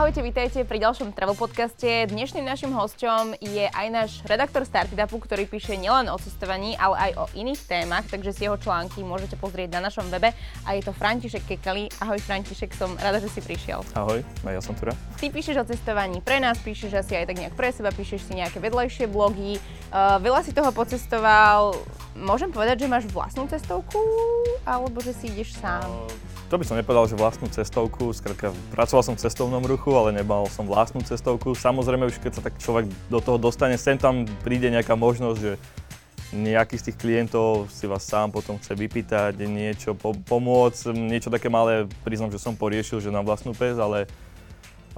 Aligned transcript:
Ahojte, 0.00 0.24
vítajte 0.24 0.64
pri 0.64 0.80
ďalšom 0.80 1.12
travel 1.12 1.36
podcaste. 1.36 2.08
Dnešným 2.08 2.40
našim 2.40 2.72
hosťom 2.72 3.36
je 3.36 3.68
aj 3.68 3.86
náš 3.92 4.10
redaktor 4.24 4.64
Startupu, 4.64 5.20
ktorý 5.20 5.44
píše 5.44 5.76
nielen 5.76 6.08
o 6.08 6.16
cestovaní, 6.16 6.72
ale 6.80 7.12
aj 7.12 7.12
o 7.20 7.24
iných 7.36 7.60
témach, 7.68 8.08
takže 8.08 8.32
si 8.32 8.48
jeho 8.48 8.56
články 8.56 9.04
môžete 9.04 9.36
pozrieť 9.36 9.76
na 9.76 9.92
našom 9.92 10.08
webe. 10.08 10.32
A 10.64 10.72
je 10.72 10.88
to 10.88 10.96
František 10.96 11.44
Kekali. 11.44 11.92
Ahoj 12.00 12.16
František, 12.16 12.72
som 12.72 12.96
rada, 12.96 13.20
že 13.20 13.28
si 13.28 13.44
prišiel. 13.44 13.84
Ahoj, 13.92 14.24
ja 14.24 14.64
som 14.64 14.72
tu 14.72 14.88
Ty 14.88 15.26
píšeš 15.28 15.60
o 15.60 15.68
cestovaní 15.68 16.24
pre 16.24 16.40
nás, 16.40 16.56
píšeš 16.64 16.96
asi 16.96 17.20
aj 17.20 17.28
tak 17.28 17.36
nejak 17.36 17.52
pre 17.52 17.68
seba, 17.68 17.92
píšeš 17.92 18.24
si 18.24 18.40
nejaké 18.40 18.56
vedľajšie 18.56 19.04
blogy. 19.04 19.60
Uh, 19.92 20.16
veľa 20.16 20.40
si 20.48 20.56
toho 20.56 20.72
pocestoval. 20.72 21.76
Môžem 22.16 22.48
povedať, 22.48 22.88
že 22.88 22.88
máš 22.88 23.04
vlastnú 23.12 23.44
cestovku, 23.52 24.00
alebo 24.64 24.96
že 25.04 25.12
si 25.12 25.28
ideš 25.28 25.60
sám? 25.60 25.84
Uh 25.84 26.29
to 26.50 26.58
by 26.58 26.66
som 26.66 26.74
nepovedal, 26.74 27.06
že 27.06 27.14
vlastnú 27.14 27.46
cestovku, 27.46 28.10
skrátka 28.10 28.50
pracoval 28.74 29.06
som 29.06 29.14
v 29.14 29.22
cestovnom 29.22 29.62
ruchu, 29.62 29.94
ale 29.94 30.10
nemal 30.10 30.50
som 30.50 30.66
vlastnú 30.66 30.98
cestovku. 30.98 31.54
Samozrejme 31.54 32.10
už 32.10 32.18
keď 32.18 32.42
sa 32.42 32.42
tak 32.42 32.58
človek 32.58 32.90
do 33.06 33.22
toho 33.22 33.38
dostane, 33.38 33.78
sem 33.78 33.94
tam 33.94 34.26
príde 34.42 34.66
nejaká 34.66 34.98
možnosť, 34.98 35.38
že 35.38 35.52
nejaký 36.34 36.74
z 36.74 36.90
tých 36.90 36.98
klientov 36.98 37.70
si 37.70 37.86
vás 37.86 38.02
sám 38.02 38.34
potom 38.34 38.58
chce 38.58 38.74
vypýtať, 38.74 39.38
niečo 39.46 39.94
po- 39.94 40.18
pomôcť, 40.26 40.90
niečo 40.90 41.30
také 41.30 41.46
malé, 41.46 41.86
priznám, 42.02 42.34
že 42.34 42.42
som 42.42 42.58
poriešil, 42.58 42.98
že 42.98 43.14
na 43.14 43.22
vlastnú 43.22 43.54
pes, 43.54 43.78
ale 43.78 44.10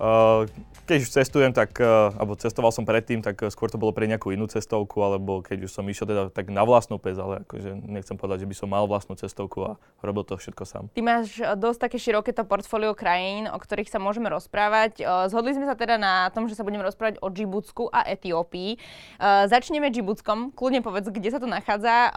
uh, 0.00 0.48
keď 0.92 1.09
už 1.09 1.16
cestujem, 1.24 1.52
tak, 1.56 1.73
eh, 1.80 1.88
alebo 1.88 2.37
cestoval 2.37 2.69
som 2.69 2.84
predtým, 2.84 3.24
tak 3.24 3.41
eh, 3.41 3.48
skôr 3.48 3.73
to 3.73 3.80
bolo 3.80 3.96
pre 3.96 4.05
nejakú 4.05 4.28
inú 4.28 4.45
cestovku, 4.45 5.00
alebo 5.00 5.41
keď 5.41 5.64
už 5.64 5.73
som 5.73 5.88
išiel 5.88 6.05
teda 6.05 6.23
tak 6.28 6.52
na 6.52 6.69
vlastnú 6.69 7.00
pes, 7.00 7.16
ale 7.16 7.48
akože 7.48 7.73
nechcem 7.88 8.20
povedať, 8.20 8.45
že 8.45 8.48
by 8.52 8.56
som 8.60 8.69
mal 8.69 8.84
vlastnú 8.84 9.16
cestovku 9.16 9.64
a 9.64 9.73
robil 10.05 10.28
to 10.28 10.36
všetko 10.36 10.62
sám. 10.69 10.84
Ty 10.92 11.00
máš 11.00 11.41
eh, 11.41 11.56
dosť 11.56 11.88
také 11.88 11.97
široké 11.97 12.36
to 12.36 12.45
portfólio 12.45 12.92
krajín, 12.92 13.48
o 13.48 13.56
ktorých 13.56 13.88
sa 13.88 13.97
môžeme 13.97 14.28
rozprávať. 14.28 15.00
Zhodli 15.33 15.56
sme 15.56 15.64
sa 15.64 15.78
teda 15.78 15.97
na 15.97 16.28
tom, 16.34 16.44
že 16.50 16.58
sa 16.58 16.67
budeme 16.67 16.84
rozprávať 16.84 17.22
o 17.24 17.33
Džibutsku 17.33 17.89
a 17.89 18.05
Etiópii. 18.05 18.77
Začneme 19.22 19.89
Džibutskom, 19.89 20.52
kľudne 20.52 20.84
povedz, 20.84 21.08
kde 21.08 21.30
sa 21.30 21.39
to 21.41 21.48
nachádza, 21.48 22.11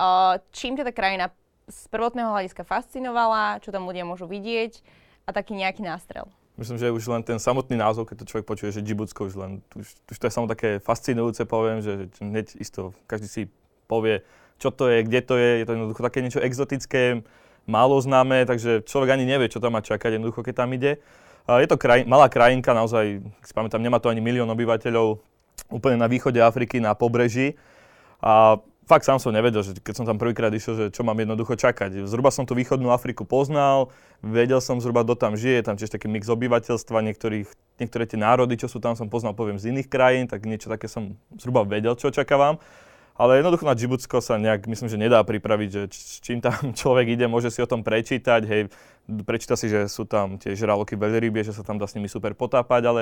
čím 0.51 0.75
teda 0.75 0.91
krajina 0.91 1.31
z 1.69 1.79
prvotného 1.93 2.33
hľadiska 2.33 2.65
fascinovala, 2.65 3.61
čo 3.61 3.71
tam 3.71 3.87
ľudia 3.87 4.03
môžu 4.03 4.25
vidieť 4.27 4.81
a 5.25 5.29
taký 5.31 5.55
nejaký 5.55 5.85
nástrel. 5.85 6.27
Myslím, 6.55 6.79
že 6.79 6.87
už 6.91 7.03
len 7.11 7.23
ten 7.23 7.35
samotný 7.35 7.75
názov, 7.75 8.07
keď 8.07 8.23
to 8.23 8.29
človek 8.31 8.47
počuje, 8.47 8.71
že 8.71 8.79
Džibutsko, 8.79 9.27
už 9.27 9.35
len, 9.35 9.51
už, 9.75 9.91
už 9.91 10.15
to 10.15 10.25
je 10.27 10.31
samo 10.31 10.47
také 10.47 10.79
fascinujúce, 10.79 11.43
poviem, 11.43 11.83
že, 11.83 12.07
hneď 12.23 12.55
isto 12.55 12.95
každý 13.11 13.27
si 13.27 13.41
povie, 13.91 14.23
čo 14.55 14.71
to 14.71 14.87
je, 14.87 15.03
kde 15.03 15.19
to 15.19 15.35
je, 15.35 15.49
je 15.59 15.65
to 15.67 15.73
jednoducho 15.75 15.99
také 15.99 16.23
niečo 16.23 16.39
exotické, 16.39 17.27
málo 17.67 17.99
známe, 17.99 18.47
takže 18.47 18.87
človek 18.87 19.19
ani 19.19 19.27
nevie, 19.27 19.51
čo 19.51 19.59
tam 19.59 19.75
má 19.75 19.83
čakať 19.83 20.15
jednoducho, 20.15 20.47
keď 20.47 20.63
tam 20.63 20.71
ide. 20.71 21.03
Je 21.45 21.67
to 21.67 21.77
kraj, 21.77 22.07
malá 22.07 22.31
krajinka, 22.31 22.73
naozaj, 22.73 23.21
si 23.21 23.53
pamätám, 23.53 23.83
nemá 23.83 23.99
to 23.99 24.09
ani 24.09 24.23
milión 24.23 24.49
obyvateľov, 24.49 25.21
úplne 25.69 25.97
na 25.99 26.07
východe 26.07 26.39
Afriky, 26.41 26.79
na 26.79 26.95
pobreží. 26.95 27.59
A 28.23 28.57
fakt 28.85 29.03
sám 29.05 29.17
som 29.17 29.33
nevedel, 29.33 29.65
že 29.65 29.73
keď 29.81 29.93
som 29.97 30.05
tam 30.05 30.21
prvýkrát 30.21 30.53
išiel, 30.53 30.73
že 30.77 30.85
čo 30.93 31.01
mám 31.01 31.17
jednoducho 31.17 31.57
čakať. 31.57 32.05
Zhruba 32.05 32.29
som 32.29 32.45
tú 32.45 32.53
východnú 32.53 32.93
Afriku 32.93 33.25
poznal, 33.25 33.89
vedel 34.21 34.61
som 34.61 34.77
zhruba, 34.77 35.01
kto 35.01 35.17
tam 35.17 35.33
žije, 35.33 35.65
tam 35.65 35.75
tiež 35.75 35.89
taký 35.89 36.05
mix 36.05 36.29
obyvateľstva, 36.29 37.01
niektorých, 37.01 37.49
niektoré 37.81 38.05
tie 38.05 38.21
národy, 38.21 38.61
čo 38.61 38.69
sú 38.69 38.77
tam, 38.77 38.93
som 38.93 39.09
poznal, 39.09 39.33
poviem, 39.33 39.57
z 39.57 39.73
iných 39.73 39.89
krajín, 39.89 40.25
tak 40.29 40.45
niečo 40.45 40.69
také 40.69 40.85
som 40.85 41.17
zhruba 41.35 41.65
vedel, 41.65 41.97
čo 41.97 42.13
očakávam. 42.13 42.61
Ale 43.15 43.39
jednoducho 43.39 43.63
na 43.63 43.79
Džibutsko 43.79 44.19
sa 44.19 44.35
nejak, 44.35 44.67
myslím, 44.67 44.91
že 44.91 44.99
nedá 44.99 45.23
pripraviť, 45.23 45.69
že 45.71 45.81
čím 46.19 46.43
tam 46.43 46.71
človek 46.79 47.15
ide, 47.15 47.25
môže 47.31 47.47
si 47.49 47.63
o 47.63 47.69
tom 47.69 47.81
prečítať, 47.81 48.41
hej, 48.43 48.61
prečíta 49.23 49.55
si, 49.55 49.71
že 49.71 49.87
sú 49.87 50.03
tam 50.03 50.35
tie 50.35 50.51
žraloky 50.51 50.99
veľrybie, 50.99 51.41
že 51.47 51.55
sa 51.55 51.63
tam 51.63 51.79
dá 51.79 51.87
s 51.87 51.95
nimi 51.95 52.11
super 52.11 52.35
potápať, 52.35 52.83
ale 52.85 53.01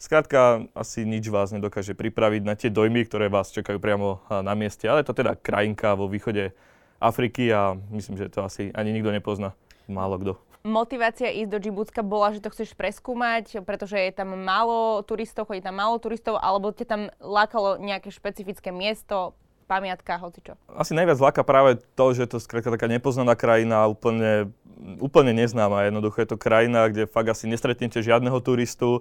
skrátka 0.00 0.64
asi 0.72 1.04
nič 1.04 1.28
vás 1.28 1.52
nedokáže 1.52 1.92
pripraviť 1.92 2.42
na 2.42 2.56
tie 2.56 2.72
dojmy, 2.72 3.04
ktoré 3.04 3.28
vás 3.28 3.52
čakajú 3.52 3.76
priamo 3.76 4.24
na 4.32 4.56
mieste. 4.56 4.88
Ale 4.88 5.04
je 5.04 5.12
to 5.12 5.20
teda 5.20 5.36
krajinka 5.36 5.92
vo 5.94 6.08
východe 6.08 6.56
Afriky 6.98 7.52
a 7.52 7.76
myslím, 7.92 8.16
že 8.16 8.32
to 8.32 8.42
asi 8.42 8.72
ani 8.72 8.96
nikto 8.96 9.12
nepozná. 9.12 9.52
Málo 9.86 10.16
kto 10.16 10.34
motivácia 10.60 11.32
ísť 11.32 11.50
do 11.50 11.58
Džibutska 11.58 12.04
bola, 12.04 12.36
že 12.36 12.44
to 12.44 12.52
chceš 12.52 12.76
preskúmať, 12.76 13.64
pretože 13.64 13.96
je 13.96 14.12
tam 14.12 14.36
málo 14.36 15.00
turistov, 15.00 15.48
chodí 15.48 15.64
tam 15.64 15.80
málo 15.80 15.96
turistov, 15.96 16.36
alebo 16.36 16.68
ťa 16.68 16.84
tam 16.84 17.02
lákalo 17.16 17.80
nejaké 17.80 18.12
špecifické 18.12 18.68
miesto, 18.68 19.32
pamiatka, 19.64 20.20
hocičo? 20.20 20.60
Asi 20.68 20.92
najviac 20.92 21.16
láka 21.16 21.42
práve 21.46 21.80
to, 21.96 22.12
že 22.12 22.28
to 22.28 22.36
je 22.36 22.60
taká 22.60 22.90
nepoznaná 22.92 23.32
krajina, 23.38 23.88
úplne, 23.88 24.52
úplne 25.00 25.32
neznáma. 25.32 25.88
Jednoducho 25.88 26.20
je 26.20 26.28
to 26.28 26.36
krajina, 26.36 26.92
kde 26.92 27.08
fakt 27.08 27.32
asi 27.32 27.48
nestretnete 27.48 28.04
žiadneho 28.04 28.36
turistu, 28.44 29.00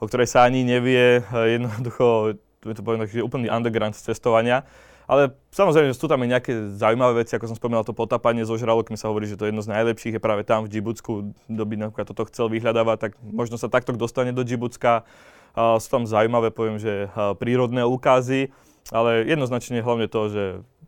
o 0.00 0.04
ktorej 0.06 0.28
sa 0.28 0.44
ani 0.44 0.62
nevie. 0.66 1.22
Jednoducho, 1.28 2.36
to 2.62 2.82
poviem 2.84 3.04
tak, 3.04 3.14
úplný 3.20 3.52
underground 3.52 3.96
cestovania. 3.96 4.62
Ale 5.06 5.38
samozrejme, 5.54 5.94
sú 5.94 6.10
tam 6.10 6.26
aj 6.26 6.30
nejaké 6.34 6.52
zaujímavé 6.74 7.22
veci, 7.22 7.38
ako 7.38 7.54
som 7.54 7.56
spomínal, 7.56 7.86
to 7.86 7.94
potapanie 7.94 8.42
zo 8.42 8.58
žralokmi 8.58 8.98
sa 8.98 9.06
hovorí, 9.06 9.30
že 9.30 9.38
to 9.38 9.46
je 9.46 9.54
jedno 9.54 9.62
z 9.62 9.70
najlepších, 9.70 10.18
je 10.18 10.22
práve 10.22 10.42
tam 10.42 10.66
v 10.66 10.74
Džibutsku, 10.74 11.30
kto 11.46 11.62
by 11.62 11.74
napríklad 11.78 12.10
toto 12.10 12.26
chcel 12.26 12.50
vyhľadávať, 12.50 12.98
tak 12.98 13.12
možno 13.22 13.54
sa 13.54 13.70
takto 13.70 13.94
dostane 13.94 14.34
do 14.34 14.42
Džibutska. 14.42 15.06
Sú 15.54 15.88
tam 15.88 16.10
zaujímavé, 16.10 16.50
poviem, 16.50 16.82
že 16.82 17.06
prírodné 17.38 17.86
úkazy. 17.86 18.50
Ale 18.94 19.26
jednoznačne 19.26 19.82
hlavne 19.82 20.06
to, 20.06 20.30
že 20.30 20.44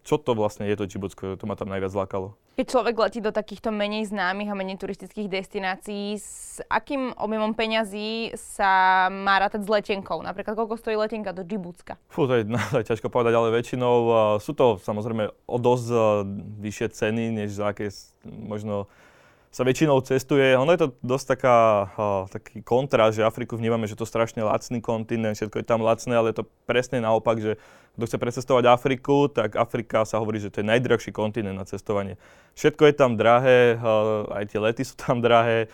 čo 0.08 0.16
to 0.16 0.32
vlastne 0.32 0.64
je 0.64 0.72
to 0.72 0.88
Džibutsko, 0.88 1.36
to 1.36 1.44
ma 1.44 1.52
tam 1.52 1.68
najviac 1.68 1.92
lákalo. 1.92 2.32
Keď 2.56 2.66
človek 2.72 2.96
letí 2.96 3.20
do 3.20 3.28
takýchto 3.28 3.68
menej 3.68 4.08
známych 4.08 4.48
a 4.48 4.56
menej 4.56 4.80
turistických 4.80 5.28
destinácií, 5.28 6.16
s 6.16 6.64
akým 6.64 7.12
objemom 7.20 7.52
peňazí 7.52 8.32
sa 8.32 9.06
má 9.12 9.36
rátať 9.36 9.62
s 9.62 9.68
letenkou? 9.68 10.24
Napríklad, 10.24 10.56
koľko 10.56 10.80
stojí 10.80 10.96
letenka 10.96 11.36
do 11.36 11.44
Džibutska? 11.44 12.00
Fú, 12.08 12.24
to 12.24 12.40
je 12.40 12.48
naozaj 12.56 12.88
ťažko 12.88 13.12
povedať, 13.12 13.36
ale 13.36 13.52
väčšinou 13.52 13.96
sú 14.40 14.56
to 14.56 14.80
samozrejme 14.80 15.28
o 15.28 15.56
dosť 15.60 15.86
vyššie 16.64 16.88
ceny, 16.88 17.24
než 17.44 17.60
za 17.60 17.76
aké 17.76 17.92
možno 18.24 18.88
sa 19.58 19.66
väčšinou 19.66 19.98
cestuje. 20.06 20.54
Ono 20.54 20.70
je 20.70 20.86
to 20.86 20.88
dosť 21.02 21.26
taká, 21.34 21.58
uh, 21.98 22.30
taký 22.30 22.62
kontrast, 22.62 23.18
že 23.18 23.26
Afriku 23.26 23.58
vnímame, 23.58 23.90
že 23.90 23.98
to 23.98 24.06
je 24.06 24.12
strašne 24.14 24.46
lacný 24.46 24.78
kontinent, 24.78 25.34
všetko 25.34 25.58
je 25.58 25.66
tam 25.66 25.82
lacné, 25.82 26.14
ale 26.14 26.30
je 26.30 26.38
to 26.38 26.44
presne 26.62 27.02
naopak, 27.02 27.42
že 27.42 27.58
kto 27.98 28.06
chce 28.06 28.18
precestovať 28.22 28.64
Afriku, 28.70 29.26
tak 29.26 29.58
Afrika 29.58 30.06
sa 30.06 30.22
hovorí, 30.22 30.38
že 30.38 30.54
to 30.54 30.62
je 30.62 30.70
najdrahší 30.70 31.10
kontinent 31.10 31.58
na 31.58 31.66
cestovanie. 31.66 32.14
Všetko 32.54 32.86
je 32.86 32.94
tam 32.94 33.18
drahé, 33.18 33.74
uh, 33.82 34.30
aj 34.30 34.54
tie 34.54 34.62
lety 34.62 34.86
sú 34.86 34.94
tam 34.94 35.18
drahé, 35.18 35.66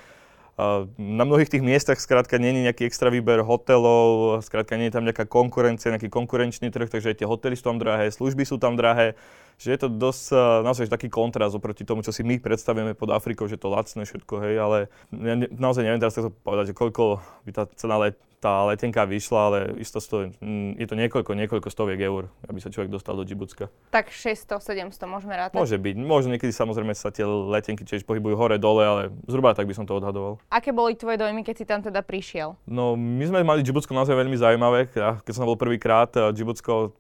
na 0.95 1.25
mnohých 1.27 1.51
tých 1.51 1.67
miestach 1.67 1.99
skrátka 1.99 2.39
je 2.39 2.47
nejaký 2.47 2.87
extra 2.87 3.11
výber 3.11 3.43
hotelov, 3.43 4.39
skrátka 4.47 4.79
nie 4.79 4.87
je 4.87 4.95
tam 4.95 5.03
nejaká 5.03 5.27
konkurencia, 5.27 5.91
nejaký 5.91 6.07
konkurenčný 6.07 6.71
trh, 6.71 6.87
takže 6.87 7.11
aj 7.11 7.17
tie 7.19 7.27
hotely 7.27 7.59
sú 7.59 7.75
tam 7.75 7.83
drahé, 7.83 8.15
služby 8.15 8.47
sú 8.47 8.63
tam 8.63 8.79
drahé, 8.79 9.19
že 9.59 9.75
je 9.75 9.79
to 9.83 9.89
dosť 9.91 10.35
naozaj 10.63 10.87
taký 10.87 11.11
kontrast 11.11 11.59
oproti 11.59 11.83
tomu, 11.83 12.07
čo 12.07 12.15
si 12.15 12.23
my 12.23 12.39
predstavujeme 12.39 12.95
pod 12.95 13.11
Afrikou, 13.11 13.51
že 13.51 13.59
to 13.59 13.67
lacné 13.67 14.07
všetko, 14.07 14.35
hej, 14.47 14.55
ale 14.63 14.79
ja 15.11 15.35
naozaj 15.59 15.83
neviem 15.83 15.99
teraz 15.99 16.15
to 16.15 16.31
povedať, 16.31 16.71
že 16.71 16.79
koľko 16.79 17.19
by 17.47 17.51
tá 17.51 17.67
cena 17.75 17.99
let, 17.99 18.15
tá 18.45 18.61
letenka 18.69 19.09
vyšla, 19.09 19.41
ale 19.41 19.59
isto 19.81 20.05
stojí, 20.05 20.37
mm, 20.37 20.77
je 20.77 20.85
to 20.85 20.95
niekoľko, 21.01 21.33
niekoľko 21.33 21.69
stoviek 21.73 21.97
eur, 22.05 22.29
aby 22.45 22.61
sa 22.61 22.69
človek 22.69 22.93
dostal 22.93 23.17
do 23.17 23.25
Džibutska. 23.25 23.73
Tak 23.89 24.13
600, 24.13 24.61
700 24.61 25.09
môžeme 25.09 25.33
rátať? 25.33 25.57
Môže 25.57 25.81
byť. 25.81 25.95
Možno 25.97 26.37
niekedy 26.37 26.53
samozrejme 26.53 26.93
sa 26.93 27.09
tie 27.09 27.25
letenky 27.25 27.89
tiež 27.89 28.05
pohybujú 28.05 28.37
hore, 28.37 28.61
dole, 28.61 28.85
ale 28.85 29.03
zhruba 29.25 29.57
tak 29.57 29.65
by 29.65 29.73
som 29.73 29.89
to 29.89 29.97
odhadoval. 29.97 30.37
Aké 30.53 30.77
boli 30.77 30.93
tvoje 30.93 31.17
dojmy, 31.17 31.41
keď 31.41 31.55
si 31.57 31.65
tam 31.65 31.81
teda 31.81 32.05
prišiel? 32.05 32.61
No, 32.69 32.93
my 33.01 33.25
sme 33.25 33.41
mali 33.41 33.65
Džibutsko 33.65 33.97
naozaj 33.97 34.13
veľmi 34.13 34.37
zaujímavé. 34.37 34.93
Keď 35.25 35.33
som 35.33 35.49
bol 35.49 35.57
prvýkrát, 35.57 36.13
Džibutsko 36.13 36.93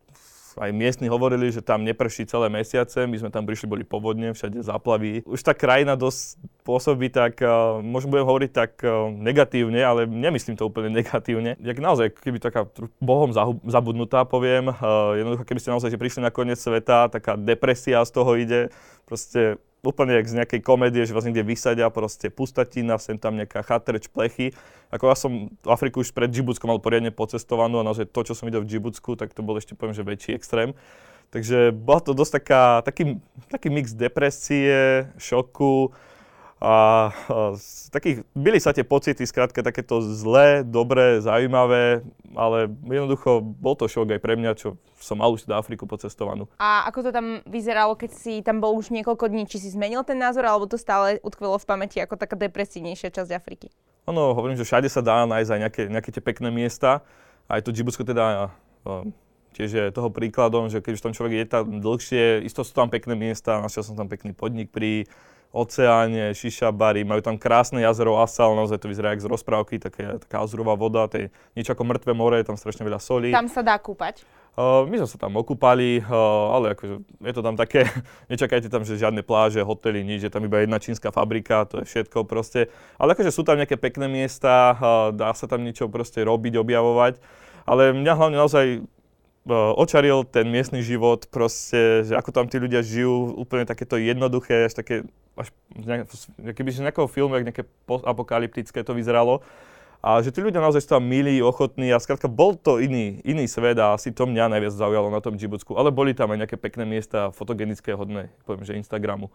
aj 0.59 0.71
miestni 0.71 1.11
hovorili, 1.11 1.51
že 1.51 1.65
tam 1.65 1.83
neprší 1.83 2.27
celé 2.27 2.51
mesiace, 2.51 3.07
my 3.07 3.17
sme 3.19 3.31
tam 3.31 3.45
prišli, 3.45 3.67
boli 3.67 3.85
povodne, 3.87 4.35
všade 4.35 4.63
záplavy. 4.63 5.27
Už 5.27 5.41
tá 5.43 5.53
krajina 5.53 5.99
dosť 5.99 6.39
pôsobí 6.63 7.11
tak, 7.11 7.39
uh, 7.45 7.79
možno 7.83 8.15
budem 8.15 8.27
hovoriť 8.27 8.51
tak 8.51 8.73
uh, 8.83 9.11
negatívne, 9.13 9.81
ale 9.83 10.07
nemyslím 10.07 10.57
to 10.57 10.67
úplne 10.67 10.95
negatívne. 10.99 11.59
Jak 11.61 11.79
naozaj, 11.79 12.15
keby 12.15 12.39
taká 12.41 12.67
bohom 12.99 13.31
zabudnutá, 13.67 14.25
poviem, 14.25 14.73
uh, 14.73 15.15
jednoducho, 15.19 15.45
keby 15.45 15.61
ste 15.61 15.73
naozaj 15.75 15.95
prišli 15.95 16.21
na 16.25 16.31
koniec 16.33 16.59
sveta, 16.59 17.13
taká 17.13 17.35
depresia 17.35 18.03
z 18.05 18.11
toho 18.11 18.35
ide, 18.39 18.73
proste 19.05 19.61
úplne 19.85 20.17
jak 20.17 20.27
z 20.27 20.37
nejakej 20.41 20.61
komédie, 20.65 21.05
že 21.05 21.13
vás 21.13 21.29
niekde 21.29 21.45
vysadia, 21.45 21.93
proste 21.93 22.33
pustatina, 22.33 22.97
sem 22.97 23.21
tam 23.21 23.37
nejaká 23.37 23.61
chatreč, 23.61 24.09
plechy. 24.09 24.57
Ako 24.89 25.13
ja 25.13 25.17
som 25.17 25.53
Afriku 25.69 26.01
už 26.01 26.17
pred 26.17 26.33
Džibutskom 26.33 26.73
mal 26.73 26.81
poriadne 26.81 27.13
pocestovanú 27.13 27.79
a 27.79 27.87
naozaj 27.87 28.09
to, 28.09 28.21
čo 28.25 28.33
som 28.33 28.49
videl 28.49 28.65
v 28.65 28.71
Džibutsku, 28.73 29.21
tak 29.21 29.37
to 29.37 29.45
bol 29.45 29.61
ešte 29.61 29.77
poviem, 29.77 29.93
že 29.93 30.03
väčší 30.03 30.33
extrém. 30.33 30.73
Takže 31.29 31.75
bola 31.75 32.01
to 32.01 32.15
dosť 32.15 32.33
taká, 32.41 32.63
taký, 32.87 33.19
taký 33.51 33.69
mix 33.69 33.91
depresie, 33.93 35.11
šoku, 35.19 35.91
a, 36.65 37.13
a 37.13 37.37
takých, 37.93 38.25
byli 38.33 38.57
sa 38.57 38.73
tie 38.73 38.89
pocity, 38.89 39.21
skrátka 39.29 39.61
takéto 39.61 40.01
zlé, 40.01 40.65
dobré, 40.65 41.21
zaujímavé, 41.21 42.01
ale 42.33 42.73
jednoducho 42.89 43.45
bol 43.45 43.77
to 43.77 43.85
šok 43.85 44.17
aj 44.17 44.21
pre 44.25 44.41
mňa, 44.41 44.57
čo 44.57 44.81
som 44.97 45.21
mal 45.21 45.29
už 45.29 45.45
teda 45.45 45.61
Afriku 45.61 45.85
pocestovanú. 45.85 46.49
A 46.57 46.89
ako 46.89 47.05
to 47.05 47.11
tam 47.13 47.45
vyzeralo, 47.45 47.93
keď 47.93 48.11
si 48.17 48.41
tam 48.41 48.65
bol 48.65 48.73
už 48.73 48.89
niekoľko 48.89 49.29
dní? 49.29 49.45
Či 49.45 49.61
si 49.61 49.69
zmenil 49.77 50.01
ten 50.09 50.17
názor, 50.17 50.49
alebo 50.49 50.65
to 50.65 50.81
stále 50.81 51.21
utkvelo 51.21 51.61
v 51.61 51.69
pamäti 51.69 52.01
ako 52.01 52.17
taká 52.17 52.41
depresívnejšia 52.41 53.13
časť 53.13 53.31
Afriky? 53.37 53.69
ono, 54.05 54.37
hovorím, 54.37 54.57
že 54.57 54.69
všade 54.69 54.89
sa 54.93 55.01
dá 55.01 55.25
nájsť 55.25 55.51
aj 55.51 55.61
nejaké, 55.61 55.83
nejaké 55.89 56.11
tie 56.13 56.23
pekné 56.25 56.53
miesta. 56.53 57.01
Aj 57.49 57.61
to 57.65 57.73
Džibutsko 57.73 58.05
teda 58.05 58.53
tiež 59.57 59.71
je 59.71 59.85
toho 59.95 60.13
príkladom, 60.13 60.69
že 60.69 60.85
keď 60.85 60.93
už 60.99 61.05
tam 61.05 61.13
človek 61.17 61.33
je 61.41 61.47
tam 61.49 61.65
dlhšie, 61.81 62.45
isto 62.45 62.61
sú 62.67 62.73
tam 62.77 62.93
pekné 62.93 63.17
miesta, 63.17 63.63
našiel 63.63 63.87
som 63.87 63.97
tam 63.97 64.11
pekný 64.11 64.37
podnik 64.37 64.69
pri 64.69 65.09
oceáne, 65.55 66.35
šiša 66.35 66.75
bary, 66.75 67.07
majú 67.07 67.23
tam 67.23 67.39
krásne 67.39 67.79
jazero 67.87 68.19
Asal, 68.19 68.59
naozaj 68.59 68.83
to 68.83 68.91
vyzerá 68.91 69.15
jak 69.15 69.23
z 69.23 69.31
rozprávky, 69.31 69.79
také, 69.79 70.19
taká 70.27 70.43
azurová 70.43 70.75
voda, 70.75 71.07
to 71.07 71.23
je 71.23 71.27
niečo 71.55 71.79
ako 71.79 71.87
mŕtve 71.87 72.11
more, 72.11 72.43
je 72.43 72.51
tam 72.51 72.59
strašne 72.59 72.83
veľa 72.83 72.99
solí. 72.99 73.31
Tam 73.31 73.47
sa 73.47 73.63
dá 73.63 73.79
kúpať? 73.79 74.27
Uh, 74.55 74.87
my 74.87 75.03
sme 75.03 75.09
sa 75.11 75.19
tam 75.19 75.35
okúpali, 75.35 75.99
uh, 75.99 76.55
ale 76.55 76.79
akože 76.79 77.03
je 77.03 77.33
to 77.35 77.43
tam 77.43 77.55
také, 77.55 77.87
nečakajte 78.31 78.67
tam, 78.71 78.83
že 78.83 78.99
žiadne 78.99 79.23
pláže, 79.23 79.63
hotely, 79.63 80.03
nič, 80.03 80.27
je 80.27 80.31
tam 80.31 80.43
iba 80.47 80.63
jedna 80.63 80.79
čínska 80.83 81.15
fabrika, 81.15 81.67
to 81.67 81.83
je 81.83 81.87
všetko 81.87 82.27
proste. 82.27 82.71
Ale 82.99 83.15
akože 83.15 83.35
sú 83.35 83.47
tam 83.47 83.59
nejaké 83.59 83.79
pekné 83.79 84.11
miesta, 84.11 84.75
uh, 84.75 85.11
dá 85.15 85.31
sa 85.35 85.47
tam 85.47 85.63
niečo 85.63 85.87
proste 85.87 86.23
robiť, 86.23 86.59
objavovať. 86.59 87.19
Ale 87.67 87.95
mňa 87.95 88.13
hlavne 88.15 88.37
naozaj 88.39 88.67
očaril 89.53 90.25
ten 90.25 90.49
miestny 90.49 90.81
život, 90.81 91.29
proste, 91.29 92.09
že 92.09 92.17
ako 92.17 92.31
tam 92.33 92.47
tí 92.49 92.57
ľudia 92.57 92.81
žijú, 92.81 93.37
úplne 93.37 93.69
takéto 93.69 94.01
jednoduché, 94.01 94.73
až 94.73 94.75
také, 94.81 94.95
až 95.37 95.53
keby 96.41 96.71
z 96.73 96.85
nejakého 96.85 97.09
filmu, 97.09 97.37
jak 97.37 97.45
nejaké 97.45 97.65
apokalyptické 97.87 98.81
to 98.81 98.97
vyzeralo. 98.97 99.45
A 100.05 100.21
že 100.21 100.37
tí 100.37 100.45
ľudia 100.45 100.61
naozaj 100.61 100.85
sú 100.85 101.01
tam 101.01 101.05
milí, 101.09 101.41
ochotní 101.41 101.89
a 101.89 101.97
skrátka 101.97 102.29
bol 102.29 102.53
to 102.61 102.77
iný, 102.77 103.25
iný 103.25 103.49
svet 103.49 103.81
a 103.81 103.97
asi 103.97 104.13
to 104.13 104.29
mňa 104.29 104.53
najviac 104.53 104.77
zaujalo 104.77 105.09
na 105.09 105.25
tom 105.25 105.33
Džibutsku. 105.33 105.81
Ale 105.81 105.89
boli 105.89 106.13
tam 106.13 106.29
aj 106.29 106.45
nejaké 106.45 106.57
pekné 106.61 106.85
miesta, 106.85 107.33
fotogenické, 107.33 107.97
hodné, 107.97 108.29
poviem, 108.45 108.69
že 108.69 108.77
Instagramu. 108.77 109.33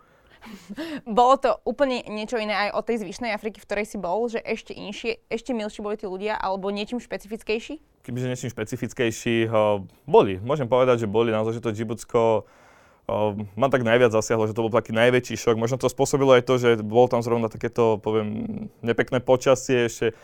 Bolo 1.20 1.36
to 1.40 1.60
úplne 1.68 2.04
niečo 2.08 2.40
iné 2.40 2.56
aj 2.68 2.70
od 2.76 2.84
tej 2.88 2.98
zvyšnej 3.06 3.32
Afriky, 3.36 3.60
v 3.60 3.68
ktorej 3.68 3.86
si 3.88 3.98
bol, 4.00 4.28
že 4.32 4.40
ešte 4.42 4.72
inšie, 4.72 5.20
ešte 5.28 5.52
milší 5.52 5.84
boli 5.84 6.00
tí 6.00 6.08
ľudia, 6.08 6.36
alebo 6.40 6.72
niečím 6.72 7.04
špecifickejší? 7.04 7.80
Kebyže 8.04 8.28
niečím 8.32 8.50
špecifickejší, 8.54 9.52
uh, 9.52 9.84
boli. 10.08 10.40
Môžem 10.40 10.72
povedať, 10.72 11.06
že 11.06 11.12
boli 11.12 11.36
naozaj, 11.36 11.60
že 11.60 11.64
to 11.64 11.76
Džibutsko 11.76 12.22
uh, 12.44 13.36
ma 13.60 13.68
tak 13.68 13.84
najviac 13.84 14.16
zasiahlo, 14.16 14.48
že 14.48 14.56
to 14.56 14.66
bol 14.66 14.74
taký 14.74 14.96
najväčší 14.96 15.36
šok. 15.36 15.56
Možno 15.60 15.78
to 15.78 15.92
spôsobilo 15.92 16.34
aj 16.34 16.48
to, 16.48 16.56
že 16.58 16.80
bolo 16.82 17.12
tam 17.12 17.22
zrovna 17.22 17.52
takéto, 17.52 18.00
poviem, 18.00 18.72
nepekné 18.80 19.20
počasie, 19.20 19.92
ešte 19.92 20.16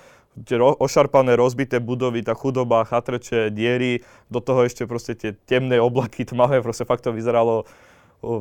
tie 0.44 0.60
ro- 0.60 0.76
ošarpané, 0.76 1.40
rozbité 1.40 1.80
budovy, 1.80 2.20
tá 2.20 2.36
chudoba, 2.36 2.84
chatrče, 2.84 3.56
diery, 3.56 4.04
do 4.28 4.44
toho 4.44 4.68
ešte 4.68 4.84
proste 4.84 5.16
tie 5.16 5.32
temné 5.32 5.80
oblaky, 5.80 6.28
tmavé, 6.28 6.60
proste 6.60 6.84
fakt 6.84 7.08
to 7.08 7.16
vyzeralo 7.16 7.64
o, 8.26 8.34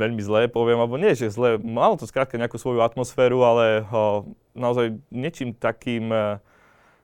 veľmi 0.00 0.24
zlé, 0.24 0.48
poviem, 0.48 0.80
alebo 0.80 0.96
nie, 0.96 1.12
že 1.12 1.28
zlé, 1.28 1.60
malo 1.60 2.00
to 2.00 2.08
skrátka 2.08 2.40
nejakú 2.40 2.56
svoju 2.56 2.80
atmosféru, 2.80 3.44
ale 3.44 3.84
o, 3.92 4.24
naozaj 4.56 4.96
niečím 5.12 5.52
takým 5.52 6.08
e, 6.08 6.40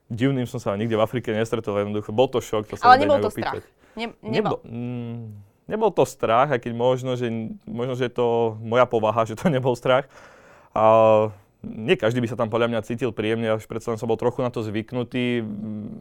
divným 0.09 0.49
som 0.49 0.57
sa 0.57 0.73
nikde 0.73 0.97
v 0.97 1.05
Afrike 1.05 1.29
nestretol, 1.29 1.85
jednoducho, 1.85 2.09
bol 2.09 2.25
to 2.25 2.41
šok. 2.41 2.73
To 2.73 2.75
sa 2.81 2.89
ale 2.89 3.05
nebol 3.05 3.21
to 3.21 3.29
strach. 3.29 3.61
Ne, 3.93 4.17
nebol. 4.25 4.33
Nebol, 4.33 4.57
mm, 4.65 5.17
nebol 5.69 5.91
to 5.93 6.03
strach, 6.09 6.49
aj 6.49 6.59
keď 6.65 6.73
možno, 6.73 7.13
že, 7.13 7.29
možno, 7.69 7.93
že 7.93 8.09
je 8.09 8.13
to 8.17 8.57
moja 8.59 8.89
povaha, 8.89 9.29
že 9.29 9.37
to 9.37 9.47
nebol 9.53 9.77
strach. 9.77 10.09
A, 10.73 11.29
nie 11.63 11.95
každý 11.95 12.19
by 12.19 12.27
sa 12.27 12.35
tam 12.35 12.51
podľa 12.51 12.75
mňa 12.75 12.81
cítil 12.83 13.15
príjemne, 13.15 13.55
až 13.55 13.63
predsa 13.71 13.95
som 13.95 14.09
bol 14.09 14.19
trochu 14.19 14.43
na 14.43 14.51
to 14.51 14.59
zvyknutý. 14.59 15.45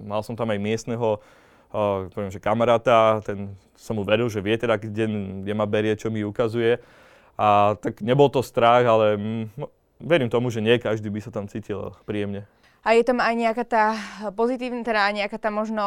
Mal 0.02 0.26
som 0.26 0.34
tam 0.34 0.50
aj 0.50 0.58
miestneho 0.58 1.22
uh, 1.72 2.06
poviem, 2.12 2.30
že 2.30 2.38
kamaráta, 2.38 3.24
ten 3.24 3.56
som 3.74 3.98
mu 3.98 4.06
veril, 4.06 4.30
že 4.30 4.38
vie 4.38 4.54
teda, 4.54 4.78
kde, 4.78 5.10
kde 5.42 5.52
ma 5.56 5.66
berie, 5.66 5.98
čo 5.98 6.12
mi 6.12 6.22
ukazuje. 6.22 6.78
A 7.34 7.74
tak 7.80 7.98
nebol 8.04 8.30
to 8.30 8.44
strach, 8.44 8.86
ale 8.86 9.18
mm, 9.18 9.44
no, 9.58 9.66
verím 9.98 10.30
tomu, 10.30 10.52
že 10.52 10.62
nie 10.62 10.78
každý 10.78 11.10
by 11.10 11.18
sa 11.18 11.34
tam 11.34 11.50
cítil 11.50 11.90
príjemne. 12.06 12.46
A 12.82 12.98
je 12.98 13.06
tam 13.06 13.22
aj 13.22 13.34
nejaká 13.38 13.62
tá 13.62 13.84
pozitívna, 14.34 14.82
teda 14.82 15.14
nejaká 15.14 15.38
tá 15.38 15.54
možno 15.54 15.82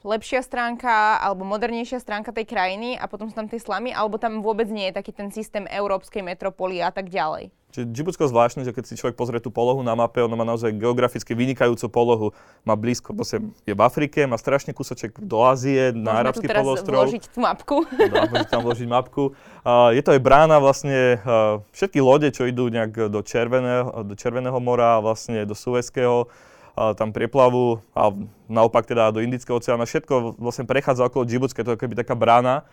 lepšia 0.00 0.40
stránka 0.40 1.20
alebo 1.20 1.44
modernejšia 1.44 2.00
stránka 2.00 2.32
tej 2.32 2.48
krajiny 2.48 2.96
a 2.96 3.04
potom 3.04 3.28
sú 3.28 3.36
tam 3.36 3.44
tie 3.44 3.60
slamy, 3.60 3.92
alebo 3.92 4.16
tam 4.16 4.40
vôbec 4.40 4.64
nie 4.72 4.88
je 4.88 4.96
taký 4.96 5.12
ten 5.12 5.28
systém 5.28 5.68
európskej 5.68 6.24
metropoly 6.24 6.80
a 6.80 6.88
tak 6.88 7.12
ďalej? 7.12 7.52
Čiže 7.70 7.86
Džibutsko 7.94 8.26
zvláštne, 8.26 8.66
že 8.66 8.74
keď 8.74 8.84
si 8.90 8.98
človek 8.98 9.14
pozrie 9.14 9.38
tú 9.38 9.54
polohu 9.54 9.78
na 9.86 9.94
mape, 9.94 10.18
ono 10.18 10.34
má 10.34 10.42
naozaj 10.42 10.74
geograficky 10.74 11.38
vynikajúcu 11.38 11.86
polohu. 11.86 12.28
Má 12.66 12.74
blízko, 12.74 13.14
proste 13.14 13.38
je 13.62 13.74
v 13.74 13.82
Afrike, 13.82 14.26
má 14.26 14.34
strašne 14.34 14.74
kúsoček 14.74 15.14
do 15.22 15.38
Ázie, 15.46 15.94
na 15.94 16.18
arabský 16.18 16.50
polostrov. 16.50 17.06
vložiť 17.06 17.24
tú 17.30 17.38
mapku. 17.38 17.76
Dá, 17.94 18.26
môžete 18.26 18.50
tam 18.50 18.62
vložiť 18.66 18.88
mapku. 18.90 19.22
Uh, 19.62 19.94
je 19.94 20.02
to 20.02 20.18
aj 20.18 20.20
brána 20.20 20.58
vlastne, 20.58 21.22
uh, 21.22 21.62
všetky 21.70 22.02
lode, 22.02 22.26
čo 22.34 22.50
idú 22.50 22.66
nejak 22.66 23.06
do 23.06 23.20
Červeného, 23.22 24.02
do 24.02 24.14
Červeného 24.18 24.58
mora, 24.58 24.98
vlastne 24.98 25.46
do 25.46 25.54
Suezského, 25.54 26.26
uh, 26.26 26.92
tam 26.98 27.14
prieplavu 27.14 27.78
a 27.94 28.10
naopak 28.50 28.90
teda 28.90 29.14
do 29.14 29.22
Indického 29.22 29.62
oceána, 29.62 29.86
všetko 29.86 30.42
vlastne 30.42 30.66
prechádza 30.66 31.06
okolo 31.06 31.22
Džibutska, 31.22 31.62
to 31.62 31.78
je 31.78 31.80
keby 31.80 31.94
taká 31.94 32.18
brána. 32.18 32.66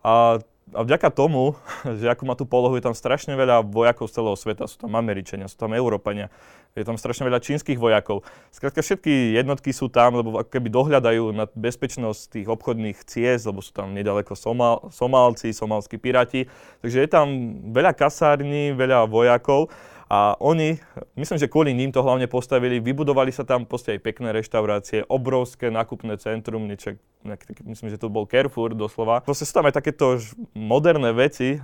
A 0.00 0.40
a 0.74 0.80
vďaka 0.84 1.08
tomu, 1.12 1.56
že 2.00 2.08
ako 2.08 2.22
má 2.24 2.34
tú 2.36 2.44
polohu, 2.44 2.76
je 2.76 2.84
tam 2.84 2.96
strašne 2.96 3.36
veľa 3.36 3.64
vojakov 3.64 4.08
z 4.08 4.20
celého 4.20 4.36
sveta. 4.36 4.64
Sú 4.68 4.80
tam 4.80 4.96
Američania, 4.96 5.48
sú 5.48 5.56
tam 5.56 5.72
Európania, 5.76 6.32
je 6.76 6.84
tam 6.86 6.96
strašne 7.00 7.26
veľa 7.26 7.40
čínskych 7.42 7.80
vojakov. 7.80 8.22
Skrátka 8.54 8.84
všetky 8.84 9.34
jednotky 9.36 9.74
sú 9.74 9.90
tam, 9.90 10.20
lebo 10.20 10.38
ako 10.38 10.50
keby 10.50 10.68
dohľadajú 10.70 11.24
na 11.34 11.44
bezpečnosť 11.50 12.38
tých 12.38 12.46
obchodných 12.46 12.98
ciest, 13.04 13.48
lebo 13.48 13.64
sú 13.64 13.74
tam 13.74 13.92
nedaleko 13.92 14.36
Somal, 14.38 14.88
Somálci, 14.92 15.50
somalskí 15.50 15.96
piráti. 15.98 16.46
Takže 16.84 16.98
je 17.04 17.08
tam 17.10 17.26
veľa 17.74 17.92
kasární, 17.96 18.72
veľa 18.76 19.10
vojakov 19.10 19.72
a 20.08 20.40
oni, 20.40 20.80
myslím, 21.20 21.36
že 21.36 21.52
kvôli 21.52 21.76
ním 21.76 21.92
to 21.92 22.00
hlavne 22.00 22.24
postavili, 22.24 22.80
vybudovali 22.80 23.28
sa 23.28 23.44
tam 23.44 23.68
proste 23.68 23.92
aj 23.92 24.00
pekné 24.00 24.32
reštaurácie, 24.32 25.04
obrovské 25.04 25.68
nákupné 25.68 26.16
centrum, 26.16 26.64
niečo, 26.64 26.96
myslím, 27.68 27.92
že 27.92 28.00
to 28.00 28.08
bol 28.08 28.24
Carrefour 28.24 28.72
doslova. 28.72 29.20
Proste 29.20 29.44
sú 29.44 29.52
tam 29.52 29.68
aj 29.68 29.76
takéto 29.76 30.16
moderné 30.56 31.12
veci, 31.12 31.60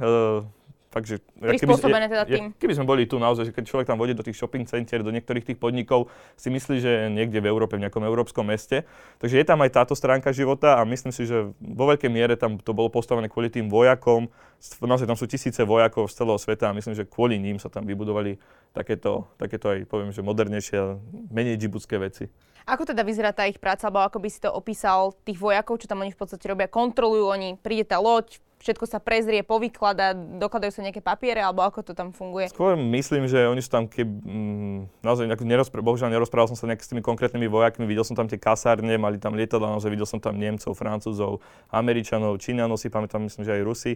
Takže, 0.94 1.18
keby, 1.42 1.74
teda 1.74 2.22
tým. 2.22 2.54
keby 2.54 2.72
sme 2.78 2.86
boli 2.86 3.02
tu 3.10 3.18
naozaj, 3.18 3.50
že 3.50 3.52
keď 3.52 3.64
človek 3.66 3.86
tam 3.90 3.98
vodí 3.98 4.14
do 4.14 4.22
tých 4.22 4.38
shopping 4.38 4.62
center, 4.62 5.02
do 5.02 5.10
niektorých 5.10 5.42
tých 5.42 5.58
podnikov, 5.58 6.06
si 6.38 6.54
myslí, 6.54 6.78
že 6.78 6.86
je 6.86 7.02
niekde 7.10 7.42
v 7.42 7.50
Európe, 7.50 7.74
v 7.74 7.82
nejakom 7.82 8.06
európskom 8.06 8.46
meste. 8.46 8.86
Takže 9.18 9.42
je 9.42 9.42
tam 9.42 9.58
aj 9.66 9.74
táto 9.74 9.98
stránka 9.98 10.30
života 10.30 10.78
a 10.78 10.86
myslím 10.86 11.10
si, 11.10 11.26
že 11.26 11.50
vo 11.58 11.84
veľkej 11.90 12.06
miere 12.06 12.38
tam 12.38 12.62
to 12.62 12.70
bolo 12.70 12.94
postavené 12.94 13.26
kvôli 13.26 13.50
tým 13.50 13.66
vojakom. 13.66 14.30
Naozaj 14.78 15.10
tam 15.10 15.18
sú 15.18 15.26
tisíce 15.26 15.66
vojakov 15.66 16.06
z 16.06 16.14
celého 16.14 16.38
sveta 16.38 16.70
a 16.70 16.76
myslím, 16.78 16.94
že 16.94 17.10
kvôli 17.10 17.42
ním 17.42 17.58
sa 17.58 17.66
tam 17.66 17.82
vybudovali 17.90 18.38
takéto, 18.70 19.26
takéto 19.34 19.74
aj 19.74 19.90
poviem, 19.90 20.14
že 20.14 20.22
modernejšie 20.22 20.76
a 20.78 20.94
menej 21.34 21.58
džibutské 21.58 21.98
veci. 21.98 22.30
Ako 22.70 22.86
teda 22.86 23.02
vyzerá 23.02 23.34
tá 23.34 23.44
ich 23.50 23.58
práca, 23.58 23.90
alebo 23.90 24.06
ako 24.06 24.22
by 24.22 24.28
si 24.30 24.40
to 24.40 24.48
opísal 24.48 25.12
tých 25.26 25.36
vojakov, 25.36 25.82
čo 25.82 25.90
tam 25.90 26.00
oni 26.00 26.14
v 26.14 26.20
podstate 26.22 26.46
robia? 26.48 26.70
Kontrolujú 26.70 27.28
oni, 27.28 27.60
príde 27.60 27.84
tá 27.84 28.00
loď, 28.00 28.40
všetko 28.64 28.88
sa 28.88 28.96
prezrie, 28.96 29.44
povykladá, 29.44 30.16
dokladajú 30.16 30.72
sa 30.72 30.80
nejaké 30.80 31.04
papiere, 31.04 31.44
alebo 31.44 31.60
ako 31.60 31.84
to 31.84 31.92
tam 31.92 32.16
funguje? 32.16 32.48
Skôr 32.48 32.80
myslím, 32.80 33.28
že 33.28 33.44
oni 33.44 33.60
sú 33.60 33.68
tam, 33.68 33.84
keď 33.84 34.08
mm, 34.08 35.04
naozaj 35.04 35.28
nerozpr- 35.28 35.84
bohužiaľ 35.84 36.08
nerozprával 36.08 36.48
som 36.48 36.56
sa 36.56 36.64
nejak 36.72 36.80
s 36.80 36.88
tými 36.88 37.04
konkrétnymi 37.04 37.44
vojakmi, 37.44 37.84
videl 37.84 38.08
som 38.08 38.16
tam 38.16 38.24
tie 38.24 38.40
kasárne, 38.40 38.96
mali 38.96 39.20
tam 39.20 39.36
lietadla, 39.36 39.76
naozaj 39.76 39.92
videl 39.92 40.08
som 40.08 40.16
tam 40.16 40.40
Nemcov, 40.40 40.72
Francúzov, 40.72 41.44
Američanov, 41.68 42.40
Číňanov 42.40 42.80
si 42.80 42.88
pamätám, 42.88 43.20
myslím, 43.28 43.44
že 43.44 43.52
aj 43.52 43.62
Rusi. 43.68 43.92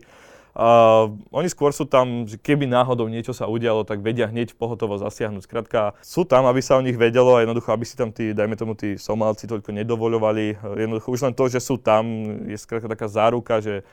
Uh, 0.59 1.15
oni 1.31 1.47
skôr 1.47 1.71
sú 1.71 1.87
tam, 1.87 2.27
že 2.27 2.35
keby 2.35 2.67
náhodou 2.67 3.07
niečo 3.07 3.31
sa 3.31 3.47
udialo, 3.47 3.87
tak 3.87 4.03
vedia 4.03 4.27
hneď 4.27 4.59
pohotovo 4.59 4.99
zasiahnuť. 4.99 5.45
Skrátka, 5.45 5.95
sú 6.03 6.27
tam, 6.27 6.51
aby 6.51 6.59
sa 6.59 6.75
o 6.75 6.83
nich 6.83 6.99
vedelo 6.99 7.39
a 7.39 7.47
jednoducho, 7.47 7.71
aby 7.71 7.85
si 7.87 7.95
tam 7.95 8.11
tí, 8.11 8.35
dajme 8.35 8.59
tomu, 8.59 8.75
tí 8.75 8.99
Somálci 8.99 9.47
toľko 9.47 9.71
nedovoľovali. 9.71 10.59
Jednoducho, 10.83 11.15
už 11.15 11.31
len 11.31 11.35
to, 11.37 11.47
že 11.47 11.63
sú 11.63 11.79
tam, 11.79 12.11
je 12.49 12.59
skrátka 12.59 12.91
taká 12.91 13.07
záruka, 13.07 13.63
že 13.63 13.87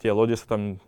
tie 0.00 0.10
lode 0.10 0.32
sa 0.34 0.56
tam 0.56 0.80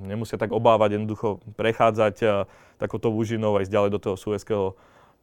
nemusia 0.00 0.40
tak 0.40 0.50
obávať, 0.50 0.96
jednoducho 0.96 1.44
prechádzať 1.60 2.48
takouto 2.80 3.12
úžinou 3.12 3.60
aj 3.60 3.68
ďalej 3.68 3.90
do 3.92 4.00
toho 4.00 4.16
suezského 4.16 4.74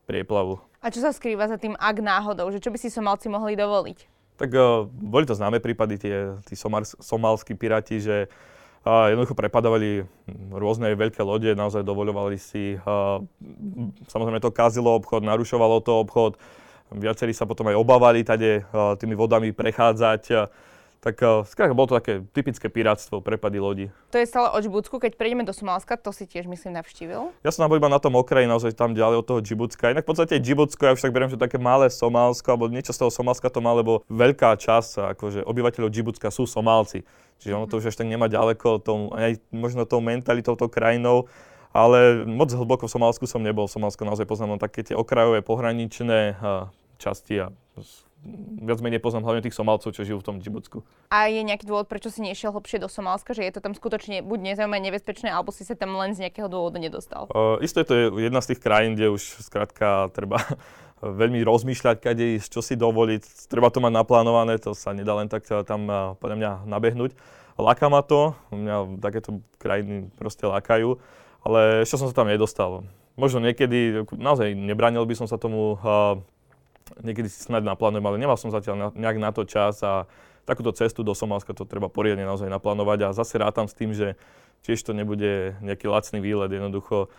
prieplavu. 0.05 0.61
A 0.79 0.93
čo 0.93 1.01
sa 1.01 1.09
skrýva 1.09 1.49
za 1.49 1.57
tým, 1.57 1.73
ak 1.75 1.97
náhodou, 1.99 2.47
že 2.53 2.61
čo 2.61 2.69
by 2.69 2.77
si 2.77 2.93
Somálci 2.93 3.27
mohli 3.27 3.57
dovoliť? 3.57 3.97
Tak 4.37 4.49
uh, 4.53 4.85
boli 4.85 5.25
to 5.25 5.33
známe 5.33 5.57
prípady, 5.57 5.97
tie, 5.97 6.37
tí 6.45 6.53
somálski 7.01 7.57
piráti, 7.57 7.97
že 7.97 8.29
a 8.87 9.11
jednoducho 9.11 9.35
prepadovali 9.35 10.07
rôzne 10.47 10.95
veľké 10.95 11.19
lode, 11.19 11.51
naozaj 11.51 11.83
dovoľovali 11.83 12.39
si. 12.39 12.79
A 12.87 13.19
samozrejme 14.07 14.39
to 14.39 14.55
kazilo 14.55 14.95
obchod, 14.95 15.27
narušovalo 15.27 15.83
to 15.83 15.91
obchod. 16.07 16.39
Viacerí 16.95 17.35
sa 17.35 17.43
potom 17.43 17.67
aj 17.67 17.75
obávali 17.75 18.23
tade 18.23 18.63
tými 19.03 19.11
vodami 19.11 19.51
prechádzať. 19.51 20.47
Tak 20.97 21.21
skrátka 21.45 21.77
bolo 21.77 21.87
to 21.87 21.95
také 22.01 22.25
typické 22.33 22.73
pirátstvo, 22.73 23.21
prepady 23.21 23.61
lodi. 23.61 23.85
To 24.09 24.17
je 24.17 24.25
stále 24.25 24.49
o 24.49 24.57
Džibutsku, 24.57 24.97
keď 24.97 25.13
prejdeme 25.13 25.45
do 25.45 25.53
Somálska, 25.53 25.93
to 25.93 26.09
si 26.09 26.25
tiež 26.25 26.49
myslím 26.49 26.73
navštívil? 26.73 27.31
Ja 27.45 27.53
som 27.53 27.69
iba 27.69 27.85
na 27.85 28.01
tom 28.01 28.17
okraji, 28.17 28.49
naozaj 28.49 28.73
tam 28.73 28.97
ďalej 28.97 29.21
od 29.21 29.25
toho 29.29 29.39
Džibutska. 29.39 29.93
Inak 29.93 30.03
v 30.03 30.09
podstate 30.09 30.41
Džibutsko, 30.41 30.89
ja 30.89 30.97
už 30.97 31.05
tak 31.05 31.13
beriem, 31.13 31.29
že 31.29 31.37
také 31.37 31.61
malé 31.61 31.93
Somálsko, 31.93 32.49
alebo 32.49 32.67
niečo 32.67 32.97
z 32.97 33.05
toho 33.05 33.13
Somálska 33.13 33.47
to 33.53 33.61
má, 33.61 33.77
lebo 33.77 34.01
veľká 34.09 34.57
časť 34.57 35.13
akože 35.13 35.45
obyvateľov 35.45 35.93
Džibutska 35.93 36.33
sú 36.33 36.49
Somálci. 36.49 37.05
Čiže 37.37 37.53
ono 37.53 37.69
to 37.69 37.77
už 37.77 37.93
až 37.93 37.95
tak 38.01 38.09
nemá 38.09 38.25
ďaleko, 38.25 38.81
tom, 38.81 39.13
aj 39.13 39.37
možno 39.53 39.85
tou 39.85 40.01
mentalitou, 40.01 40.57
tou 40.57 40.65
krajinou. 40.65 41.29
ale 41.77 42.25
moc 42.25 42.49
hlboko 42.49 42.89
v 42.89 42.93
Somálsku 42.97 43.29
som 43.29 43.43
nebol. 43.43 43.69
Somálsko 43.69 44.01
naozaj 44.01 44.25
poznám 44.25 44.57
len 44.57 44.61
také 44.61 44.81
tie 44.81 44.97
okrajové 44.97 45.45
pohraničné 45.45 46.33
časti 46.97 47.45
a 47.45 47.53
viac 48.61 48.79
menej 48.83 48.99
poznám 48.99 49.23
hlavne 49.23 49.41
tých 49.45 49.55
Somálcov, 49.55 49.95
čo 49.95 50.03
žijú 50.03 50.19
v 50.19 50.27
tom 50.27 50.35
Džibutsku. 50.43 50.83
A 51.07 51.31
je 51.31 51.39
nejaký 51.41 51.63
dôvod, 51.63 51.87
prečo 51.87 52.11
si 52.11 52.19
nešiel 52.19 52.51
hlbšie 52.51 52.83
do 52.83 52.91
Somálska, 52.91 53.31
že 53.31 53.47
je 53.47 53.53
to 53.55 53.63
tam 53.63 53.71
skutočne 53.71 54.19
buď 54.25 54.53
nezaujímavé, 54.53 54.83
nebezpečné, 54.91 55.31
alebo 55.31 55.55
si 55.55 55.63
sa 55.63 55.79
tam 55.79 55.95
len 55.95 56.11
z 56.11 56.27
nejakého 56.27 56.51
dôvodu 56.51 56.77
nedostal? 56.77 57.31
Uh, 57.31 57.55
isté, 57.63 57.87
to 57.87 57.93
je 57.95 58.03
jedna 58.27 58.43
z 58.43 58.53
tých 58.53 58.61
krajín, 58.63 58.99
kde 58.99 59.15
už 59.15 59.23
skrátka 59.47 60.11
treba 60.11 60.43
veľmi 61.01 61.39
rozmýšľať, 61.45 61.95
kade 62.03 62.41
ísť, 62.41 62.49
čo 62.51 62.61
si 62.65 62.75
dovoliť. 62.75 63.47
Treba 63.47 63.71
to 63.71 63.79
mať 63.79 63.93
naplánované, 63.95 64.59
to 64.59 64.75
sa 64.75 64.91
nedá 64.91 65.15
len 65.15 65.31
tak 65.31 65.47
eh, 65.47 65.63
tam 65.63 65.87
uh, 65.87 65.97
podľa 66.19 66.35
mňa 66.37 66.51
nabehnúť. 66.67 67.15
Láka 67.57 67.89
ma 67.89 68.05
to, 68.05 68.37
mňa 68.53 69.01
takéto 69.01 69.41
krajiny 69.57 70.13
proste 70.13 70.45
lákajú, 70.45 71.01
ale 71.41 71.81
ešte 71.81 71.97
som 71.97 72.05
sa 72.05 72.13
tam 72.13 72.29
nedostal. 72.29 72.85
Možno 73.17 73.41
niekedy, 73.41 74.05
naozaj 74.13 74.53
nebránil 74.53 75.01
by 75.09 75.17
som 75.17 75.25
sa 75.25 75.41
tomu, 75.41 75.73
uh, 75.81 76.21
niekedy 77.01 77.27
si 77.27 77.43
snad 77.43 77.63
naplánujem, 77.63 78.05
ale 78.05 78.17
nemal 78.21 78.37
som 78.39 78.53
zatiaľ 78.53 78.75
na, 78.75 78.87
nejak 78.95 79.17
na 79.19 79.29
to 79.31 79.43
čas 79.43 79.79
a 79.83 80.07
takúto 80.47 80.71
cestu 80.71 81.03
do 81.03 81.11
Somálska 81.11 81.51
to 81.51 81.67
treba 81.67 81.91
poriadne 81.91 82.23
naozaj 82.23 82.47
naplánovať. 82.47 83.11
A 83.11 83.15
zase 83.17 83.35
rátam 83.35 83.67
s 83.67 83.75
tým, 83.75 83.91
že 83.91 84.15
tiež 84.63 84.79
to 84.83 84.95
nebude 84.95 85.59
nejaký 85.59 85.91
lacný 85.91 86.23
výlet, 86.23 86.51
jednoducho 86.51 87.11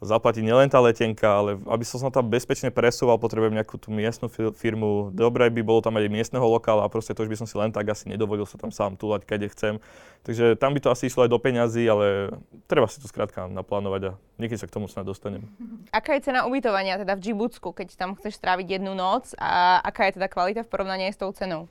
zaplatiť 0.00 0.40
nielen 0.40 0.72
tá 0.72 0.80
letenka, 0.80 1.28
ale 1.28 1.60
aby 1.68 1.84
som 1.84 2.00
sa 2.00 2.08
tam 2.08 2.32
bezpečne 2.32 2.72
presúval, 2.72 3.20
potrebujem 3.20 3.52
nejakú 3.52 3.76
tú 3.76 3.92
miestnu 3.92 4.32
firmu. 4.56 5.12
Dobre 5.12 5.52
by 5.52 5.60
bolo 5.60 5.84
tam 5.84 6.00
aj 6.00 6.08
miestneho 6.08 6.44
lokála 6.44 6.88
a 6.88 6.92
proste 6.92 7.12
to 7.12 7.20
už 7.20 7.28
by 7.28 7.36
som 7.36 7.44
si 7.44 7.54
len 7.60 7.68
tak 7.68 7.84
asi 7.92 8.08
nedovolil 8.08 8.48
sa 8.48 8.56
tam 8.56 8.72
sám 8.72 8.96
túlať, 8.96 9.28
kade 9.28 9.52
chcem. 9.52 9.76
Takže 10.24 10.56
tam 10.56 10.72
by 10.72 10.80
to 10.80 10.88
asi 10.88 11.12
išlo 11.12 11.28
aj 11.28 11.30
do 11.32 11.36
peňazí, 11.36 11.84
ale 11.84 12.32
treba 12.64 12.88
si 12.88 13.00
to 13.00 13.08
skrátka 13.08 13.44
naplánovať 13.48 14.02
a 14.08 14.12
niekedy 14.40 14.56
sa 14.56 14.68
k 14.68 14.74
tomu 14.80 14.88
snad 14.88 15.04
dostanem. 15.04 15.44
Aká 15.96 16.16
je 16.16 16.32
cena 16.32 16.48
ubytovania 16.48 16.96
teda 16.96 17.20
v 17.20 17.20
Džibutsku, 17.20 17.76
keď 17.76 17.92
tam 18.00 18.16
chceš 18.16 18.40
stráviť 18.40 18.80
jednu 18.80 18.96
noc 18.96 19.36
a 19.36 19.84
aká 19.84 20.08
je 20.08 20.16
teda 20.16 20.32
kvalita 20.32 20.64
v 20.64 20.72
porovnaní 20.72 21.12
s 21.12 21.20
tou 21.20 21.28
cenou? 21.36 21.68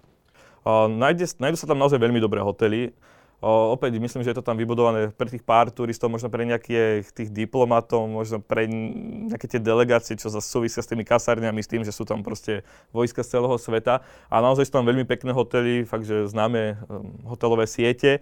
Uh, 0.61 0.85
nájde, 0.85 1.33
nájdu 1.41 1.57
sa 1.57 1.65
tam 1.65 1.81
naozaj 1.81 1.97
veľmi 1.97 2.21
dobré 2.21 2.45
hotely. 2.45 2.93
O, 3.39 3.71
opäť 3.71 3.95
myslím, 4.03 4.19
že 4.19 4.35
je 4.35 4.37
to 4.37 4.43
tam 4.43 4.59
vybudované 4.59 5.15
pre 5.15 5.31
tých 5.31 5.47
pár 5.47 5.71
turistov, 5.71 6.11
možno 6.11 6.27
pre 6.27 6.43
nejakých 6.43 7.07
tých 7.15 7.31
diplomatov, 7.31 8.03
možno 8.11 8.43
pre 8.43 8.67
nejaké 8.67 9.47
tie 9.47 9.63
delegácie, 9.63 10.19
čo 10.19 10.27
sa 10.27 10.43
súvisia 10.43 10.83
s 10.83 10.91
tými 10.91 11.07
kasárňami, 11.07 11.63
s 11.63 11.71
tým, 11.71 11.87
že 11.87 11.95
sú 11.95 12.03
tam 12.03 12.19
proste 12.19 12.67
vojska 12.91 13.23
z 13.23 13.39
celého 13.39 13.55
sveta. 13.55 14.03
A 14.27 14.35
naozaj 14.43 14.67
sú 14.67 14.75
tam 14.75 14.83
veľmi 14.83 15.07
pekné 15.07 15.31
hotely, 15.31 15.87
fakt, 15.87 16.03
že 16.03 16.27
známe 16.27 16.83
um, 16.91 17.15
hotelové 17.31 17.63
siete. 17.63 18.19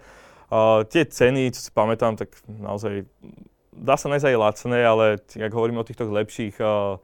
Uh, 0.53 0.85
tie 0.85 1.01
ceny, 1.01 1.49
čo 1.49 1.65
si 1.65 1.73
pamätám, 1.73 2.13
tak 2.13 2.37
naozaj 2.45 3.09
dá 3.73 3.97
sa 3.97 4.13
nájsť 4.13 4.25
aj 4.29 4.37
lacné, 4.37 4.79
ale 4.85 5.05
ak 5.33 5.49
hovoríme 5.53 5.81
o 5.81 5.87
týchto 5.87 6.05
lepších 6.05 6.61
uh, 6.61 7.01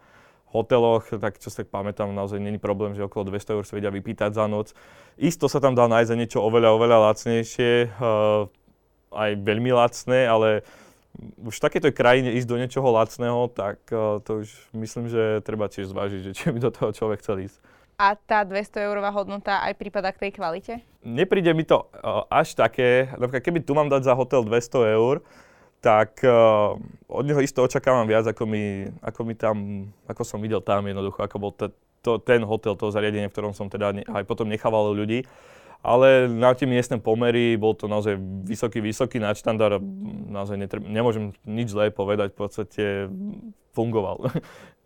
hoteloch, 0.53 1.09
tak 1.09 1.41
čo 1.41 1.49
sa 1.49 1.65
tak 1.65 1.73
pamätám, 1.73 2.13
naozaj 2.13 2.37
není 2.37 2.61
problém, 2.61 2.93
že 2.93 3.01
okolo 3.01 3.33
200 3.33 3.57
eur 3.57 3.65
sa 3.65 3.73
vedia 3.73 3.89
vypýtať 3.89 4.37
za 4.37 4.45
noc. 4.45 4.77
Isto 5.17 5.49
sa 5.49 5.57
tam 5.57 5.73
dá 5.73 5.89
nájsť 5.89 6.09
za 6.13 6.15
niečo 6.15 6.39
oveľa, 6.45 6.69
oveľa 6.77 6.97
lacnejšie, 7.09 7.97
uh, 7.97 8.45
aj 9.13 9.31
veľmi 9.41 9.73
lacné, 9.73 10.29
ale 10.29 10.61
už 11.41 11.57
v 11.57 11.65
takejto 11.69 11.89
krajine 11.93 12.33
ísť 12.37 12.49
do 12.49 12.57
niečoho 12.61 12.85
lacného, 12.93 13.49
tak 13.49 13.81
uh, 13.89 14.21
to 14.21 14.45
už 14.45 14.49
myslím, 14.77 15.09
že 15.09 15.41
treba 15.41 15.65
tiež 15.65 15.89
zvážiť, 15.89 16.21
že 16.21 16.31
či 16.37 16.53
by 16.53 16.59
do 16.61 16.69
toho 16.69 16.93
človek 16.93 17.25
chcel 17.25 17.49
ísť. 17.49 17.57
A 17.97 18.17
tá 18.17 18.41
200 18.41 18.89
eurová 18.89 19.13
hodnota 19.13 19.61
aj 19.61 19.77
prípada 19.77 20.09
k 20.09 20.27
tej 20.27 20.31
kvalite? 20.33 20.73
Nepríde 21.05 21.53
mi 21.53 21.65
to 21.65 21.89
uh, 21.97 22.25
až 22.29 22.57
také, 22.57 23.09
napríklad 23.17 23.41
keby 23.41 23.59
tu 23.65 23.73
mám 23.73 23.89
dať 23.89 24.05
za 24.05 24.13
hotel 24.13 24.45
200 24.45 24.97
eur, 24.97 25.21
tak 25.83 26.23
uh, 26.23 26.79
od 27.11 27.27
neho 27.27 27.43
isto 27.43 27.59
očakávam 27.59 28.07
viac, 28.07 28.23
ako 28.23 28.47
mi, 28.47 28.87
ako 29.03 29.21
mi 29.27 29.35
tam, 29.35 29.55
ako 30.07 30.23
som 30.23 30.39
videl 30.39 30.63
tam 30.63 30.87
jednoducho, 30.87 31.19
ako 31.19 31.37
bol 31.43 31.51
te, 31.51 31.75
to, 31.99 32.23
ten 32.23 32.39
hotel, 32.47 32.79
to 32.79 32.87
zariadenie, 32.87 33.27
v 33.27 33.35
ktorom 33.35 33.51
som 33.51 33.67
teda 33.67 33.91
ne, 33.91 34.03
aj 34.07 34.23
potom 34.23 34.47
nechával 34.47 34.95
ľudí. 34.95 35.27
Ale 35.83 36.31
na 36.31 36.55
tie 36.55 36.63
miestne 36.63 36.95
pomery 37.03 37.59
bol 37.59 37.75
to 37.75 37.91
naozaj 37.91 38.15
vysoký, 38.47 38.79
vysoký 38.79 39.19
nadštandard. 39.19 39.83
Naozaj 40.31 40.55
netreb, 40.55 40.87
nemôžem 40.87 41.35
nič 41.43 41.75
zlé 41.75 41.91
povedať, 41.91 42.31
v 42.31 42.39
podstate 42.39 42.83
fungoval. 43.75 44.31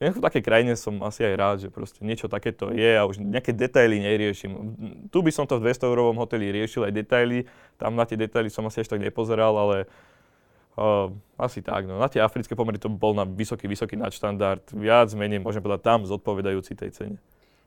v 0.02 0.18
takej 0.18 0.42
krajine 0.42 0.74
som 0.74 0.98
asi 1.06 1.22
aj 1.22 1.36
rád, 1.38 1.56
že 1.62 1.70
proste 1.70 2.02
niečo 2.02 2.26
takéto 2.26 2.74
je 2.74 2.98
a 2.98 3.06
už 3.06 3.22
nejaké 3.22 3.54
detaily 3.54 4.02
neriešim. 4.02 4.58
Tu 5.14 5.18
by 5.22 5.30
som 5.30 5.46
to 5.46 5.62
v 5.62 5.70
200 5.70 5.86
eurovom 5.86 6.18
hoteli 6.18 6.50
riešil 6.50 6.90
aj 6.90 6.94
detaily, 6.98 7.46
tam 7.78 7.94
na 7.94 8.10
tie 8.10 8.18
detaily 8.18 8.50
som 8.50 8.66
asi 8.66 8.82
až 8.82 8.90
tak 8.90 9.02
nepozeral, 9.02 9.54
ale 9.54 9.86
Uh, 10.78 11.10
asi 11.42 11.66
tak, 11.66 11.90
no. 11.90 11.98
Na 11.98 12.06
tie 12.06 12.22
africké 12.22 12.54
pomery 12.54 12.78
to 12.78 12.86
bol 12.86 13.18
na 13.18 13.26
vysoký, 13.26 13.66
vysoký 13.66 13.98
nadštandard. 13.98 14.62
Viac 14.78 15.10
menej, 15.18 15.42
môžem 15.42 15.66
povedať, 15.66 15.82
tam 15.82 16.06
zodpovedajúci 16.06 16.78
tej 16.78 16.94
cene. 16.94 17.18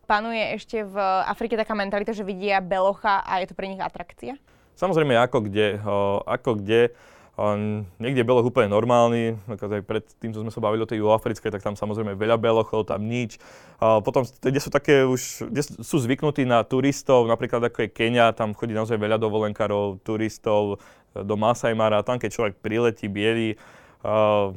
Panuje 0.06 0.54
ešte 0.54 0.86
v 0.86 0.94
Afrike 1.26 1.58
taká 1.58 1.74
mentalita, 1.74 2.14
že 2.14 2.22
vidia 2.22 2.62
belocha 2.62 3.22
a 3.26 3.42
je 3.42 3.50
to 3.50 3.58
pre 3.58 3.66
nich 3.66 3.82
atrakcia? 3.82 4.38
Samozrejme, 4.78 5.18
ako 5.18 5.50
kde. 5.50 5.82
Uh, 5.82 6.22
ako 6.22 6.62
kde. 6.62 6.94
Um, 7.40 7.88
niekde 7.96 8.20
je 8.20 8.28
beloch 8.28 8.44
úplne 8.44 8.68
normálny, 8.68 9.32
aj 9.48 9.80
pred 9.88 10.04
tým, 10.20 10.36
čo 10.36 10.44
sme 10.44 10.52
sa 10.52 10.60
bavili 10.60 10.84
o 10.84 10.90
tej 10.90 11.00
juhoafrickej, 11.00 11.48
tak 11.48 11.64
tam 11.64 11.72
samozrejme 11.72 12.12
veľa 12.12 12.36
belochov, 12.36 12.84
tam 12.84 13.08
nič. 13.08 13.40
Uh, 13.80 14.04
potom, 14.04 14.28
kde 14.28 14.60
sú 14.60 14.68
také 14.68 15.08
už, 15.08 15.48
kde 15.48 15.62
sú 15.80 15.96
zvyknutí 16.04 16.44
na 16.44 16.60
turistov, 16.68 17.24
napríklad 17.24 17.64
ako 17.64 17.88
je 17.88 17.94
Kenia, 17.96 18.36
tam 18.36 18.52
chodí 18.52 18.76
naozaj 18.76 19.00
veľa 19.00 19.16
dovolenkárov, 19.16 20.04
turistov, 20.04 20.84
do 21.14 21.34
Masai 21.34 21.74
Mara, 21.74 22.06
tam 22.06 22.18
keď 22.18 22.30
človek 22.30 22.54
priletí 22.62 23.10
biely, 23.10 23.58
uh, 24.04 24.54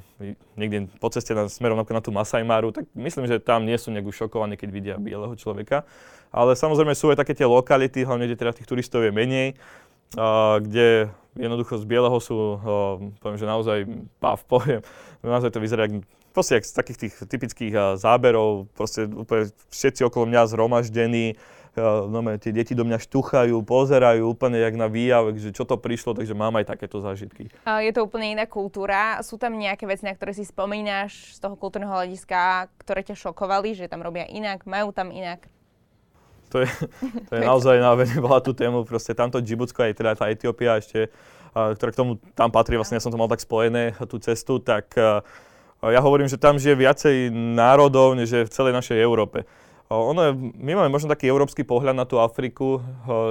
niekde 0.55 0.87
po 1.01 1.09
ceste 1.09 1.33
na, 1.33 1.49
smerom 1.49 1.79
na, 1.79 2.01
tú 2.03 2.13
Masai 2.13 2.45
tak 2.71 2.85
myslím, 2.93 3.25
že 3.25 3.41
tam 3.41 3.65
nie 3.65 3.75
sú 3.77 3.89
nejak 3.89 4.09
šokovaní, 4.13 4.55
keď 4.55 4.69
vidia 4.69 4.95
bieleho 4.97 5.33
človeka. 5.35 5.83
Ale 6.33 6.57
samozrejme 6.57 6.97
sú 6.97 7.13
aj 7.13 7.21
také 7.21 7.37
tie 7.37 7.45
lokality, 7.45 8.05
hlavne 8.05 8.25
kde 8.25 8.37
teda 8.41 8.57
tých 8.57 8.65
turistov 8.65 9.05
je 9.05 9.13
menej, 9.13 9.53
uh, 10.17 10.57
kde 10.61 11.13
jednoducho 11.37 11.77
z 11.81 11.85
bieleho 11.85 12.17
sú, 12.21 12.57
uh, 12.57 12.97
poviem, 13.21 13.37
že 13.37 13.45
naozaj 13.49 13.77
páv, 14.17 14.41
poviem, 14.49 14.81
naozaj 15.21 15.53
to 15.53 15.61
vyzerá 15.61 15.89
proste 16.33 16.57
z 16.65 16.73
takých 16.73 16.97
tých 17.05 17.13
typických 17.29 17.73
uh, 17.73 17.83
záberov, 17.97 18.65
proste 18.73 19.05
úplne 19.05 19.53
všetci 19.69 20.01
okolo 20.09 20.25
mňa 20.25 20.49
zhromaždení, 20.49 21.37
no, 21.81 22.19
tie 22.37 22.53
deti 22.53 22.77
do 22.77 22.85
mňa 22.85 23.01
štuchajú, 23.01 23.57
pozerajú 23.65 24.29
úplne 24.29 24.61
jak 24.61 24.77
na 24.77 24.85
výjavek, 24.85 25.41
že 25.41 25.49
čo 25.49 25.65
to 25.65 25.77
prišlo, 25.81 26.13
takže 26.13 26.37
mám 26.37 26.53
aj 26.61 26.69
takéto 26.69 27.01
zážitky. 27.01 27.49
Je 27.65 27.91
to 27.93 28.05
úplne 28.05 28.37
iná 28.37 28.45
kultúra. 28.45 29.17
Sú 29.25 29.41
tam 29.41 29.57
nejaké 29.57 29.89
veci, 29.89 30.05
na 30.05 30.13
ktoré 30.13 30.37
si 30.37 30.45
spomínaš 30.45 31.37
z 31.37 31.39
toho 31.41 31.57
kultúrneho 31.57 31.89
hľadiska, 31.89 32.69
ktoré 32.77 33.01
ťa 33.01 33.17
šokovali, 33.17 33.73
že 33.73 33.89
tam 33.89 34.05
robia 34.05 34.29
inak, 34.29 34.69
majú 34.69 34.93
tam 34.93 35.09
inak? 35.09 35.49
To 36.53 36.61
je, 36.61 36.69
to 37.29 37.31
je 37.33 37.41
naozaj 37.41 37.81
na 37.81 37.97
veľmi 37.97 38.21
tú 38.45 38.53
tému. 38.53 38.85
Proste 38.85 39.17
tamto 39.17 39.41
Džibutsko, 39.41 39.89
aj 39.89 39.97
teda 39.97 40.13
tá 40.13 40.29
Etiópia 40.29 40.77
ešte, 40.77 41.09
ktorá 41.53 41.89
k 41.89 41.97
tomu 41.97 42.21
tam 42.37 42.53
patrí, 42.53 42.77
vlastne 42.77 43.01
ja 43.01 43.03
som 43.03 43.09
to 43.09 43.17
mal 43.17 43.29
tak 43.29 43.41
spojené, 43.41 43.97
tú 44.05 44.21
cestu, 44.21 44.61
tak 44.61 44.93
ja 45.83 45.99
hovorím, 45.99 46.31
že 46.31 46.39
tam 46.39 46.55
žije 46.55 46.79
viacej 46.79 47.15
národov, 47.33 48.15
než 48.15 48.29
je 48.31 48.41
v 48.45 48.53
celej 48.53 48.73
našej 48.77 48.97
Európe. 49.01 49.43
Ono 49.91 50.21
je, 50.25 50.31
my 50.57 50.71
máme 50.79 50.89
možno 50.89 51.11
taký 51.11 51.29
európsky 51.29 51.61
pohľad 51.61 51.93
na 51.93 52.07
tú 52.07 52.17
Afriku, 52.17 52.81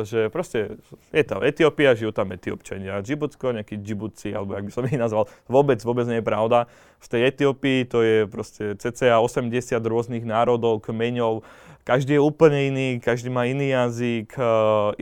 že 0.07 0.31
proste 0.31 0.79
je 1.11 1.25
tam 1.27 1.43
Etiópia, 1.43 1.97
žijú 1.97 2.15
tam 2.15 2.31
Etiópčania. 2.31 3.03
Džibutsko, 3.03 3.57
nejakí 3.57 3.83
Džibutci, 3.83 4.31
alebo 4.31 4.55
jak 4.55 4.69
by 4.69 4.73
som 4.73 4.87
ich 4.87 5.01
nazval, 5.01 5.27
vôbec, 5.51 5.83
vôbec 5.83 6.07
nie 6.07 6.23
je 6.23 6.29
pravda. 6.29 6.71
V 7.03 7.07
tej 7.11 7.35
Etiópii 7.35 7.79
to 7.91 7.99
je 8.07 8.17
proste 8.31 8.79
cca 8.79 9.19
80 9.19 9.51
rôznych 9.83 10.23
národov, 10.23 10.87
kmeňov, 10.87 11.43
každý 11.83 12.15
je 12.15 12.23
úplne 12.23 12.71
iný, 12.71 12.89
každý 13.03 13.27
má 13.27 13.43
iný 13.43 13.75
jazyk, 13.75 14.39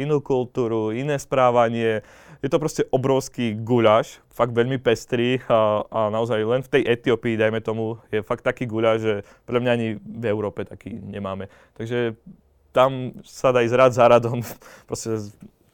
inú 0.01 0.25
kultúru, 0.25 0.97
iné 0.97 1.21
správanie 1.21 2.01
je 2.41 2.49
to 2.49 2.59
proste 2.59 2.83
obrovský 2.89 3.53
guľaš, 3.53 4.25
fakt 4.33 4.57
veľmi 4.57 4.81
pestrý 4.81 5.45
a, 5.45 5.85
a 5.85 6.01
naozaj 6.09 6.41
len 6.41 6.65
v 6.65 6.73
tej 6.73 6.83
Etiópii, 6.89 7.37
dajme 7.37 7.61
tomu, 7.61 8.01
je 8.09 8.25
fakt 8.25 8.45
taký 8.45 8.65
guľaš, 8.65 8.99
že 9.01 9.15
pre 9.45 9.61
mňa 9.61 9.71
ani 9.73 9.89
v 10.01 10.25
Európe 10.25 10.65
taký 10.65 10.97
nemáme. 10.97 11.53
Takže 11.77 12.17
tam 12.73 13.13
sa 13.27 13.53
dá 13.53 13.61
ísť 13.61 13.77
rád 13.77 13.93
za 13.93 14.05
radom, 14.09 14.41
proste 14.89 15.21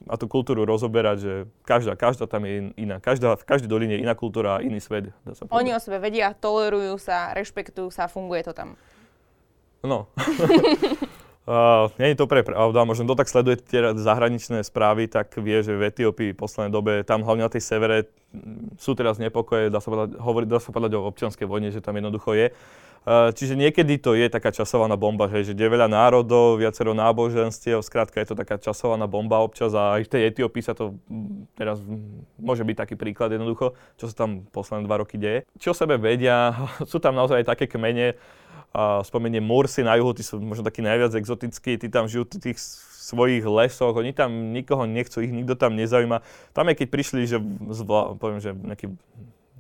a 0.07 0.15
tú 0.15 0.31
kultúru 0.31 0.63
rozoberať, 0.63 1.17
že 1.19 1.33
každá, 1.67 1.99
každá 1.99 2.31
tam 2.31 2.47
je 2.47 2.71
iná. 2.79 3.03
Každá, 3.03 3.35
v 3.35 3.43
každej 3.43 3.67
doline 3.67 3.99
je 3.99 4.07
iná 4.07 4.15
kultúra 4.15 4.59
a 4.59 4.63
iný 4.63 4.79
svet. 4.79 5.11
Dá 5.27 5.35
sa 5.35 5.51
Oni 5.51 5.75
o 5.75 5.83
sebe 5.83 5.99
vedia, 5.99 6.31
tolerujú 6.31 6.95
sa, 7.03 7.35
rešpektujú 7.35 7.91
sa, 7.91 8.07
funguje 8.07 8.47
to 8.47 8.55
tam. 8.55 8.79
No. 9.83 10.07
Uh, 11.47 11.95
nie 12.03 12.11
je 12.11 12.19
to 12.19 12.27
pre 12.27 12.43
pravda, 12.43 12.83
možno 12.83 13.07
kto 13.07 13.23
tak 13.23 13.31
sleduje 13.31 13.63
tie 13.63 13.95
zahraničné 13.95 14.67
správy, 14.67 15.07
tak 15.07 15.31
vie, 15.39 15.63
že 15.63 15.79
v 15.79 15.95
Etiópii 15.95 16.35
v 16.35 16.41
poslednej 16.43 16.75
dobe, 16.75 17.07
tam 17.07 17.23
hlavne 17.23 17.47
na 17.47 17.53
tej 17.55 17.63
severe, 17.63 18.11
sú 18.83 18.99
teraz 18.99 19.23
nepokoje, 19.23 19.71
dá 19.71 19.79
sa 19.79 19.95
povedať, 19.95 20.19
hovoriť, 20.19 20.49
dá 20.51 20.59
sa 20.59 20.75
povedať 20.75 20.99
o 20.99 21.07
občianskej 21.07 21.47
vojne, 21.47 21.71
že 21.71 21.79
tam 21.79 21.95
jednoducho 21.95 22.35
je. 22.35 22.51
Čiže 23.07 23.55
niekedy 23.55 24.03
to 24.03 24.19
je 24.19 24.27
taká 24.27 24.51
časovaná 24.51 24.99
bomba, 24.99 25.31
že 25.31 25.55
je 25.55 25.69
veľa 25.71 25.87
národov, 25.87 26.59
viacero 26.59 26.91
náboženstiev, 26.91 27.79
skrátka 27.79 28.19
je 28.19 28.35
to 28.35 28.35
taká 28.35 28.59
časovaná 28.59 29.07
bomba 29.07 29.39
občas 29.39 29.71
a 29.79 29.95
aj 29.95 30.11
v 30.11 30.11
tej 30.11 30.23
Etiópii 30.35 30.67
sa 30.67 30.75
to 30.75 30.99
teraz 31.55 31.79
môže 32.35 32.67
byť 32.67 32.75
taký 32.75 32.99
príklad 32.99 33.31
jednoducho, 33.31 33.79
čo 33.95 34.11
sa 34.11 34.27
tam 34.27 34.43
posledné 34.51 34.91
dva 34.91 34.99
roky 34.99 35.23
deje. 35.23 35.47
Čo 35.63 35.71
o 35.71 35.79
sebe 35.79 36.03
vedia, 36.03 36.59
sú 36.91 36.99
tam 36.99 37.15
naozaj 37.15 37.47
také 37.47 37.71
kmene, 37.71 38.19
a 38.75 39.03
spomeniem 39.03 39.45
Mursi 39.45 39.83
na 39.87 39.99
juhu, 39.99 40.15
tí 40.15 40.23
sú 40.23 40.39
možno 40.39 40.67
takí 40.67 40.81
najviac 40.83 41.15
exotickí, 41.17 41.79
tí 41.79 41.87
tam 41.91 42.11
žijú 42.11 42.27
tých 42.27 42.59
svojich 43.07 43.47
lesoch, 43.47 43.95
oni 43.95 44.11
tam 44.11 44.51
nikoho 44.51 44.83
nechcú, 44.85 45.23
ich 45.23 45.31
nikto 45.31 45.55
tam 45.55 45.79
nezaujíma. 45.79 46.27
Tam 46.51 46.67
je, 46.67 46.75
keď 46.75 46.89
prišli, 46.91 47.21
že, 47.31 47.39
zvla, 47.71 48.19
poviem, 48.19 48.43
že 48.43 48.51
nejaký 48.51 48.91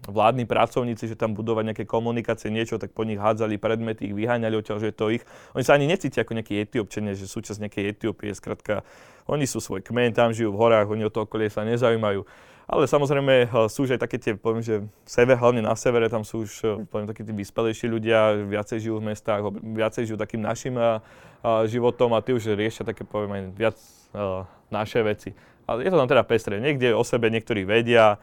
vládni 0.06 0.46
pracovníci, 0.46 1.10
že 1.10 1.18
tam 1.18 1.34
budovať 1.34 1.72
nejaké 1.72 1.84
komunikácie, 1.86 2.50
niečo, 2.50 2.78
tak 2.78 2.94
po 2.94 3.02
nich 3.02 3.18
hádzali 3.18 3.58
predmety, 3.58 4.10
ich 4.10 4.14
vyháňali 4.14 4.54
odtiaľ, 4.54 4.78
že 4.82 4.90
je 4.90 4.96
to 4.96 5.06
ich. 5.10 5.22
Oni 5.54 5.66
sa 5.66 5.74
ani 5.74 5.90
necítia 5.90 6.22
ako 6.22 6.38
nejakí 6.38 6.54
etiópčania, 6.62 7.18
že 7.18 7.26
súčasť 7.26 7.58
nejakej 7.66 7.84
Etiópie. 7.96 8.30
Skratka, 8.34 8.86
oni 9.26 9.46
sú 9.46 9.58
svoj 9.58 9.82
kmen, 9.82 10.14
tam 10.14 10.30
žijú 10.30 10.54
v 10.54 10.60
horách, 10.62 10.90
oni 10.90 11.06
o 11.06 11.10
to 11.10 11.26
okolie 11.26 11.50
sa 11.50 11.66
nezaujímajú. 11.66 12.22
Ale 12.66 12.90
samozrejme 12.90 13.34
eh, 13.46 13.48
sú 13.70 13.86
už 13.86 13.94
aj 13.94 14.00
také 14.02 14.18
tie, 14.18 14.34
poviem, 14.34 14.62
že 14.62 14.82
sever, 15.06 15.38
hlavne 15.38 15.62
na 15.62 15.78
severe, 15.78 16.10
tam 16.10 16.26
sú 16.26 16.42
už, 16.42 16.52
eh, 16.66 16.82
poviem, 16.90 17.06
takí 17.06 17.22
tí 17.22 17.30
vyspelejší 17.30 17.86
ľudia, 17.86 18.34
viacej 18.42 18.90
žijú 18.90 18.98
v 18.98 19.14
mestách, 19.14 19.40
viacej 19.54 20.02
žijú 20.10 20.18
takým 20.18 20.42
našim 20.42 20.74
a, 20.74 20.98
eh, 20.98 21.46
a 21.46 21.50
životom 21.70 22.10
a 22.10 22.22
tí 22.22 22.34
už 22.34 22.58
riešia 22.58 22.82
také, 22.82 23.06
poviem, 23.06 23.30
aj 23.38 23.42
viac 23.54 23.76
a, 24.16 24.50
naše 24.74 24.98
veci. 25.06 25.30
Ale 25.66 25.86
je 25.86 25.90
to 25.94 25.98
tam 25.98 26.10
teda 26.10 26.26
pestré. 26.26 26.58
Niekde 26.58 26.94
o 26.94 27.06
sebe 27.06 27.30
niektorí 27.30 27.62
vedia, 27.62 28.18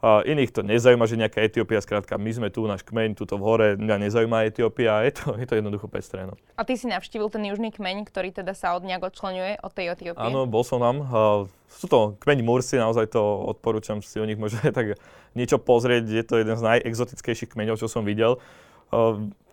a 0.00 0.24
iných 0.24 0.56
to 0.56 0.64
nezaujíma, 0.64 1.04
že 1.04 1.20
nejaká 1.20 1.44
Etiópia, 1.44 1.84
skrátka 1.84 2.16
my 2.16 2.32
sme 2.32 2.48
tu, 2.48 2.64
náš 2.64 2.80
kmeň, 2.88 3.20
tuto 3.20 3.36
v 3.36 3.44
hore, 3.44 3.68
mňa 3.76 4.08
nezaujíma 4.08 4.48
Etiópia, 4.48 5.04
je 5.04 5.12
to, 5.12 5.36
je 5.36 5.44
to 5.44 5.60
jednoducho 5.60 5.92
pestré. 5.92 6.24
No. 6.24 6.40
A 6.56 6.64
ty 6.64 6.80
si 6.80 6.88
navštívil 6.88 7.28
ten 7.28 7.44
južný 7.44 7.68
kmeň, 7.68 8.08
ktorý 8.08 8.32
teda 8.32 8.56
sa 8.56 8.72
od 8.72 8.88
nejak 8.88 9.12
odčlenuje 9.12 9.60
od 9.60 9.72
tej 9.76 9.92
Etiópie? 9.92 10.24
Áno, 10.24 10.48
bol 10.48 10.64
som 10.64 10.80
tam. 10.80 11.04
Sú 11.68 11.84
to 11.84 12.16
kmeň 12.16 12.40
Mursi, 12.40 12.80
naozaj 12.80 13.12
to 13.12 13.20
odporúčam 13.20 14.00
si 14.00 14.16
o 14.16 14.24
nich 14.24 14.40
môžete 14.40 14.72
tak 14.78 14.96
niečo 15.36 15.60
pozrieť. 15.60 16.08
Je 16.08 16.24
to 16.24 16.40
jeden 16.40 16.56
z 16.56 16.64
najexotickejších 16.64 17.52
kmeňov, 17.52 17.76
čo 17.76 17.84
som 17.84 18.08
videl. 18.08 18.40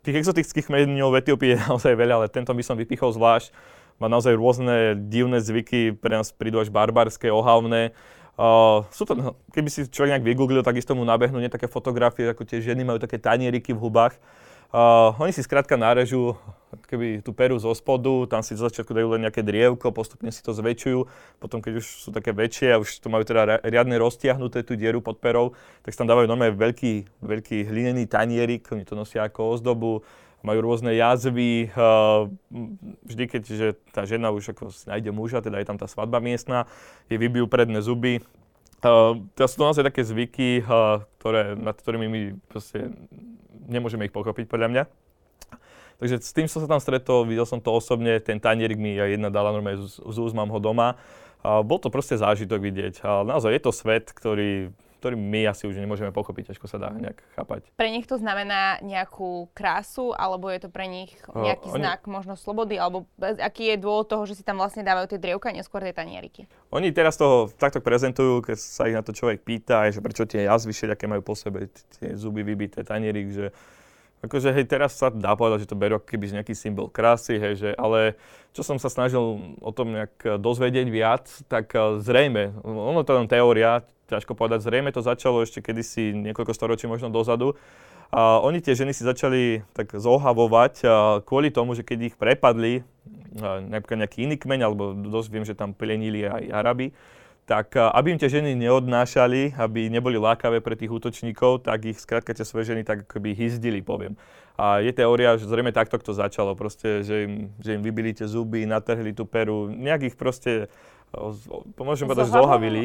Tých 0.08 0.24
exotických 0.24 0.72
kmeňov 0.72 1.12
v 1.12 1.20
Etiópii 1.20 1.50
je 1.54 1.64
naozaj 1.68 1.92
veľa, 1.92 2.24
ale 2.24 2.28
tento 2.32 2.56
by 2.56 2.64
som 2.64 2.80
vypichol 2.80 3.12
zvlášť. 3.12 3.52
Má 4.00 4.08
naozaj 4.08 4.38
rôzne 4.38 4.94
divné 5.10 5.42
zvyky, 5.42 5.92
pre 5.92 6.22
nás 6.22 6.30
prídu 6.30 6.62
až 6.62 6.70
barbarské, 6.70 7.34
ohavné. 7.34 7.98
Uh, 8.38 8.86
sú 8.94 9.10
to, 9.10 9.18
keby 9.50 9.66
si 9.74 9.90
človek 9.90 10.14
nejak 10.14 10.28
vygooglil, 10.30 10.62
takisto 10.62 10.94
mu 10.94 11.02
nabehnú 11.02 11.42
nie 11.42 11.50
také 11.50 11.66
fotografie, 11.66 12.30
ako 12.30 12.46
tie 12.46 12.62
ženy 12.62 12.86
majú 12.86 13.02
také 13.02 13.18
tanieriky 13.18 13.74
v 13.74 13.82
hubách. 13.82 14.14
Uh, 14.70 15.16
oni 15.18 15.34
si 15.34 15.42
skrátka 15.42 15.74
nárežú 15.74 16.38
keby 16.88 17.24
tú 17.24 17.32
peru 17.32 17.56
zo 17.56 17.72
spodu, 17.72 18.28
tam 18.28 18.44
si 18.44 18.56
zo 18.56 18.68
začiatku 18.68 18.92
dajú 18.92 19.16
len 19.16 19.28
nejaké 19.28 19.40
drievko, 19.40 19.96
postupne 19.96 20.28
si 20.32 20.44
to 20.44 20.52
zväčšujú, 20.52 21.08
potom 21.40 21.64
keď 21.64 21.80
už 21.80 21.86
sú 21.88 22.10
také 22.12 22.36
väčšie 22.36 22.76
a 22.76 22.82
už 22.82 23.00
to 23.00 23.08
majú 23.08 23.24
teda 23.24 23.64
riadne 23.64 23.96
roztiahnuté 23.96 24.68
tú 24.68 24.76
dieru 24.76 25.00
pod 25.00 25.20
perou, 25.24 25.56
tak 25.88 25.96
tam 25.96 26.08
dávajú 26.08 26.28
normálne 26.28 26.56
veľký, 26.56 27.24
veľký 27.24 27.58
hlinený 27.72 28.08
tanierik, 28.12 28.68
oni 28.72 28.84
to 28.84 29.00
nosia 29.00 29.24
ako 29.24 29.56
ozdobu, 29.56 30.04
majú 30.46 30.60
rôzne 30.64 30.94
jazvy, 30.94 31.74
vždy 33.04 33.24
keď 33.26 33.42
že 33.48 33.68
tá 33.90 34.06
žena 34.06 34.30
už 34.30 34.54
ako 34.54 34.70
nájde 34.86 35.12
muža, 35.12 35.42
teda 35.42 35.58
je 35.60 35.68
tam 35.68 35.78
tá 35.82 35.90
svadba 35.90 36.22
miestna, 36.22 36.70
je 37.10 37.18
vybijú 37.18 37.50
predné 37.50 37.82
zuby. 37.82 38.22
To 38.82 39.44
sú 39.50 39.56
to 39.58 39.66
naozaj 39.66 39.90
také 39.90 40.06
zvyky, 40.06 40.62
ktoré, 41.18 41.58
nad 41.58 41.74
ktorými 41.74 42.08
my 42.08 42.22
proste 42.46 42.94
nemôžeme 43.66 44.06
ich 44.06 44.14
pochopiť 44.14 44.46
podľa 44.46 44.70
mňa. 44.70 44.84
Takže 45.98 46.22
s 46.22 46.30
tým 46.30 46.46
som 46.46 46.62
sa 46.62 46.70
tam 46.70 46.78
stretol, 46.78 47.26
videl 47.26 47.50
som 47.50 47.58
to 47.58 47.74
osobne, 47.74 48.22
ten 48.22 48.38
tanierik 48.38 48.78
mi 48.78 48.94
jedna 48.94 49.34
dala 49.34 49.50
normálne 49.50 49.82
z, 49.82 49.98
z 49.98 50.18
úz, 50.22 50.30
mám 50.38 50.54
ho 50.54 50.62
doma. 50.62 50.94
A 51.42 51.66
bol 51.66 51.82
to 51.82 51.90
proste 51.90 52.22
zážitok 52.22 52.62
vidieť. 52.62 53.02
A 53.02 53.26
naozaj 53.26 53.58
je 53.58 53.62
to 53.66 53.74
svet, 53.74 54.14
ktorý 54.14 54.70
ktorý 54.98 55.16
my 55.16 55.50
asi 55.50 55.70
už 55.70 55.78
nemôžeme 55.78 56.10
pochopiť, 56.10 56.54
ťažko 56.54 56.66
sa 56.66 56.78
dá 56.82 56.90
nejak 56.92 57.22
chápať. 57.38 57.70
Pre 57.78 57.90
nich 57.90 58.10
to 58.10 58.18
znamená 58.18 58.82
nejakú 58.82 59.48
krásu, 59.54 60.12
alebo 60.18 60.50
je 60.50 60.66
to 60.66 60.70
pre 60.74 60.90
nich 60.90 61.14
nejaký 61.32 61.70
uh, 61.70 61.76
oni... 61.78 61.82
znak 61.82 62.00
možno 62.10 62.34
slobody, 62.34 62.82
alebo 62.82 63.06
aký 63.22 63.74
je 63.74 63.78
dôvod 63.78 64.10
toho, 64.10 64.26
že 64.26 64.42
si 64.42 64.44
tam 64.44 64.58
vlastne 64.58 64.82
dávajú 64.82 65.16
tie 65.16 65.22
drievka, 65.22 65.54
neskôr 65.54 65.86
tie 65.86 65.94
tanieriky? 65.94 66.50
Oni 66.74 66.90
teraz 66.90 67.16
toho 67.16 67.48
takto 67.54 67.80
prezentujú, 67.80 68.42
keď 68.42 68.58
sa 68.58 68.90
ich 68.90 68.98
na 68.98 69.06
to 69.06 69.14
človek 69.14 69.46
pýta, 69.46 69.88
že 69.94 70.02
prečo 70.02 70.26
tie 70.26 70.50
jazvy 70.50 70.74
aké 70.92 71.06
majú 71.06 71.22
po 71.22 71.34
sebe, 71.38 71.70
tie 72.00 72.18
zuby 72.18 72.42
vybité, 72.42 72.82
tanierik, 72.82 73.30
že 73.30 73.46
Akože 74.26 74.50
hej, 74.50 74.66
teraz 74.66 74.98
sa 74.98 75.14
dá 75.14 75.38
povedať, 75.38 75.66
že 75.66 75.70
to 75.70 75.78
berú 75.78 76.02
keby 76.02 76.42
nejaký 76.42 76.58
symbol 76.58 76.90
krásy, 76.90 77.38
hej, 77.38 77.54
že, 77.58 77.70
ale 77.78 78.18
čo 78.50 78.66
som 78.66 78.82
sa 78.82 78.90
snažil 78.90 79.22
o 79.62 79.72
tom 79.72 79.94
nejak 79.94 80.42
dozvedieť 80.42 80.88
viac, 80.90 81.30
tak 81.46 81.70
eh, 81.78 82.02
zrejme, 82.02 82.58
ono 82.66 83.06
to 83.06 83.14
len 83.14 83.30
teória, 83.30 83.86
ťažko 84.10 84.34
povedať, 84.34 84.66
zrejme 84.66 84.90
to 84.90 85.06
začalo 85.06 85.44
ešte 85.44 85.62
kedysi 85.62 86.16
niekoľko 86.16 86.56
storočí 86.56 86.90
možno 86.90 87.14
dozadu. 87.14 87.54
A 88.08 88.40
oni 88.40 88.64
tie 88.64 88.72
ženy 88.72 88.96
si 88.96 89.04
začali 89.04 89.68
tak 89.76 89.92
zohavovať 89.92 90.74
a 90.88 90.96
kvôli 91.28 91.52
tomu, 91.52 91.76
že 91.76 91.84
keď 91.84 92.00
ich 92.08 92.16
prepadli, 92.16 92.88
napríklad 93.68 94.08
nejaký 94.08 94.24
iný 94.24 94.40
kmeň, 94.40 94.60
alebo 94.64 94.96
dosť 94.96 95.28
viem, 95.28 95.44
že 95.44 95.60
tam 95.60 95.76
plenili 95.76 96.24
aj 96.24 96.48
Araby, 96.48 96.96
tak 97.48 97.80
aby 97.80 98.12
im 98.12 98.20
tie 98.20 98.28
ženy 98.28 98.60
neodnášali, 98.60 99.56
aby 99.56 99.88
neboli 99.88 100.20
lákavé 100.20 100.60
pre 100.60 100.76
tých 100.76 100.92
útočníkov, 100.92 101.64
tak 101.64 101.88
ich 101.88 101.96
skrátka 101.96 102.36
tie 102.36 102.44
svoje 102.44 102.76
ženy 102.76 102.84
tak 102.84 103.08
akoby 103.08 103.32
hyzdili, 103.32 103.80
poviem. 103.80 104.20
A 104.60 104.84
je 104.84 104.92
teória, 104.92 105.40
že 105.40 105.48
zrejme 105.48 105.72
takto 105.72 105.96
to 105.96 106.12
začalo, 106.12 106.60
proste, 106.60 107.08
že 107.08 107.24
im, 107.24 107.34
že 107.64 107.80
im 107.80 107.82
vybili 107.86 108.12
tie 108.12 108.28
zuby, 108.28 108.68
natrhli 108.68 109.16
tú 109.16 109.24
peru, 109.24 109.72
nejak 109.72 110.12
ich 110.12 110.16
proste 110.20 110.68
môžem 111.80 112.04
povedať, 112.04 112.36
zohavili, 112.36 112.84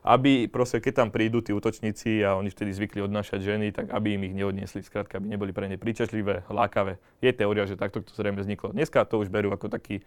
aby 0.00 0.48
proste, 0.48 0.80
keď 0.80 1.04
tam 1.04 1.08
prídu 1.12 1.44
tí 1.44 1.52
útočníci 1.52 2.24
a 2.24 2.32
oni 2.40 2.48
vtedy 2.48 2.72
zvykli 2.72 3.04
odnášať 3.04 3.44
ženy, 3.44 3.76
tak 3.76 3.92
aby 3.92 4.16
im 4.16 4.24
ich 4.24 4.32
neodniesli, 4.32 4.80
skrátka, 4.80 5.20
aby 5.20 5.36
neboli 5.36 5.52
pre 5.52 5.68
ne 5.68 5.76
príčetlivé, 5.76 6.48
lákavé. 6.48 6.96
Je 7.20 7.28
teória, 7.28 7.68
že 7.68 7.76
takto 7.76 8.00
to 8.00 8.16
zrejme 8.16 8.40
vzniklo. 8.40 8.72
Dneska 8.72 9.04
to 9.04 9.20
už 9.20 9.28
berú 9.28 9.52
ako 9.52 9.68
taký 9.68 10.00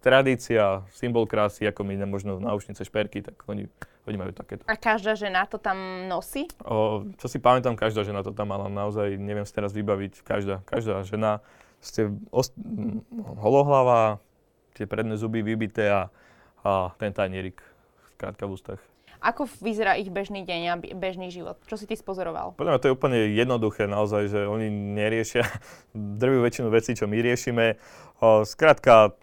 tradícia, 0.00 0.84
symbol 0.94 1.24
krásy, 1.24 1.66
ako 1.66 1.84
my 1.84 2.00
možno 2.06 2.38
náušnice 2.38 2.84
šperky, 2.84 3.22
tak 3.24 3.40
oni, 3.48 3.66
oni 4.08 4.16
majú 4.16 4.32
takéto. 4.36 4.62
A 4.68 4.74
každá 4.78 5.16
žena 5.16 5.44
to 5.48 5.56
tam 5.56 6.06
nosí? 6.06 6.46
O, 6.62 7.06
čo 7.16 7.26
si 7.26 7.38
pamätám, 7.42 7.74
každá 7.74 8.02
žena 8.06 8.20
to 8.22 8.30
tam 8.30 8.52
mala, 8.52 8.70
naozaj 8.70 9.16
neviem 9.18 9.44
si 9.44 9.52
teraz 9.52 9.74
vybaviť, 9.74 10.22
každá, 10.22 10.62
každá 10.68 11.02
žena 11.02 11.40
ste 11.80 12.12
ost- 12.30 12.56
holohlava, 13.36 14.18
tie 14.76 14.84
predné 14.88 15.16
zuby 15.16 15.40
vybité 15.40 15.88
a 15.88 16.02
a 16.66 16.90
ten 16.98 17.14
tanierik 17.14 17.62
krátka 18.18 18.50
v 18.50 18.58
ústach. 18.58 18.80
Ako 19.22 19.48
vyzerá 19.64 19.96
ich 19.96 20.12
bežný 20.12 20.44
deň 20.44 20.60
a 20.68 20.74
bežný 20.76 21.32
život? 21.32 21.56
Čo 21.64 21.80
si 21.80 21.88
ty 21.88 21.96
spozoroval? 21.96 22.58
Podľa 22.58 22.76
mňa 22.76 22.82
to 22.82 22.88
je 22.90 22.96
úplne 22.96 23.18
jednoduché 23.32 23.88
naozaj, 23.88 24.28
že 24.28 24.40
oni 24.44 24.68
neriešia 24.68 25.46
drvú 26.20 26.42
väčšinu 26.42 26.68
vecí, 26.68 26.92
čo 26.98 27.06
my 27.08 27.16
riešime. 27.22 27.78
skrátka, 28.44 29.16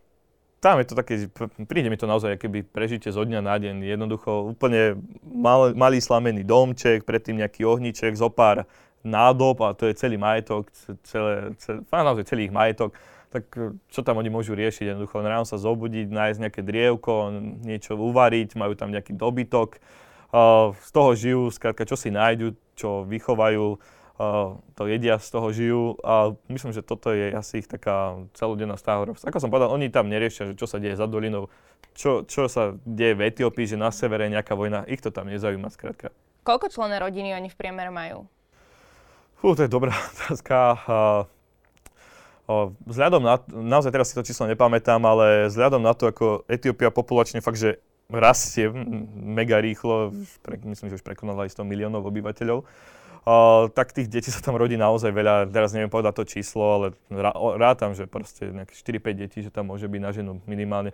tam 0.63 0.79
je 0.79 0.87
to 0.87 0.95
také, 0.95 1.27
príde 1.67 1.91
mi 1.91 1.99
to 1.99 2.07
naozaj 2.07 2.39
keby 2.39 2.63
prežite 2.63 3.11
zo 3.11 3.27
dňa 3.27 3.43
na 3.43 3.59
deň. 3.59 3.83
Jednoducho 3.83 4.55
úplne 4.55 4.95
mal, 5.27 5.75
malý 5.75 5.99
slamený 5.99 6.47
domček, 6.47 7.03
predtým 7.03 7.43
nejaký 7.43 7.67
ohniček, 7.67 8.15
zopár 8.15 8.63
nádob 9.03 9.59
a 9.67 9.75
to 9.75 9.91
je 9.91 9.99
celý 9.99 10.15
majetok, 10.15 10.71
celé, 11.03 11.51
celé, 11.59 11.83
naozaj 11.91 12.23
celý 12.31 12.47
ich 12.47 12.55
majetok 12.55 12.95
tak 13.33 13.49
e, 13.57 13.73
čo 13.89 14.05
tam 14.05 14.21
oni 14.21 14.29
môžu 14.29 14.53
riešiť? 14.53 14.93
Jednoducho 14.93 15.25
ráno 15.25 15.49
sa 15.49 15.57
zobudiť, 15.57 16.13
nájsť 16.13 16.39
nejaké 16.39 16.61
drievko, 16.61 17.33
niečo 17.65 17.97
uvariť, 17.97 18.53
majú 18.53 18.77
tam 18.77 18.93
nejaký 18.93 19.17
dobytok. 19.17 19.81
Z 20.73 20.89
toho 20.89 21.13
žijú, 21.13 21.41
skrátka, 21.53 21.85
čo 21.85 21.93
si 21.93 22.09
nájdu, 22.09 22.57
čo 22.73 23.05
vychovajú, 23.05 23.77
to 24.75 24.83
jedia, 24.89 25.17
z 25.19 25.29
toho 25.29 25.47
žijú 25.53 25.83
a 26.03 26.33
myslím, 26.49 26.71
že 26.75 26.85
toto 26.85 27.13
je 27.13 27.31
asi 27.33 27.63
ich 27.63 27.69
taká 27.69 28.19
celodenná 28.35 28.75
stáhorovsť. 28.75 29.27
Ako 29.29 29.39
som 29.39 29.49
povedal, 29.53 29.71
oni 29.71 29.87
tam 29.89 30.11
neriešia, 30.11 30.51
že 30.51 30.59
čo 30.59 30.67
sa 30.67 30.77
deje 30.77 30.99
za 30.99 31.07
dolinou, 31.07 31.47
čo, 31.93 32.25
čo 32.25 32.49
sa 32.49 32.75
deje 32.83 33.13
v 33.13 33.29
Etiópii, 33.29 33.69
že 33.69 33.77
na 33.77 33.93
severe 33.93 34.27
je 34.27 34.35
nejaká 34.35 34.57
vojna, 34.57 34.87
ich 34.89 35.01
to 35.01 35.13
tam 35.13 35.29
nezaujíma 35.29 35.69
skrátka. 35.69 36.09
Koľko 36.43 36.67
členné 36.67 36.99
rodiny 36.99 37.31
oni 37.37 37.47
v 37.47 37.57
priemere 37.57 37.93
majú? 37.93 38.27
Fú, 39.39 39.55
to 39.55 39.63
je 39.63 39.71
dobrá 39.71 39.95
otázka. 40.15 40.55
Vzhľadom 42.83 43.23
na, 43.23 43.39
naozaj 43.47 43.91
teraz 43.95 44.11
si 44.11 44.17
to 44.19 44.27
číslo 44.27 44.51
nepamätám, 44.51 44.99
ale 45.03 45.47
vzhľadom 45.47 45.79
na 45.79 45.95
to, 45.95 46.11
ako 46.11 46.43
Etiópia 46.51 46.91
populačne 46.91 47.39
fakt, 47.39 47.59
že 47.59 47.79
rastie 48.11 48.67
mega 49.15 49.63
rýchlo, 49.63 50.11
pre, 50.43 50.59
myslím, 50.59 50.91
že 50.91 50.99
už 50.99 51.05
prekonala 51.07 51.47
aj 51.47 51.55
100 51.55 51.63
miliónov 51.63 52.03
obyvateľov, 52.03 52.67
o, 53.25 53.67
tak 53.71 53.91
tých 53.91 54.07
detí 54.07 54.29
sa 54.31 54.43
tam 54.43 54.55
rodí 54.55 54.75
naozaj 54.75 55.11
veľa. 55.11 55.49
Teraz 55.51 55.71
neviem 55.71 55.91
povedať 55.91 56.13
to 56.21 56.23
číslo, 56.27 56.63
ale 56.63 56.87
rá, 57.11 57.33
rátam, 57.57 57.95
že 57.95 58.07
proste 58.07 58.51
nejaké 58.51 58.75
4-5 58.75 59.15
detí, 59.15 59.39
že 59.43 59.51
tam 59.51 59.71
môže 59.71 59.87
byť 59.87 60.01
na 60.01 60.11
ženu 60.11 60.31
minimálne. 60.47 60.91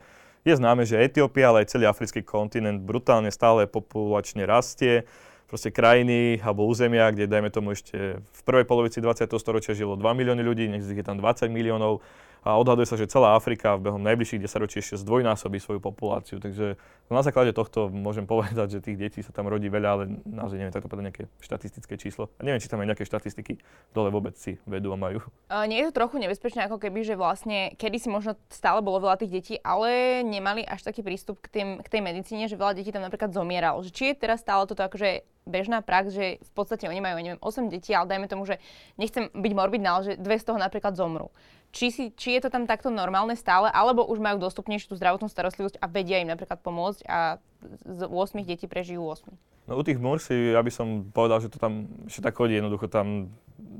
Je 0.48 0.56
známe, 0.56 0.88
že 0.88 0.96
Etiópia, 0.96 1.52
ale 1.52 1.68
aj 1.68 1.76
celý 1.76 1.86
africký 1.86 2.24
kontinent 2.24 2.80
brutálne 2.80 3.28
stále 3.28 3.68
populačne 3.68 4.48
rastie 4.48 5.04
proste 5.50 5.74
krajiny 5.74 6.38
alebo 6.46 6.70
územia, 6.70 7.10
kde 7.10 7.26
dajme 7.26 7.50
tomu 7.50 7.74
ešte 7.74 8.22
v 8.22 8.42
prvej 8.46 8.70
polovici 8.70 9.02
20. 9.02 9.26
storočia 9.42 9.74
žilo 9.74 9.98
2 9.98 10.06
milióny 10.06 10.46
ľudí, 10.46 10.70
nech 10.70 10.86
je 10.86 11.02
tam 11.02 11.18
20 11.18 11.50
miliónov 11.50 12.06
a 12.44 12.56
odhaduje 12.56 12.88
sa, 12.88 12.96
že 12.96 13.12
celá 13.12 13.36
Afrika 13.36 13.76
v 13.76 13.92
behom 13.92 14.02
najbližších 14.04 14.40
10 14.40 14.64
ročí 14.64 14.80
ešte 14.80 14.96
zdvojnásobí 15.04 15.60
svoju 15.60 15.84
populáciu. 15.84 16.40
Takže 16.40 16.80
na 17.12 17.22
základe 17.26 17.52
tohto 17.52 17.92
môžem 17.92 18.24
povedať, 18.24 18.80
že 18.80 18.86
tých 18.86 18.98
detí 18.98 19.20
sa 19.20 19.36
tam 19.36 19.52
rodí 19.52 19.68
veľa, 19.68 19.90
ale 19.90 20.04
naozaj 20.24 20.56
neviem 20.56 20.76
takto 20.76 20.88
povedať 20.88 21.06
nejaké 21.12 21.24
štatistické 21.44 22.00
číslo. 22.00 22.32
A 22.40 22.48
neviem, 22.48 22.62
či 22.64 22.72
tam 22.72 22.80
aj 22.80 22.96
nejaké 22.96 23.04
štatistiky 23.04 23.60
dole 23.92 24.08
vôbec 24.14 24.40
si 24.40 24.56
vedú 24.64 24.96
a 24.96 24.98
majú. 24.98 25.20
Uh, 25.52 25.68
nie 25.68 25.84
je 25.84 25.92
to 25.92 26.00
trochu 26.00 26.22
nebezpečné, 26.22 26.70
ako 26.72 26.80
keby, 26.80 27.04
že 27.04 27.20
vlastne 27.20 27.76
kedy 27.76 27.98
si 28.00 28.08
možno 28.08 28.40
stále 28.48 28.80
bolo 28.80 29.04
veľa 29.04 29.20
tých 29.20 29.34
detí, 29.34 29.56
ale 29.60 30.22
nemali 30.24 30.64
až 30.64 30.88
taký 30.88 31.04
prístup 31.04 31.44
k, 31.44 31.48
tým, 31.52 31.68
k 31.84 31.88
tej 31.92 32.02
medicíne, 32.06 32.48
že 32.48 32.56
veľa 32.56 32.78
detí 32.78 32.96
tam 32.96 33.04
napríklad 33.04 33.36
zomieralo. 33.36 33.84
Či 33.84 34.16
je 34.16 34.22
teraz 34.22 34.40
stále 34.40 34.64
toto 34.64 34.86
akože 34.86 35.28
bežná 35.50 35.82
prax, 35.82 36.14
že 36.14 36.38
v 36.38 36.52
podstate 36.54 36.86
oni 36.86 37.02
majú, 37.02 37.18
neviem, 37.18 37.42
8 37.42 37.74
detí, 37.74 37.90
ale 37.98 38.06
dajme 38.06 38.30
tomu, 38.30 38.46
že 38.46 38.62
nechcem 39.02 39.34
byť 39.34 39.54
morbidná, 39.58 39.98
ale 39.98 40.04
že 40.06 40.14
dve 40.22 40.38
z 40.38 40.46
toho 40.46 40.62
napríklad 40.62 40.94
zomrú 40.94 41.34
či, 41.70 41.94
si, 41.94 42.04
či 42.18 42.38
je 42.38 42.42
to 42.46 42.50
tam 42.50 42.66
takto 42.66 42.90
normálne 42.90 43.38
stále, 43.38 43.70
alebo 43.70 44.06
už 44.06 44.18
majú 44.18 44.42
dostupnejšiu 44.42 44.94
tú 44.94 44.96
zdravotnú 44.98 45.30
starostlivosť 45.30 45.78
a 45.78 45.86
vedia 45.86 46.22
im 46.22 46.30
napríklad 46.30 46.60
pomôcť 46.66 47.02
a 47.06 47.38
z 47.86 48.02
8 48.08 48.42
detí 48.46 48.66
prežijú 48.66 49.06
8. 49.06 49.30
No 49.70 49.78
u 49.78 49.86
tých 49.86 50.02
Mursi, 50.02 50.58
ja 50.58 50.66
by 50.66 50.72
som 50.74 51.06
povedal, 51.14 51.46
že 51.46 51.54
to 51.54 51.62
tam 51.62 51.86
ešte 52.10 52.26
tak 52.26 52.34
chodí, 52.34 52.58
jednoducho 52.58 52.90
tam, 52.90 53.30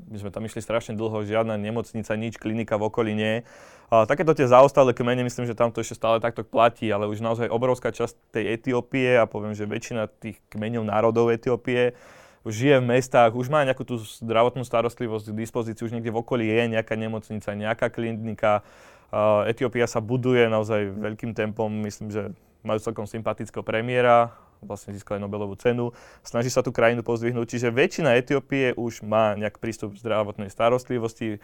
my 0.06 0.16
sme 0.22 0.30
tam 0.30 0.46
išli 0.46 0.62
strašne 0.62 0.94
dlho, 0.94 1.26
žiadna 1.26 1.58
nemocnica, 1.58 2.14
nič, 2.14 2.38
klinika 2.38 2.78
v 2.78 2.86
okolí 2.86 3.10
nie. 3.10 3.42
A 3.90 4.06
takéto 4.06 4.30
tie 4.30 4.46
zaostalé 4.46 4.94
kmene, 4.94 5.26
myslím, 5.26 5.50
že 5.50 5.58
tam 5.58 5.74
to 5.74 5.82
ešte 5.82 5.98
stále 5.98 6.22
takto 6.22 6.46
platí, 6.46 6.86
ale 6.94 7.10
už 7.10 7.18
naozaj 7.18 7.50
obrovská 7.50 7.90
časť 7.90 8.14
tej 8.30 8.54
Etiópie 8.54 9.18
a 9.18 9.26
poviem, 9.26 9.50
že 9.50 9.66
väčšina 9.66 10.06
tých 10.22 10.38
kmeňov 10.54 10.86
národov 10.86 11.34
Etiópie 11.34 11.98
žije 12.46 12.80
v 12.80 12.88
mestách, 12.96 13.36
už 13.36 13.52
má 13.52 13.60
nejakú 13.68 13.84
tú 13.84 14.00
zdravotnú 14.00 14.64
starostlivosť 14.64 15.32
k 15.32 15.40
dispozícii, 15.44 15.84
už 15.84 15.92
niekde 15.92 16.14
v 16.14 16.20
okolí 16.24 16.48
je 16.48 16.72
nejaká 16.72 16.96
nemocnica, 16.96 17.52
nejaká 17.52 17.92
klinika. 17.92 18.64
Uh, 19.10 19.44
Etiópia 19.50 19.84
sa 19.90 20.00
buduje 20.00 20.46
naozaj 20.48 20.94
veľkým 20.94 21.34
tempom, 21.36 21.68
myslím, 21.84 22.08
že 22.14 22.22
majú 22.64 22.78
celkom 22.80 23.04
sympatického 23.04 23.66
premiéra, 23.66 24.32
vlastne 24.62 24.92
získali 24.92 25.20
Nobelovú 25.20 25.56
cenu, 25.56 25.92
snaží 26.20 26.52
sa 26.52 26.60
tú 26.60 26.70
krajinu 26.70 27.00
pozdvihnúť, 27.00 27.56
čiže 27.56 27.72
väčšina 27.72 28.16
Etiópie 28.20 28.76
už 28.76 29.02
má 29.04 29.32
nejak 29.34 29.56
prístup 29.56 29.96
k 29.96 30.00
zdravotnej 30.04 30.52
starostlivosti, 30.52 31.40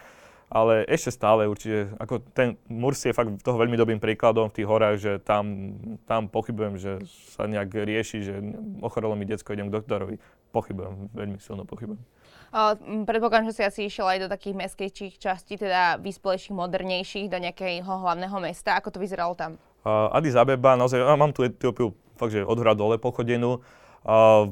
ale 0.47 0.87
ešte 0.87 1.11
stále 1.11 1.43
určite, 1.43 1.91
ako 1.99 2.23
ten 2.31 2.55
Mursi 2.71 3.11
je 3.11 3.17
fakt 3.17 3.35
toho 3.43 3.59
veľmi 3.59 3.75
dobrým 3.75 3.99
príkladom 3.99 4.47
v 4.47 4.55
tých 4.55 4.67
horách, 4.69 4.95
že 4.95 5.11
tam, 5.19 5.75
tam 6.07 6.31
pochybujem, 6.31 6.79
že 6.79 7.03
sa 7.35 7.51
nejak 7.51 7.67
rieši, 7.67 8.17
že 8.23 8.33
ochorelo 8.79 9.19
mi 9.19 9.27
detsko, 9.27 9.51
idem 9.51 9.67
k 9.67 9.75
doktorovi. 9.75 10.15
Pochybujem, 10.51 11.11
veľmi 11.11 11.37
silno 11.43 11.67
pochybujem. 11.67 11.99
Uh, 12.47 12.73
predpokladám, 13.03 13.51
že 13.51 13.59
si 13.59 13.63
asi 13.67 13.81
išiel 13.91 14.07
aj 14.07 14.19
do 14.23 14.27
takých 14.31 14.55
mestskejších 14.55 15.19
častí, 15.19 15.59
teda 15.59 15.99
vyspelejších, 15.99 16.55
modernejších, 16.55 17.27
do 17.27 17.37
nejakého 17.43 17.83
hlavného 17.83 18.37
mesta. 18.39 18.79
Ako 18.79 18.95
to 18.95 19.03
vyzeralo 19.03 19.35
tam? 19.35 19.59
Uh, 19.83 20.07
Addis 20.15 20.39
Abeba, 20.39 20.79
naozaj, 20.79 21.03
ja 21.03 21.15
mám 21.19 21.35
tu 21.35 21.43
Etiópiu 21.43 21.91
fakt, 22.15 22.31
že 22.31 22.47
od 22.47 22.55
hora 22.55 22.71
dole 22.71 22.95
pochodenú. 22.95 23.59
Uh, 24.07 24.47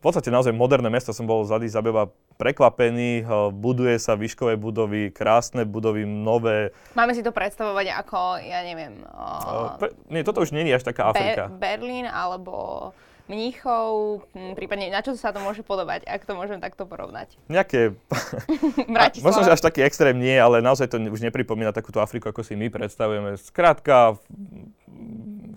podstate 0.00 0.32
naozaj 0.32 0.56
moderné 0.56 0.88
mesto 0.88 1.12
som 1.12 1.28
bol 1.28 1.44
z 1.44 1.52
Addis 1.52 1.76
Abeba 1.76 2.08
prekvapený, 2.34 3.24
buduje 3.54 3.94
sa 3.96 4.18
výškové 4.18 4.58
budovy, 4.58 5.14
krásne 5.14 5.62
budovy, 5.62 6.02
nové. 6.02 6.74
Máme 6.98 7.14
si 7.14 7.22
to 7.22 7.30
predstavovať 7.30 7.94
ako, 8.04 8.42
ja 8.42 8.60
neviem... 8.66 9.00
Uh, 9.06 9.78
Pre, 9.78 9.88
nie, 10.10 10.26
toto 10.26 10.42
už 10.42 10.50
nie 10.50 10.66
je 10.66 10.76
až 10.76 10.84
taká 10.84 11.14
Afrika. 11.14 11.46
Be- 11.46 11.78
Berlín 11.78 12.10
alebo 12.10 12.90
Mníchov, 13.24 14.20
prípadne 14.52 14.92
na 14.92 15.00
čo 15.00 15.16
sa 15.16 15.32
to 15.32 15.40
môže 15.40 15.64
podobať, 15.64 16.04
ak 16.04 16.28
to 16.28 16.36
môžem 16.36 16.60
takto 16.60 16.84
porovnať? 16.84 17.40
Nejaké... 17.48 17.96
Možno, 19.24 19.40
že 19.40 19.56
až 19.56 19.64
taký 19.64 19.80
extrém 19.80 20.12
nie, 20.20 20.36
ale 20.36 20.60
naozaj 20.60 20.92
to 20.92 21.00
už 21.00 21.24
nepripomína 21.24 21.72
takúto 21.72 22.04
Afriku, 22.04 22.28
ako 22.28 22.44
si 22.44 22.52
my 22.52 22.68
predstavujeme. 22.68 23.40
Skrátka, 23.40 24.20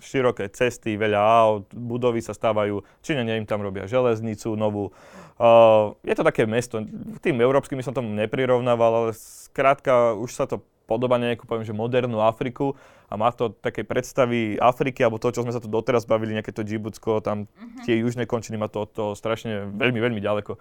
široké 0.00 0.48
cesty, 0.48 0.96
veľa 0.96 1.20
aut, 1.20 1.68
budovy 1.76 2.24
sa 2.24 2.32
stávajú, 2.32 2.80
Číňania 3.04 3.36
im 3.36 3.44
tam 3.44 3.60
robia 3.60 3.84
železnicu 3.84 4.56
novú. 4.56 4.94
Uh, 5.38 5.94
je 6.02 6.16
to 6.16 6.26
také 6.26 6.48
mesto, 6.48 6.82
tým 7.22 7.36
európskym 7.38 7.78
som 7.84 7.94
tomu 7.94 8.10
neprirovnával, 8.16 8.90
ale 9.06 9.10
skrátka 9.14 10.16
už 10.16 10.30
sa 10.34 10.48
to 10.48 10.64
podoba 10.88 11.20
nejakú, 11.20 11.44
poviem, 11.44 11.68
že 11.68 11.76
modernú 11.76 12.24
Afriku 12.24 12.72
a 13.12 13.20
má 13.20 13.28
to 13.28 13.52
také 13.52 13.84
predstavy 13.84 14.56
Afriky, 14.56 15.04
alebo 15.04 15.20
to, 15.20 15.28
čo 15.28 15.44
sme 15.44 15.52
sa 15.52 15.60
tu 15.60 15.68
doteraz 15.68 16.08
bavili, 16.08 16.32
nejaké 16.32 16.56
to 16.56 16.64
Džibutsko, 16.64 17.20
tam 17.20 17.44
uh-huh. 17.44 17.84
tie 17.84 18.00
južné 18.00 18.24
končiny 18.24 18.56
má 18.56 18.72
to, 18.72 18.88
to 18.88 19.12
strašne 19.12 19.68
veľmi, 19.76 20.00
veľmi 20.00 20.20
ďaleko. 20.24 20.56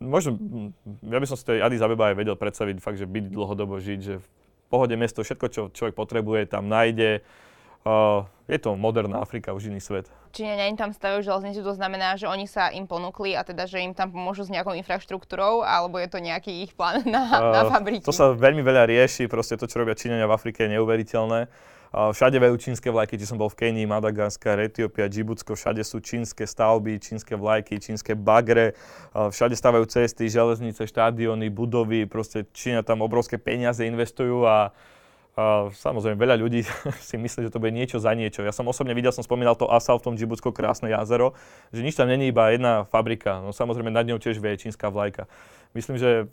Možno, 0.00 0.40
ja 1.04 1.18
by 1.20 1.26
som 1.28 1.36
si 1.36 1.44
tej 1.44 1.60
Addis 1.60 1.84
Abeba 1.84 2.08
aj 2.08 2.16
vedel 2.16 2.38
predstaviť 2.38 2.80
fakt, 2.80 2.96
že 2.96 3.04
byť 3.04 3.34
dlhodobo 3.34 3.76
žiť, 3.76 4.00
že 4.00 4.14
v 4.22 4.26
pohode 4.72 4.94
mesto, 4.96 5.20
všetko, 5.20 5.46
čo 5.52 5.62
človek 5.74 5.92
potrebuje, 5.92 6.48
tam 6.48 6.70
nájde. 6.70 7.20
Uh, 7.88 8.28
je 8.44 8.60
to 8.60 8.76
moderná 8.76 9.24
Afrika, 9.24 9.56
už 9.56 9.72
iný 9.72 9.80
svet. 9.80 10.12
Číňania 10.36 10.68
im 10.68 10.76
tam 10.76 10.92
stavajú 10.92 11.24
železnicu, 11.24 11.64
to 11.64 11.72
znamená, 11.72 12.20
že 12.20 12.28
oni 12.28 12.44
sa 12.44 12.68
im 12.68 12.84
ponúkli 12.84 13.32
a 13.32 13.40
teda, 13.48 13.64
že 13.64 13.80
im 13.80 13.96
tam 13.96 14.12
pomôžu 14.12 14.44
s 14.44 14.52
nejakou 14.52 14.76
infraštruktúrou, 14.76 15.64
alebo 15.64 15.96
je 15.96 16.08
to 16.12 16.20
nejaký 16.20 16.68
ich 16.68 16.76
plán 16.76 17.00
na, 17.08 17.24
uh, 17.32 17.48
na 17.48 17.62
fabriky? 17.72 18.04
To 18.04 18.12
sa 18.12 18.36
veľmi 18.36 18.60
veľa 18.60 18.92
rieši, 18.92 19.24
proste 19.24 19.56
to, 19.56 19.64
čo 19.64 19.80
robia 19.80 19.96
Číňania 19.96 20.28
v 20.28 20.36
Afrike 20.36 20.68
je 20.68 20.76
neuveriteľné. 20.76 21.48
Uh, 21.88 22.12
všade 22.12 22.36
vejú 22.36 22.60
čínske 22.60 22.92
vlajky, 22.92 23.16
keď 23.16 23.24
som 23.24 23.40
bol 23.40 23.48
v 23.48 23.56
Kenii, 23.56 23.88
Madagaskar, 23.88 24.60
Etiópia, 24.60 25.08
Džibutsko, 25.08 25.56
všade 25.56 25.80
sú 25.80 26.04
čínske 26.04 26.44
stavby, 26.44 27.00
čínske 27.00 27.40
vlajky, 27.40 27.80
čínske 27.80 28.12
bagre, 28.12 28.76
uh, 29.16 29.32
všade 29.32 29.56
stavajú 29.56 29.88
cesty, 29.88 30.28
železnice, 30.28 30.84
štádiony, 30.84 31.48
budovy, 31.48 32.04
proste 32.04 32.44
Číňa 32.52 32.84
tam 32.84 33.00
obrovské 33.00 33.40
peniaze 33.40 33.80
investujú 33.88 34.44
a 34.44 34.76
a 35.38 35.70
samozrejme, 35.70 36.18
veľa 36.18 36.34
ľudí 36.34 36.66
si 37.08 37.14
myslí, 37.14 37.46
že 37.46 37.52
to 37.54 37.62
bude 37.62 37.70
niečo 37.70 38.02
za 38.02 38.10
niečo. 38.10 38.42
Ja 38.42 38.50
som 38.50 38.66
osobne 38.66 38.90
videl, 38.98 39.14
som 39.14 39.22
spomínal 39.22 39.54
to 39.54 39.70
Asal 39.70 40.02
v 40.02 40.10
tom 40.10 40.14
Džibutsko 40.18 40.50
krásne 40.50 40.90
jazero, 40.90 41.38
že 41.70 41.86
nič 41.86 41.94
tam 41.94 42.10
není 42.10 42.34
iba 42.34 42.50
jedna 42.50 42.82
fabrika. 42.90 43.38
No 43.38 43.54
samozrejme, 43.54 43.94
nad 43.94 44.02
ňou 44.02 44.18
tiež 44.18 44.42
vie 44.42 44.58
čínska 44.58 44.90
vlajka. 44.90 45.30
Myslím, 45.78 46.02
že 46.02 46.26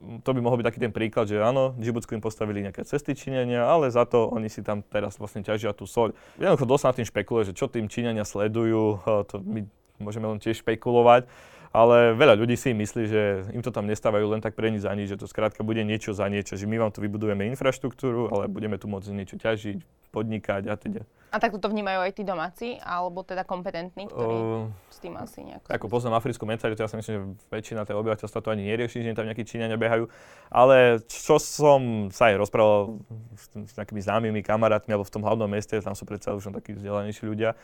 to 0.00 0.32
by 0.32 0.40
mohol 0.42 0.58
byť 0.58 0.66
taký 0.66 0.80
ten 0.80 0.90
príklad, 0.90 1.28
že 1.28 1.38
áno, 1.38 1.76
Džibutsku 1.76 2.16
im 2.16 2.24
postavili 2.24 2.64
nejaké 2.64 2.82
cesty 2.88 3.12
Číňania, 3.12 3.68
ale 3.68 3.92
za 3.92 4.08
to 4.08 4.32
oni 4.32 4.48
si 4.48 4.64
tam 4.64 4.80
teraz 4.82 5.20
vlastne 5.20 5.44
ťažia 5.44 5.76
tú 5.76 5.84
soľ. 5.84 6.16
Jednoducho 6.40 6.66
dosť 6.66 6.84
na 6.88 6.92
tým 6.96 7.06
špekuluje, 7.06 7.52
že 7.52 7.54
čo 7.54 7.68
tým 7.68 7.86
Číňania 7.86 8.24
sledujú, 8.24 9.04
to 9.28 9.44
my 9.44 9.68
môžeme 10.00 10.26
len 10.26 10.40
tiež 10.40 10.64
špekulovať 10.64 11.28
ale 11.70 12.18
veľa 12.18 12.34
ľudí 12.34 12.58
si 12.58 12.74
myslí, 12.74 13.02
že 13.06 13.22
im 13.54 13.62
to 13.62 13.70
tam 13.70 13.86
nestávajú 13.86 14.26
len 14.26 14.42
tak 14.42 14.58
pre 14.58 14.74
nič 14.74 14.82
za 14.82 14.90
nič, 14.90 15.14
že 15.14 15.20
to 15.22 15.30
skrátka 15.30 15.62
bude 15.62 15.86
niečo 15.86 16.10
za 16.10 16.26
niečo, 16.26 16.58
že 16.58 16.66
my 16.66 16.82
vám 16.82 16.90
tu 16.90 16.98
vybudujeme 16.98 17.46
infraštruktúru, 17.54 18.26
ale 18.34 18.50
budeme 18.50 18.74
tu 18.74 18.90
môcť 18.90 19.14
niečo 19.14 19.38
ťažiť, 19.38 19.78
podnikať 20.10 20.66
a 20.66 20.74
teda. 20.74 21.02
A 21.30 21.38
takto 21.38 21.62
to 21.62 21.70
vnímajú 21.70 22.02
aj 22.02 22.12
tí 22.18 22.26
domáci, 22.26 22.68
alebo 22.82 23.22
teda 23.22 23.46
kompetentní, 23.46 24.10
ktorí 24.10 24.34
uh, 24.34 24.66
s 24.90 24.98
tým 24.98 25.14
asi 25.14 25.46
nejako... 25.46 25.70
Ako 25.70 25.86
poznám 25.86 26.18
africkú 26.18 26.42
mentalitu, 26.42 26.82
ja 26.82 26.90
si 26.90 26.98
myslím, 26.98 27.14
že 27.14 27.22
väčšina 27.54 27.86
tej 27.86 27.94
obyvateľstva 28.02 28.42
to 28.42 28.50
ani 28.50 28.66
nerieši, 28.66 29.06
že 29.06 29.14
tam 29.14 29.30
nejakí 29.30 29.46
Číňania 29.46 29.78
behajú. 29.78 30.10
Ale 30.50 30.98
čo 31.06 31.38
som 31.38 32.10
sa 32.10 32.34
aj 32.34 32.42
rozprával 32.42 32.98
s, 33.38 33.46
s 33.46 33.72
nejakými 33.78 34.02
známymi 34.02 34.42
kamarátmi, 34.42 34.90
alebo 34.90 35.06
v 35.06 35.14
tom 35.14 35.22
hlavnom 35.22 35.46
meste, 35.46 35.78
tam 35.78 35.94
sú 35.94 36.02
predsa 36.02 36.34
už 36.34 36.50
takí 36.50 36.74
vzdelanejší 36.74 37.22
ľudia, 37.22 37.54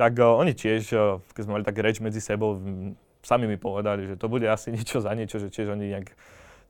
tak 0.00 0.16
uh, 0.16 0.40
oni 0.40 0.56
tiež, 0.56 0.82
uh, 0.96 1.20
keď 1.36 1.42
sme 1.44 1.60
mali 1.60 1.64
tak 1.68 1.76
reč 1.76 2.00
medzi 2.00 2.24
sebou, 2.24 2.56
sami 3.22 3.46
mi 3.46 3.56
povedali, 3.56 4.06
že 4.08 4.14
to 4.16 4.26
bude 4.28 4.46
asi 4.48 4.72
niečo 4.76 5.00
za 5.00 5.12
niečo, 5.14 5.38
že 5.38 5.52
tiež 5.52 5.72
oni 5.72 5.96
nejak 5.96 6.08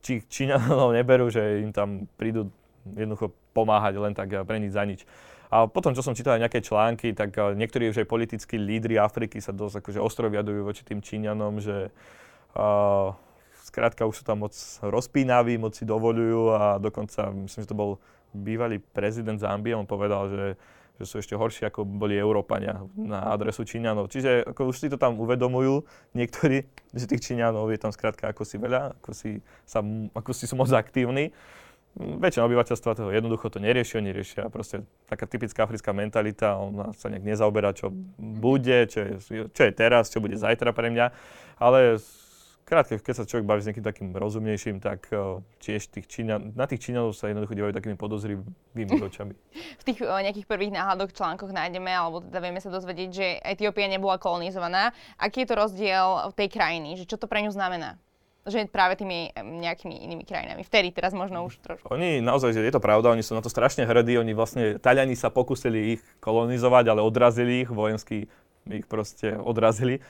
či, 0.01 0.25
Číňanov 0.25 0.97
neberú, 0.97 1.29
že 1.29 1.61
im 1.61 1.71
tam 1.71 2.09
prídu 2.17 2.49
jednoducho 2.97 3.29
pomáhať 3.53 4.01
len 4.01 4.13
tak 4.17 4.33
pre 4.45 4.57
nič 4.57 4.73
za 4.73 4.83
nič. 4.83 5.05
A 5.51 5.67
potom, 5.67 5.91
čo 5.91 5.99
som 5.99 6.15
čítal 6.15 6.39
aj 6.39 6.47
nejaké 6.47 6.63
články, 6.63 7.11
tak 7.11 7.35
niektorí 7.35 7.91
už 7.91 8.01
aj 8.01 8.07
politickí 8.07 8.55
lídry 8.55 8.95
Afriky 8.95 9.43
sa 9.43 9.51
dosť 9.51 9.83
akože 9.83 9.99
ostro 9.99 10.31
vyjadujú 10.31 10.63
voči 10.63 10.87
tým 10.87 11.03
Číňanom, 11.03 11.59
že 11.59 11.91
uh, 12.55 13.11
už 14.07 14.15
sú 14.15 14.23
tam 14.23 14.47
moc 14.47 14.55
rozpínaví, 14.79 15.59
moc 15.59 15.75
si 15.75 15.83
dovolujú 15.83 16.55
a 16.55 16.79
dokonca, 16.79 17.35
myslím, 17.35 17.61
že 17.67 17.71
to 17.71 17.77
bol 17.77 17.91
bývalý 18.31 18.79
prezident 18.79 19.39
Zambie, 19.39 19.75
on 19.75 19.83
povedal, 19.83 20.31
že 20.31 20.45
že 21.01 21.09
sú 21.09 21.17
ešte 21.17 21.33
horší, 21.33 21.65
ako 21.65 21.81
boli 21.81 22.13
Európania 22.13 22.85
na 22.93 23.33
adresu 23.33 23.65
Číňanov. 23.65 24.13
Čiže 24.13 24.45
ako 24.53 24.69
už 24.69 24.77
si 24.77 24.87
to 24.93 25.01
tam 25.01 25.17
uvedomujú 25.17 25.81
niektorí, 26.13 26.69
že 26.93 27.09
tých 27.09 27.25
Číňanov 27.25 27.73
je 27.73 27.81
tam 27.81 27.89
skrátka 27.89 28.29
ako 28.29 28.45
si 28.45 28.61
veľa, 28.61 29.01
ako 29.01 29.11
si, 29.17 29.41
sa, 29.65 29.81
ako 30.13 30.31
si 30.37 30.45
sú 30.45 30.53
moc 30.53 30.69
aktívni. 30.69 31.33
Väčšina 31.97 32.47
obyvateľstva 32.47 32.95
toho 32.95 33.11
jednoducho 33.11 33.51
to 33.51 33.59
nerieši, 33.59 33.99
oni 33.99 34.15
riešia 34.15 34.47
proste 34.47 34.87
taká 35.11 35.27
typická 35.27 35.67
africká 35.67 35.91
mentalita, 35.91 36.55
ona 36.55 36.95
sa 36.95 37.11
nejak 37.11 37.27
nezaoberá, 37.27 37.75
čo 37.75 37.91
bude, 38.15 38.87
čo 38.87 39.03
je, 39.03 39.13
čo 39.51 39.61
je 39.67 39.71
teraz, 39.75 40.07
čo 40.07 40.23
bude 40.23 40.39
zajtra 40.39 40.71
pre 40.71 40.87
mňa, 40.87 41.11
ale 41.59 41.99
krátke, 42.71 42.95
keď 43.03 43.13
sa 43.19 43.27
človek 43.27 43.43
baví 43.43 43.59
s 43.59 43.67
nejakým 43.67 43.83
takým 43.83 44.09
rozumnejším, 44.15 44.79
tak 44.79 45.11
uh, 45.11 45.43
tiež 45.59 45.91
tých 45.91 46.07
Číňa, 46.07 46.55
na 46.55 46.63
tých 46.63 46.87
Číňanov 46.87 47.11
sa 47.11 47.27
jednoducho 47.27 47.51
dívajú 47.51 47.75
takými 47.75 47.99
podozrivými 47.99 48.95
očami. 49.11 49.35
v 49.51 49.83
tých 49.83 49.99
uh, 49.99 50.23
nejakých 50.23 50.47
prvých 50.47 50.71
náhľadoch 50.71 51.11
článkoch 51.11 51.51
nájdeme, 51.51 51.91
alebo 51.91 52.23
teda 52.23 52.39
vieme 52.39 52.63
sa 52.63 52.71
dozvedieť, 52.71 53.09
že 53.11 53.27
Etiópia 53.43 53.91
nebola 53.91 54.15
kolonizovaná. 54.15 54.95
Aký 55.19 55.43
je 55.43 55.51
to 55.51 55.59
rozdiel 55.59 56.31
tej 56.31 56.47
krajiny? 56.47 56.95
Že 56.95 57.11
čo 57.11 57.17
to 57.19 57.27
pre 57.27 57.43
ňu 57.43 57.51
znamená? 57.51 57.99
že 58.41 58.65
práve 58.65 58.97
tými 58.97 59.29
nejakými 59.37 60.01
inými 60.01 60.25
krajinami. 60.25 60.65
Vtedy, 60.65 60.89
teraz 60.89 61.13
možno 61.13 61.45
už 61.45 61.61
trošku. 61.61 61.93
Oni 61.93 62.25
naozaj, 62.25 62.57
že 62.57 62.65
je 62.65 62.73
to 62.73 62.81
pravda, 62.81 63.13
oni 63.13 63.21
sú 63.21 63.37
na 63.37 63.45
to 63.45 63.53
strašne 63.53 63.85
hrdí, 63.85 64.17
oni 64.17 64.33
vlastne, 64.33 64.81
Taliani 64.81 65.13
sa 65.13 65.29
pokusili 65.29 65.93
ich 65.93 66.01
kolonizovať, 66.25 66.89
ale 66.89 67.05
odrazili 67.05 67.61
ich, 67.61 67.69
vojensky 67.69 68.25
ich 68.65 68.85
proste 68.89 69.37
odrazili 69.37 70.01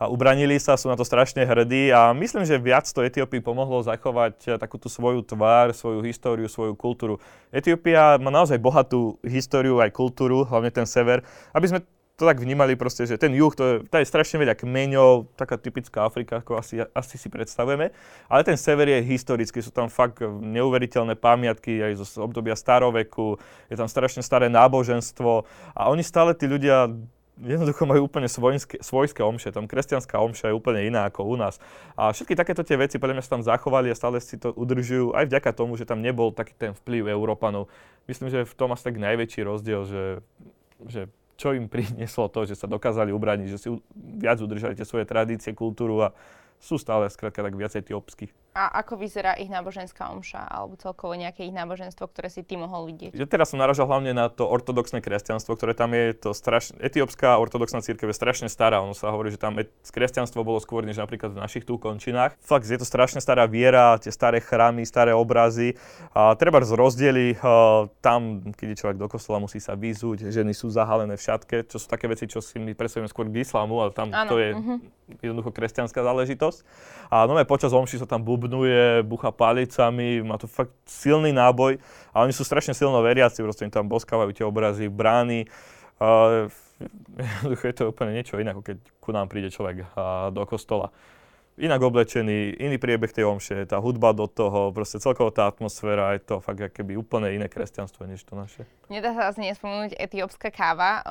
a 0.00 0.08
ubranili 0.08 0.56
sa, 0.56 0.80
sú 0.80 0.88
na 0.88 0.96
to 0.96 1.04
strašne 1.04 1.44
hrdí 1.44 1.92
a 1.92 2.16
myslím, 2.16 2.48
že 2.48 2.56
viac 2.56 2.88
to 2.88 3.04
Etiópii 3.04 3.44
pomohlo 3.44 3.84
zachovať 3.84 4.36
eh, 4.48 4.50
takú 4.56 4.80
tú 4.80 4.88
svoju 4.88 5.20
tvár, 5.20 5.76
svoju 5.76 6.00
históriu, 6.00 6.48
svoju 6.48 6.72
kultúru. 6.72 7.20
Etiópia 7.52 8.16
má 8.16 8.32
naozaj 8.32 8.56
bohatú 8.56 9.20
históriu 9.20 9.76
aj 9.84 9.92
kultúru, 9.92 10.48
hlavne 10.48 10.72
ten 10.72 10.88
sever, 10.88 11.20
aby 11.52 11.68
sme 11.68 11.84
to 12.16 12.28
tak 12.28 12.36
vnímali 12.36 12.76
proste, 12.76 13.08
že 13.08 13.16
ten 13.16 13.32
juh, 13.32 13.48
to 13.56 13.64
je, 13.64 13.74
to 13.88 13.96
je 13.96 14.04
strašne 14.04 14.36
veľa 14.36 14.52
kmeňov, 14.52 15.40
taká 15.40 15.56
typická 15.56 16.04
Afrika, 16.04 16.44
ako 16.44 16.60
asi, 16.60 16.84
asi 16.92 17.16
si 17.16 17.32
predstavujeme, 17.32 17.96
ale 18.28 18.40
ten 18.44 18.60
sever 18.60 18.92
je 18.92 19.00
historický, 19.00 19.64
sú 19.64 19.72
tam 19.72 19.88
fakt 19.88 20.20
neuveriteľné 20.24 21.16
pamiatky 21.16 21.80
aj 21.80 22.04
zo 22.04 22.28
obdobia 22.28 22.52
staroveku, 22.52 23.40
je 23.72 23.76
tam 23.80 23.88
strašne 23.88 24.20
staré 24.20 24.52
náboženstvo 24.52 25.48
a 25.72 25.88
oni 25.88 26.04
stále 26.04 26.36
tí 26.36 26.44
ľudia 26.44 26.92
jednoducho 27.38 27.86
majú 27.86 28.10
úplne 28.10 28.26
svojské, 28.26 28.82
svojské 28.82 29.20
omše. 29.22 29.54
Tam 29.54 29.70
kresťanská 29.70 30.18
omša 30.18 30.50
je 30.50 30.54
úplne 30.56 30.82
iná 30.82 31.06
ako 31.06 31.24
u 31.24 31.34
nás. 31.38 31.62
A 31.94 32.10
všetky 32.10 32.34
takéto 32.34 32.66
tie 32.66 32.74
veci 32.74 32.98
podľa 32.98 33.20
mňa 33.20 33.24
sa 33.24 33.34
tam 33.38 33.44
zachovali 33.46 33.88
a 33.92 33.96
stále 33.96 34.18
si 34.18 34.36
to 34.36 34.50
udržujú 34.52 35.14
aj 35.16 35.30
vďaka 35.30 35.50
tomu, 35.54 35.78
že 35.78 35.88
tam 35.88 36.04
nebol 36.04 36.34
taký 36.34 36.52
ten 36.58 36.72
vplyv 36.74 37.08
Európanov. 37.12 37.70
Myslím, 38.10 38.28
že 38.28 38.48
v 38.48 38.54
tom 38.56 38.74
asi 38.74 38.90
tak 38.90 38.98
najväčší 38.98 39.40
rozdiel, 39.46 39.80
že, 39.86 40.04
že 40.90 41.00
čo 41.40 41.56
im 41.56 41.72
prinieslo 41.72 42.28
to, 42.28 42.44
že 42.44 42.58
sa 42.58 42.68
dokázali 42.68 43.16
ubraniť, 43.16 43.48
že 43.48 43.58
si 43.58 43.68
viac 43.96 44.36
udržali 44.44 44.76
tie 44.76 44.84
svoje 44.84 45.08
tradície, 45.08 45.56
kultúru 45.56 46.04
a 46.04 46.12
sú 46.60 46.76
stále 46.76 47.08
skrátka 47.08 47.40
tak 47.40 47.56
viacej 47.56 47.80
etiópsky. 47.80 48.28
A 48.50 48.82
ako 48.82 48.98
vyzerá 48.98 49.38
ich 49.38 49.46
náboženská 49.46 50.10
omša, 50.10 50.42
alebo 50.42 50.74
celkovo 50.74 51.14
nejaké 51.14 51.46
ich 51.46 51.54
náboženstvo, 51.54 52.10
ktoré 52.10 52.26
si 52.26 52.42
ty 52.42 52.58
mohol 52.58 52.90
vidieť? 52.90 53.14
Ja 53.14 53.22
teraz 53.30 53.54
som 53.54 53.62
naražal 53.62 53.86
hlavne 53.86 54.10
na 54.10 54.26
to 54.26 54.42
ortodoxné 54.42 54.98
kresťanstvo, 54.98 55.54
ktoré 55.54 55.70
tam 55.70 55.94
je, 55.94 56.18
to 56.18 56.34
strašne, 56.34 56.74
etiópska 56.82 57.38
ortodoxná 57.38 57.78
církev 57.78 58.10
je 58.10 58.16
strašne 58.18 58.50
stará, 58.50 58.82
ono 58.82 58.90
sa 58.90 59.14
hovorí, 59.14 59.30
že 59.30 59.38
tam 59.38 59.54
et, 59.62 59.70
kresťanstvo 59.86 60.42
bolo 60.42 60.58
skôr 60.58 60.82
než 60.82 60.98
napríklad 60.98 61.30
v 61.30 61.38
našich 61.38 61.62
tu 61.62 61.78
končinách. 61.78 62.34
Fakt, 62.42 62.66
je 62.66 62.74
to 62.74 62.82
strašne 62.82 63.22
stará 63.22 63.46
viera, 63.46 63.94
tie 64.02 64.10
staré 64.10 64.42
chrámy, 64.42 64.82
staré 64.82 65.14
obrazy. 65.14 65.78
A 66.10 66.34
treba 66.34 66.58
z 66.66 66.74
rozdiely, 66.74 67.38
tam, 68.02 68.42
keď 68.50 68.66
je 68.66 68.76
človek 68.82 68.98
do 68.98 69.06
kostola, 69.06 69.38
musí 69.38 69.62
sa 69.62 69.78
vyzúť, 69.78 70.26
ženy 70.26 70.50
sú 70.58 70.74
zahalené 70.74 71.14
v 71.14 71.22
šatke, 71.22 71.56
čo 71.70 71.78
sú 71.78 71.86
také 71.86 72.10
veci, 72.10 72.26
čo 72.26 72.42
si 72.42 72.58
my 72.58 72.74
predstavujeme 72.74 73.06
skôr 73.06 73.30
k 73.30 73.46
islámu, 73.46 73.78
ale 73.78 73.94
tam 73.94 74.10
ano, 74.10 74.26
to 74.26 74.42
je 74.42 74.50
uh-huh. 74.58 74.78
jednoducho 75.22 75.54
kresťanská 75.54 76.02
záležitosť. 76.02 76.58
A 77.14 77.30
no 77.30 77.38
počas 77.46 77.70
omši 77.74 78.02
sa 78.02 78.06
tam 78.06 78.22
bubnuje, 78.40 79.04
bucha 79.04 79.28
palicami, 79.28 80.24
má 80.24 80.40
to 80.40 80.48
fakt 80.48 80.72
silný 80.88 81.30
náboj 81.36 81.76
a 82.16 82.24
oni 82.24 82.32
sú 82.32 82.42
strašne 82.42 82.72
silno 82.72 83.04
veriaci, 83.04 83.44
proste 83.44 83.68
im 83.68 83.72
tam 83.72 83.86
boskávajú 83.86 84.32
tie 84.32 84.48
obrazy, 84.48 84.88
brány. 84.88 85.44
Uh, 86.00 86.48
je 87.60 87.76
to 87.76 87.92
úplne 87.92 88.16
niečo 88.16 88.40
iné, 88.40 88.56
ako 88.56 88.64
keď 88.64 88.76
ku 89.04 89.12
nám 89.12 89.28
príde 89.28 89.52
človek 89.52 89.84
uh, 89.92 90.32
do 90.32 90.48
kostola 90.48 90.88
inak 91.60 91.80
oblečený, 91.84 92.56
iný 92.56 92.80
priebeh 92.80 93.12
tej 93.12 93.28
omše, 93.28 93.68
tá 93.68 93.76
hudba 93.76 94.16
do 94.16 94.24
toho, 94.24 94.72
proste 94.72 94.96
celková 94.96 95.30
tá 95.30 95.44
atmosféra, 95.46 96.16
je 96.16 96.24
to 96.24 96.40
fakt 96.40 96.72
keby 96.72 96.96
úplne 96.96 97.28
iné 97.36 97.46
kresťanstvo, 97.46 98.08
než 98.08 98.24
to 98.24 98.32
naše. 98.32 98.64
Nedá 98.88 99.12
sa 99.12 99.28
asi 99.28 99.44
nespomenúť 99.44 99.94
etiópska 100.00 100.48
káva. 100.48 101.04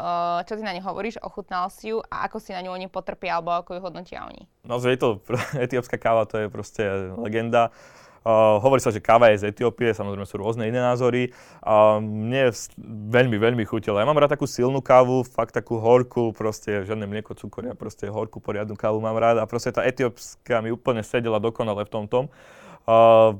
Čo 0.49 0.57
ty 0.57 0.65
na 0.65 0.73
ňu 0.73 0.81
hovoríš? 0.81 1.21
Ochutnal 1.21 1.69
si 1.69 1.93
ju 1.93 2.01
a 2.09 2.25
ako 2.25 2.41
si 2.41 2.51
na 2.51 2.65
ňu 2.65 2.73
oni 2.73 2.89
potrpia, 2.89 3.37
alebo 3.37 3.53
ako 3.53 3.77
ju 3.77 3.81
hodnotia 3.85 4.25
oni? 4.25 4.49
No, 4.65 4.81
je 4.81 4.97
to, 4.97 5.21
etiópska 5.65 6.01
káva 6.01 6.25
to 6.25 6.41
je 6.41 6.47
proste 6.49 6.83
legenda. 7.15 7.69
Uh, 8.19 8.59
hovorí 8.59 8.83
sa, 8.83 8.91
že 8.91 8.99
káva 8.99 9.31
je 9.31 9.41
z 9.41 9.55
Etiópie, 9.55 9.95
samozrejme 9.95 10.27
sú 10.27 10.35
rôzne 10.35 10.67
iné 10.67 10.83
názory. 10.83 11.31
Uh, 11.63 12.03
mne 12.03 12.51
veľmi, 12.83 13.39
veľmi 13.39 13.63
chutila. 13.63 14.03
Ja 14.03 14.07
mám 14.07 14.19
rád 14.19 14.35
takú 14.35 14.43
silnú 14.43 14.83
kávu, 14.83 15.23
fakt 15.23 15.55
takú 15.55 15.79
horkú, 15.79 16.35
proste 16.35 16.83
žiadne 16.83 17.07
mlieko, 17.07 17.31
cukor, 17.33 17.63
ja 17.63 17.75
proste 17.75 18.11
horkú, 18.11 18.43
poriadnu 18.43 18.75
kávu 18.75 18.99
mám 18.99 19.15
rád 19.15 19.39
a 19.39 19.47
proste 19.47 19.71
tá 19.71 19.87
etiópska 19.87 20.59
mi 20.59 20.75
úplne 20.75 20.99
sedela 20.99 21.39
dokonale 21.39 21.87
v 21.87 21.91
tomto. 21.95 22.27
Uh, 22.83 23.39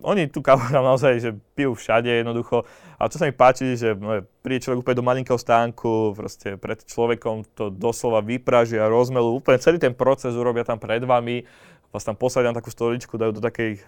oni 0.00 0.30
tú 0.30 0.40
kávu 0.40 0.62
tam 0.70 0.86
naozaj, 0.86 1.20
že 1.20 1.30
pijú 1.58 1.74
všade 1.74 2.08
jednoducho. 2.08 2.64
A 2.96 3.08
čo 3.10 3.20
sa 3.20 3.26
mi 3.26 3.34
páči, 3.34 3.74
že 3.76 3.92
no, 3.96 4.22
príde 4.40 4.64
človek 4.64 4.86
úplne 4.86 5.00
do 5.00 5.06
malinkého 5.06 5.36
stánku, 5.40 6.14
proste 6.16 6.56
pred 6.56 6.80
človekom 6.84 7.44
to 7.52 7.68
doslova 7.68 8.22
vypražia, 8.22 8.88
rozmelú, 8.88 9.40
úplne 9.40 9.58
celý 9.60 9.76
ten 9.80 9.92
proces 9.92 10.36
urobia 10.36 10.64
tam 10.64 10.78
pred 10.78 11.02
vami 11.04 11.44
vás 11.90 12.06
tam 12.06 12.16
posadia 12.16 12.50
na 12.50 12.58
takú 12.58 12.70
stoličku, 12.70 13.18
dajú 13.18 13.38
do 13.38 13.42
takej, 13.42 13.82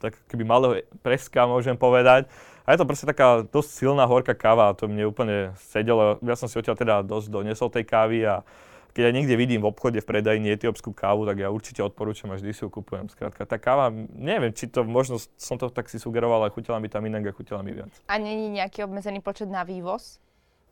tak 0.00 0.16
keby 0.28 0.44
malého 0.44 0.72
preska, 1.00 1.48
môžem 1.48 1.76
povedať. 1.76 2.28
A 2.62 2.74
je 2.74 2.78
to 2.78 2.86
proste 2.86 3.06
taká 3.08 3.42
dosť 3.42 3.70
silná 3.82 4.06
horká 4.06 4.38
káva 4.38 4.70
to 4.76 4.86
mne 4.86 5.10
úplne 5.10 5.50
sedelo. 5.72 6.22
Ja 6.22 6.38
som 6.38 6.46
si 6.46 6.54
odtiaľ 6.54 6.78
teda 6.78 6.94
dosť 7.02 7.26
donesol 7.30 7.68
tej 7.74 7.84
kávy 7.88 8.22
a 8.22 8.46
keď 8.92 9.02
ja 9.08 9.12
niekde 9.16 9.34
vidím 9.40 9.64
v 9.64 9.72
obchode 9.72 10.04
v 10.04 10.06
predajni 10.06 10.52
etiópsku 10.52 10.92
kávu, 10.92 11.24
tak 11.24 11.40
ja 11.40 11.48
určite 11.48 11.80
odporúčam 11.80 12.28
a 12.28 12.36
vždy 12.36 12.52
si 12.52 12.60
ju 12.60 12.68
kupujem. 12.68 13.08
Skrátka, 13.08 13.48
tá 13.48 13.56
káva, 13.56 13.88
neviem, 14.12 14.52
či 14.52 14.68
to 14.68 14.84
možno 14.84 15.16
som 15.40 15.56
to 15.56 15.72
tak 15.72 15.88
si 15.88 15.96
sugeroval, 15.96 16.44
ale 16.44 16.52
chutila 16.52 16.76
mi 16.76 16.92
tam 16.92 17.08
inak 17.08 17.24
a 17.24 17.32
chutila 17.32 17.64
mi 17.64 17.72
viac. 17.72 17.88
A 18.12 18.20
není 18.20 18.52
nejaký 18.52 18.84
obmedzený 18.84 19.24
počet 19.24 19.48
na 19.48 19.64
vývoz? 19.64 20.20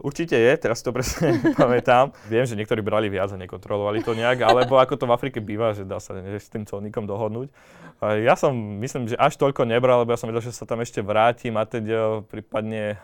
Určite 0.01 0.33
je, 0.33 0.53
teraz 0.57 0.81
to 0.81 0.97
presne 0.97 1.37
pamätám. 1.61 2.17
Viem, 2.25 2.49
že 2.49 2.57
niektorí 2.57 2.81
brali 2.81 3.13
viac 3.13 3.29
a 3.33 3.37
nekontrolovali 3.37 4.01
to 4.01 4.17
nejak, 4.17 4.41
alebo 4.41 4.81
ako 4.81 4.97
to 4.97 5.05
v 5.05 5.13
Afrike 5.13 5.39
býva, 5.45 5.77
že 5.77 5.85
dá 5.85 6.01
sa 6.01 6.17
s 6.17 6.49
tým 6.49 6.65
colníkom 6.65 7.05
dohodnúť. 7.05 7.53
Ja 8.01 8.33
som, 8.33 8.57
myslím, 8.81 9.13
že 9.13 9.17
až 9.21 9.37
toľko 9.37 9.69
nebral, 9.69 10.01
lebo 10.01 10.17
ja 10.17 10.17
som 10.17 10.33
vedel, 10.33 10.41
že 10.41 10.57
sa 10.57 10.65
tam 10.65 10.81
ešte 10.81 11.05
vrátim 11.05 11.53
a 11.61 11.69
teď 11.69 11.85
e, 11.85 11.97
prípadne, 12.25 12.97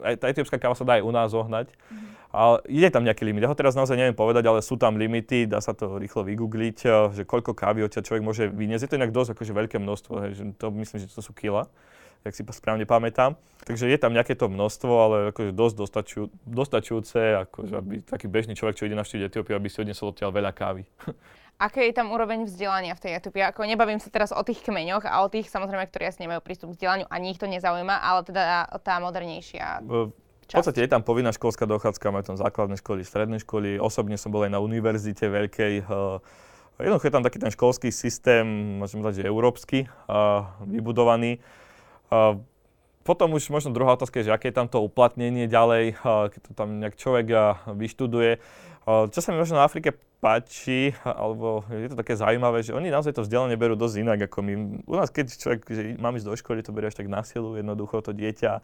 aj 0.00 0.14
tá 0.16 0.32
etiópska 0.32 0.56
káva 0.56 0.72
sa 0.72 0.88
dá 0.88 0.96
aj 0.96 1.04
u 1.04 1.12
nás 1.12 1.28
zohnať. 1.28 1.68
Mm-hmm. 1.68 2.16
Ale 2.32 2.56
je 2.72 2.88
tam 2.88 3.04
nejaký 3.04 3.28
limit. 3.28 3.44
Ja 3.44 3.52
ho 3.52 3.56
teraz 3.56 3.76
naozaj 3.76 4.00
neviem 4.00 4.16
povedať, 4.16 4.48
ale 4.48 4.64
sú 4.64 4.80
tam 4.80 4.96
limity, 4.96 5.44
dá 5.44 5.60
sa 5.60 5.76
to 5.76 6.00
rýchlo 6.00 6.24
vygoogliť, 6.24 6.78
e, 6.88 7.20
že 7.20 7.22
koľko 7.28 7.52
kávy 7.52 7.84
od 7.84 7.92
človek 7.92 8.24
môže 8.24 8.48
vyniesť. 8.48 8.88
Je 8.88 8.90
to 8.96 8.98
inak 9.04 9.12
dosť 9.12 9.36
akože 9.36 9.52
veľké 9.52 9.76
množstvo, 9.76 10.14
hej, 10.24 10.32
že 10.40 10.44
to 10.56 10.72
myslím, 10.72 11.04
že 11.04 11.12
to 11.12 11.20
sú 11.20 11.36
kila 11.36 11.68
ak 12.26 12.34
si 12.34 12.42
správne 12.42 12.84
pamätám. 12.88 13.38
Takže 13.64 13.90
je 13.90 13.98
tam 14.00 14.16
nejaké 14.16 14.32
to 14.32 14.48
množstvo, 14.48 14.92
ale 14.92 15.16
akože 15.30 15.50
dosť 15.52 15.74
dostačujú, 15.76 16.24
dostačujúce, 16.48 17.20
akože 17.48 17.74
aby 17.76 17.94
taký 18.00 18.26
bežný 18.30 18.56
človek, 18.56 18.80
čo 18.80 18.86
ide 18.88 18.96
navštíviť 18.96 19.28
Etiópiu, 19.28 19.54
aby 19.58 19.68
si 19.68 19.84
odnesol 19.84 20.16
odtiaľ 20.16 20.32
veľa 20.32 20.52
kávy. 20.56 20.82
Aké 21.58 21.90
je 21.90 21.94
tam 21.98 22.14
úroveň 22.14 22.46
vzdelania 22.46 22.94
v 22.94 23.02
tej 23.02 23.12
Etiópii? 23.18 23.42
Ako 23.50 23.66
nebavím 23.66 23.98
sa 23.98 24.14
teraz 24.14 24.30
o 24.30 24.38
tých 24.46 24.62
kmeňoch 24.62 25.02
a 25.02 25.26
o 25.26 25.28
tých 25.28 25.50
samozrejme, 25.50 25.90
ktorí 25.90 26.06
asi 26.06 26.22
nemajú 26.22 26.38
prístup 26.38 26.70
k 26.70 26.78
vzdelaniu, 26.78 27.10
ani 27.10 27.34
ich 27.34 27.40
to 27.42 27.50
nezaujíma, 27.50 27.98
ale 27.98 28.22
teda 28.22 28.70
tá 28.78 29.02
modernejšia. 29.02 29.82
V 29.82 30.14
podstate 30.54 30.86
je 30.86 30.88
tam 30.88 31.02
povinná 31.02 31.34
školská 31.34 31.66
dochádzka, 31.66 32.14
majú 32.14 32.24
tam 32.30 32.38
základné 32.38 32.78
školy, 32.78 33.02
stredné 33.02 33.42
školy. 33.42 33.76
Osobne 33.82 34.14
som 34.16 34.30
bol 34.30 34.46
aj 34.46 34.54
na 34.54 34.62
univerzite 34.62 35.26
veľkej. 35.28 35.84
Jednoducho 36.78 37.06
je 37.10 37.14
tam 37.18 37.26
taký 37.26 37.42
ten 37.42 37.50
školský 37.50 37.90
systém, 37.90 38.46
môžem 38.78 39.02
povedať, 39.02 39.26
že 39.26 39.28
európsky, 39.28 39.90
vybudovaný 40.62 41.42
potom 43.04 43.28
už 43.32 43.48
možno 43.48 43.72
druhá 43.72 43.96
otázka 43.96 44.20
je, 44.20 44.28
že 44.28 44.34
aké 44.36 44.52
je 44.52 44.58
tam 44.60 44.68
to 44.68 44.84
uplatnenie 44.84 45.48
ďalej, 45.48 45.96
keď 46.02 46.40
to 46.44 46.50
tam 46.52 46.80
nejak 46.80 46.96
človek 47.00 47.26
vyštuduje. 47.72 48.40
Čo 48.84 49.18
sa 49.20 49.28
mi 49.32 49.40
možno 49.40 49.60
na 49.60 49.68
Afrike 49.68 49.96
páči, 50.18 50.92
alebo 51.06 51.62
je 51.70 51.94
to 51.94 51.96
také 51.96 52.18
zaujímavé, 52.18 52.66
že 52.66 52.74
oni 52.74 52.90
naozaj 52.90 53.14
to 53.14 53.22
vzdelanie 53.22 53.54
berú 53.54 53.78
dosť 53.78 53.96
inak 54.02 54.26
ako 54.26 54.38
my. 54.42 54.52
U 54.84 54.94
nás, 54.98 55.14
keď 55.14 55.30
človek, 55.30 55.60
že 55.70 55.82
mám 55.94 56.18
ísť 56.18 56.26
do 56.26 56.34
školy, 56.34 56.60
to 56.60 56.74
berie 56.74 56.90
až 56.90 56.98
tak 56.98 57.06
na 57.06 57.22
silu, 57.22 57.54
jednoducho 57.54 58.02
to 58.02 58.10
dieťa, 58.10 58.60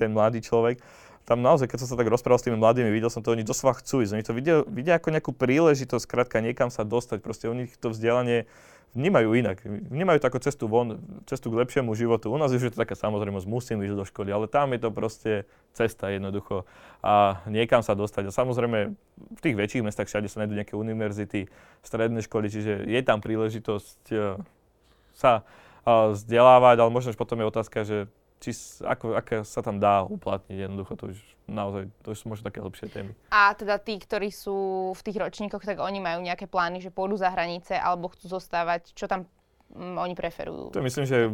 ten 0.00 0.10
mladý 0.16 0.40
človek. 0.40 0.80
Tam 1.24 1.40
naozaj, 1.40 1.72
keď 1.72 1.84
som 1.84 1.88
sa 1.88 1.96
tak 1.96 2.12
rozprával 2.12 2.36
s 2.36 2.44
tými 2.44 2.60
mladými, 2.60 2.92
videl 2.92 3.08
som 3.08 3.24
to, 3.24 3.32
oni 3.32 3.48
doslova 3.48 3.80
chcú 3.80 4.04
ísť. 4.04 4.12
Oni 4.12 4.24
to 4.24 4.36
vidia, 4.36 4.56
vidia 4.68 5.00
ako 5.00 5.08
nejakú 5.08 5.32
príležitosť, 5.32 6.04
krátka 6.04 6.44
niekam 6.44 6.68
sa 6.68 6.84
dostať. 6.84 7.24
Proste 7.24 7.48
nich 7.48 7.72
to 7.80 7.88
vzdelanie 7.88 8.44
vnímajú 8.94 9.34
inak. 9.34 9.58
Vnímajú 9.64 10.22
to 10.22 10.28
ako 10.30 10.38
cestu 10.44 10.64
von, 10.70 11.02
cestu 11.26 11.50
k 11.50 11.58
lepšiemu 11.66 11.96
životu. 11.98 12.30
U 12.30 12.38
nás 12.38 12.54
je 12.54 12.62
to 12.62 12.78
taká 12.78 12.94
samozrejmosť, 12.94 13.46
musím 13.50 13.82
ísť 13.82 13.96
do 13.98 14.04
školy, 14.06 14.30
ale 14.30 14.46
tam 14.46 14.70
je 14.70 14.80
to 14.84 14.90
proste 14.94 15.32
cesta 15.74 16.14
jednoducho 16.14 16.62
a 17.02 17.42
niekam 17.50 17.82
sa 17.82 17.98
dostať. 17.98 18.30
A 18.30 18.36
samozrejme 18.36 18.94
v 19.18 19.40
tých 19.42 19.58
väčších 19.58 19.82
mestách 19.82 20.06
všade 20.06 20.30
sa 20.30 20.46
nájdú 20.46 20.54
nejaké 20.54 20.78
univerzity, 20.78 21.50
stredné 21.82 22.22
školy, 22.22 22.46
čiže 22.46 22.86
je 22.86 23.00
tam 23.02 23.18
príležitosť 23.18 24.00
e, 24.14 24.38
sa 25.18 25.42
vzdelávať, 25.84 26.76
ale 26.80 26.90
možno 26.94 27.12
potom 27.12 27.42
je 27.42 27.50
otázka, 27.50 27.78
že 27.84 28.08
či 28.44 28.52
ako, 28.84 29.16
ako 29.16 29.40
sa 29.48 29.64
tam 29.64 29.80
dá 29.80 30.04
uplatniť, 30.04 30.68
jednoducho 30.68 30.92
to 31.00 31.04
už 31.16 31.18
naozaj, 31.48 31.88
to 32.04 32.12
už 32.12 32.18
sú 32.20 32.26
možno 32.28 32.44
také 32.44 32.60
lepšie 32.60 32.92
témy. 32.92 33.12
A 33.32 33.56
teda 33.56 33.80
tí, 33.80 33.96
ktorí 33.96 34.28
sú 34.28 34.92
v 34.92 35.00
tých 35.00 35.16
ročníkoch, 35.16 35.64
tak 35.64 35.80
oni 35.80 36.04
majú 36.04 36.20
nejaké 36.20 36.44
plány, 36.44 36.84
že 36.84 36.92
pôjdu 36.92 37.16
za 37.16 37.32
hranice 37.32 37.72
alebo 37.80 38.12
chcú 38.12 38.28
zostávať, 38.28 38.92
čo 38.92 39.08
tam 39.08 39.24
mm, 39.72 39.96
oni 39.96 40.12
preferujú? 40.12 40.76
To 40.76 40.84
myslím, 40.84 41.08
že 41.08 41.32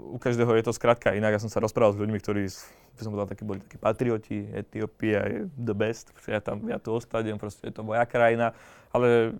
u 0.00 0.16
každého 0.16 0.48
je 0.56 0.64
to 0.64 0.72
skrátka 0.72 1.12
inak. 1.12 1.36
Ja 1.36 1.44
som 1.44 1.52
sa 1.52 1.60
rozprával 1.60 1.92
s 1.92 2.00
ľuďmi, 2.00 2.18
ktorí 2.20 2.48
by 2.96 3.00
som 3.04 3.12
povedal, 3.12 3.32
takí 3.32 3.44
boli 3.44 3.60
takí 3.60 3.76
patrioti, 3.76 4.38
Etiópia 4.52 5.20
je 5.28 5.38
the 5.60 5.76
best, 5.76 6.12
ja 6.24 6.40
tam, 6.40 6.64
ja 6.68 6.80
tu 6.80 6.96
ostanem, 6.96 7.36
proste 7.36 7.68
je 7.68 7.74
to 7.76 7.84
moja 7.84 8.04
krajina, 8.04 8.56
ale 8.92 9.36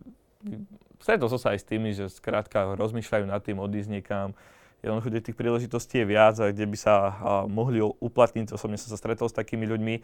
stretol 1.01 1.29
som 1.29 1.41
sa 1.41 1.53
aj 1.53 1.61
s 1.61 1.69
tými, 1.69 1.93
že 1.93 2.09
skrátka 2.09 2.77
rozmýšľajú 2.77 3.25
nad 3.29 3.41
tým 3.45 3.61
odísť 3.61 3.91
niekam, 3.93 4.33
jednoducho, 4.81 5.09
kde 5.13 5.27
tých 5.31 5.39
príležitostí 5.39 6.03
je 6.03 6.07
viac 6.09 6.37
a 6.41 6.51
kde 6.53 6.65
by 6.67 6.77
sa 6.77 6.95
a, 6.97 7.11
mohli 7.47 7.81
uplatniť. 7.81 8.53
Osobne 8.53 8.81
som 8.81 8.93
sa 8.93 8.99
stretol 9.01 9.29
s 9.29 9.37
takými 9.37 9.69
ľuďmi. 9.69 9.95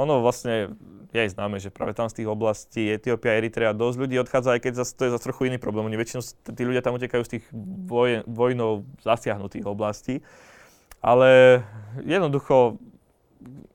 Ono 0.00 0.24
vlastne 0.24 0.72
je 1.12 1.18
aj 1.20 1.36
známe, 1.36 1.60
že 1.60 1.68
práve 1.68 1.92
tam 1.92 2.08
z 2.08 2.22
tých 2.22 2.28
oblastí 2.30 2.88
Etiópia, 2.88 3.36
Eritrea 3.36 3.76
dosť 3.76 3.96
ľudí 4.00 4.16
odchádza, 4.16 4.56
aj 4.56 4.60
keď 4.64 4.72
zase 4.80 4.92
to 4.96 5.02
je 5.04 5.14
za 5.16 5.20
trochu 5.20 5.52
iný 5.52 5.58
problém. 5.60 5.84
Oni 5.90 5.98
väčšinou 5.98 6.22
tí 6.56 6.62
ľudia 6.64 6.80
tam 6.80 6.96
utekajú 6.96 7.22
z 7.26 7.32
tých 7.36 7.44
voj, 7.84 8.24
vojnou 8.24 8.88
zasiahnutých 9.04 9.68
oblastí. 9.68 10.24
Ale 11.04 11.60
jednoducho 12.00 12.80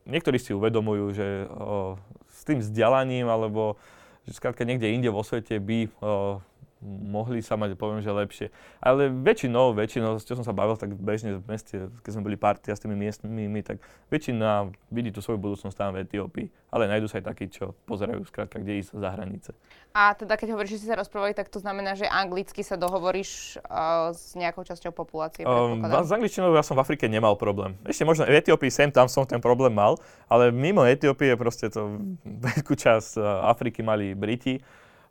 niektorí 0.05 0.38
si 0.38 0.53
uvedomujú, 0.53 1.05
že 1.13 1.27
o, 1.49 1.97
s 2.29 2.41
tým 2.45 2.62
vzdialaním 2.62 3.25
alebo 3.29 3.77
že 4.25 4.34
skrátka 4.34 4.65
niekde 4.65 4.93
inde 4.93 5.10
vo 5.13 5.21
svete 5.21 5.62
by 5.62 5.79
o, 5.86 6.41
mohli 6.83 7.39
sa 7.39 7.55
mať, 7.55 7.79
poviem, 7.79 8.03
že 8.03 8.11
lepšie. 8.11 8.47
Ale 8.83 9.07
väčšinou, 9.09 9.73
väčšinou, 9.73 10.19
čo 10.21 10.35
som 10.38 10.45
sa 10.45 10.51
bavil 10.51 10.75
tak 10.75 10.93
bežne 10.93 11.39
v 11.39 11.45
meste, 11.47 11.89
keď 12.03 12.11
sme 12.11 12.25
boli 12.27 12.38
partia 12.38 12.75
s 12.75 12.83
tými 12.83 12.93
miestnymi, 12.99 13.61
tak 13.63 13.81
väčšina 14.11 14.69
vidí 14.91 15.09
tú 15.09 15.23
svoju 15.23 15.39
budúcnosť 15.39 15.75
tam 15.75 15.95
v 15.95 16.03
Etiópii. 16.05 16.47
Ale 16.75 16.91
nájdú 16.91 17.07
sa 17.07 17.23
aj 17.23 17.31
takí, 17.31 17.47
čo 17.47 17.71
pozerajú 17.88 18.27
skrátka, 18.27 18.59
kde 18.59 18.83
ísť 18.83 18.99
za 18.99 19.09
hranice. 19.15 19.51
A 19.95 20.11
teda 20.11 20.35
keď 20.35 20.59
hovoríš, 20.59 20.75
že 20.75 20.79
si 20.83 20.88
sa 20.91 20.99
rozprávali, 20.99 21.31
tak 21.31 21.47
to 21.47 21.63
znamená, 21.63 21.95
že 21.95 22.03
anglicky 22.03 22.67
sa 22.67 22.75
dohovoríš 22.75 23.63
uh, 23.63 24.11
s 24.11 24.35
nejakou 24.35 24.67
časťou 24.67 24.91
populácie? 24.91 25.47
Um, 25.47 25.79
s 25.88 26.11
angličtinou 26.11 26.51
ja 26.51 26.67
som 26.67 26.75
v 26.75 26.83
Afrike 26.83 27.07
nemal 27.07 27.39
problém. 27.39 27.79
Ešte 27.88 28.03
možno 28.03 28.27
v 28.27 28.35
Etiópii 28.35 28.67
sem 28.67 28.91
tam 28.91 29.07
som 29.07 29.23
ten 29.23 29.39
problém 29.39 29.71
mal, 29.71 29.95
ale 30.27 30.51
mimo 30.51 30.83
Etiópie 30.83 31.31
proste 31.39 31.71
to 31.71 31.95
veľkú 32.45 32.75
časť 32.75 33.23
Afriky 33.47 33.79
mali 33.79 34.11
Briti 34.11 34.59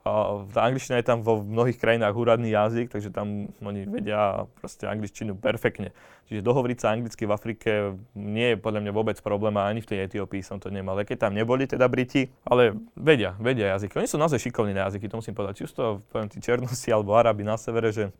tá 0.05 0.61
angličtina 0.69 1.01
je 1.01 1.09
tam 1.09 1.25
vo 1.25 1.41
mnohých 1.41 1.81
krajinách 1.81 2.13
úradný 2.13 2.53
jazyk, 2.53 2.93
takže 2.93 3.09
tam 3.09 3.49
oni 3.65 3.89
vedia 3.89 4.45
proste 4.61 4.85
angličtinu 4.85 5.33
perfektne. 5.33 5.97
Čiže 6.29 6.45
dohovoriť 6.45 6.77
sa 6.77 6.93
anglicky 6.93 7.25
v 7.25 7.33
Afrike 7.33 7.71
nie 8.13 8.53
je 8.53 8.61
podľa 8.61 8.85
mňa 8.85 8.93
vôbec 8.93 9.17
problém 9.25 9.57
ani 9.57 9.81
v 9.81 9.89
tej 9.89 9.99
Etiópii 10.05 10.45
som 10.45 10.61
to 10.61 10.69
nemal. 10.69 11.01
Keď 11.01 11.25
tam 11.25 11.33
neboli 11.33 11.65
teda 11.65 11.89
Briti, 11.89 12.29
ale 12.45 12.77
vedia, 12.93 13.33
vedia 13.41 13.73
jazyky. 13.73 13.97
Oni 13.97 14.09
sú 14.09 14.21
naozaj 14.21 14.45
šikovní 14.45 14.77
na 14.77 14.93
jazyky, 14.93 15.09
to 15.09 15.25
musím 15.25 15.33
povedať. 15.33 15.65
Či 15.65 15.73
poviem 16.13 16.29
tí 16.29 16.37
Černosi 16.37 16.93
alebo 16.93 17.17
Arabi 17.17 17.41
na 17.41 17.57
severe, 17.57 17.89
že 17.89 18.13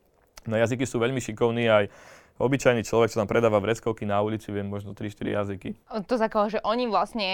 na 0.49 0.65
jazyky 0.65 0.89
sú 0.89 0.97
veľmi 0.97 1.21
šikovní 1.21 1.69
aj 1.69 1.85
obyčajný 2.41 2.81
človek, 2.81 3.13
čo 3.13 3.21
tam 3.21 3.29
predáva 3.29 3.61
vreckovky 3.61 4.09
na 4.09 4.25
ulici, 4.25 4.49
viem 4.49 4.67
možno 4.67 4.97
3-4 4.97 5.37
jazyky. 5.37 5.69
To 6.09 6.17
zakoho, 6.17 6.49
že 6.49 6.65
oni 6.65 6.89
vlastne 6.89 7.29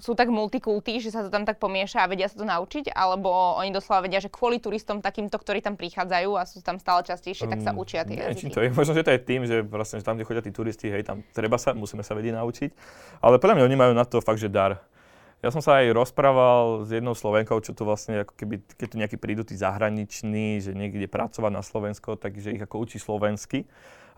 sú 0.00 0.16
tak 0.16 0.32
multikulty, 0.32 0.98
že 0.98 1.12
sa 1.12 1.20
to 1.20 1.30
tam 1.30 1.44
tak 1.44 1.60
pomieša 1.60 2.04
a 2.04 2.10
vedia 2.10 2.26
sa 2.26 2.40
to 2.40 2.48
naučiť, 2.48 2.90
alebo 2.90 3.30
oni 3.60 3.70
doslova 3.70 4.08
vedia, 4.08 4.18
že 4.18 4.32
kvôli 4.32 4.58
turistom 4.58 5.04
takýmto, 5.04 5.36
ktorí 5.36 5.60
tam 5.60 5.76
prichádzajú 5.76 6.30
a 6.34 6.42
sú 6.48 6.64
tam 6.64 6.80
stále 6.80 7.04
častejšie, 7.04 7.46
um, 7.46 7.52
tak 7.52 7.60
sa 7.60 7.72
mm, 7.76 7.78
učia 7.78 8.02
tie 8.08 8.16
jazyky. 8.16 8.50
to 8.50 8.60
je, 8.64 8.68
možno, 8.72 8.92
že 8.96 9.04
to 9.04 9.12
je 9.12 9.20
tým, 9.20 9.40
že 9.44 9.56
vlastne 9.62 10.00
že 10.00 10.04
tam, 10.04 10.16
kde 10.16 10.26
chodia 10.26 10.42
tí 10.42 10.50
turisti, 10.50 10.88
hej, 10.88 11.04
tam 11.04 11.20
treba 11.36 11.60
sa, 11.60 11.76
musíme 11.76 12.00
sa 12.00 12.16
vedieť 12.16 12.34
naučiť, 12.40 12.70
ale 13.20 13.36
podľa 13.38 13.60
mňa 13.60 13.64
oni 13.68 13.76
majú 13.76 13.92
na 13.92 14.04
to 14.08 14.18
fakt, 14.24 14.40
že 14.40 14.48
dar. 14.48 14.80
Ja 15.40 15.48
som 15.48 15.64
sa 15.64 15.80
aj 15.80 15.96
rozprával 15.96 16.84
s 16.84 16.92
jednou 16.92 17.16
Slovenkou, 17.16 17.64
čo 17.64 17.72
tu 17.72 17.88
vlastne, 17.88 18.28
ako 18.28 18.36
keby, 18.36 18.60
keď 18.76 18.86
tu 18.92 18.96
nejakí 19.00 19.16
prídu 19.16 19.40
tí 19.40 19.56
zahraniční, 19.56 20.60
že 20.60 20.76
niekde 20.76 21.08
pracovať 21.08 21.48
na 21.48 21.64
Slovensko, 21.64 22.20
takže 22.20 22.52
ich 22.52 22.60
ako 22.60 22.84
učí 22.84 23.00
slovensky. 23.00 23.64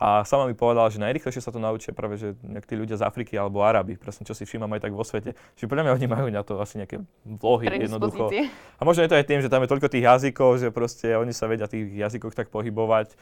A 0.02 0.26
sama 0.26 0.50
mi 0.50 0.58
povedala, 0.58 0.90
že 0.90 0.98
najrychlejšie 0.98 1.38
sa 1.38 1.54
to 1.54 1.62
naučia 1.62 1.94
práve 1.94 2.18
že 2.18 2.34
tí 2.66 2.74
ľudia 2.74 2.98
z 2.98 3.06
Afriky 3.06 3.38
alebo 3.38 3.62
Araby, 3.62 3.94
presne 3.94 4.26
čo 4.26 4.34
si 4.34 4.42
všímam 4.42 4.66
aj 4.74 4.82
tak 4.82 4.98
vo 4.98 5.06
svete. 5.06 5.38
Čiže 5.54 5.70
podľa 5.70 5.86
mňa 5.86 5.92
oni 5.94 6.06
majú 6.10 6.26
na 6.26 6.42
to 6.42 6.58
asi 6.58 6.82
nejaké 6.82 7.06
vlohy 7.22 7.70
jednoducho. 7.70 8.34
A 8.50 8.82
možno 8.82 9.06
je 9.06 9.10
to 9.14 9.18
aj 9.22 9.26
tým, 9.30 9.38
že 9.38 9.46
tam 9.46 9.62
je 9.62 9.70
toľko 9.70 9.86
tých 9.86 10.02
jazykov, 10.02 10.58
že 10.58 10.74
proste 10.74 11.14
oni 11.14 11.30
sa 11.30 11.46
vedia 11.46 11.70
tých 11.70 11.86
jazykoch 11.86 12.34
tak 12.34 12.50
pohybovať 12.50 13.14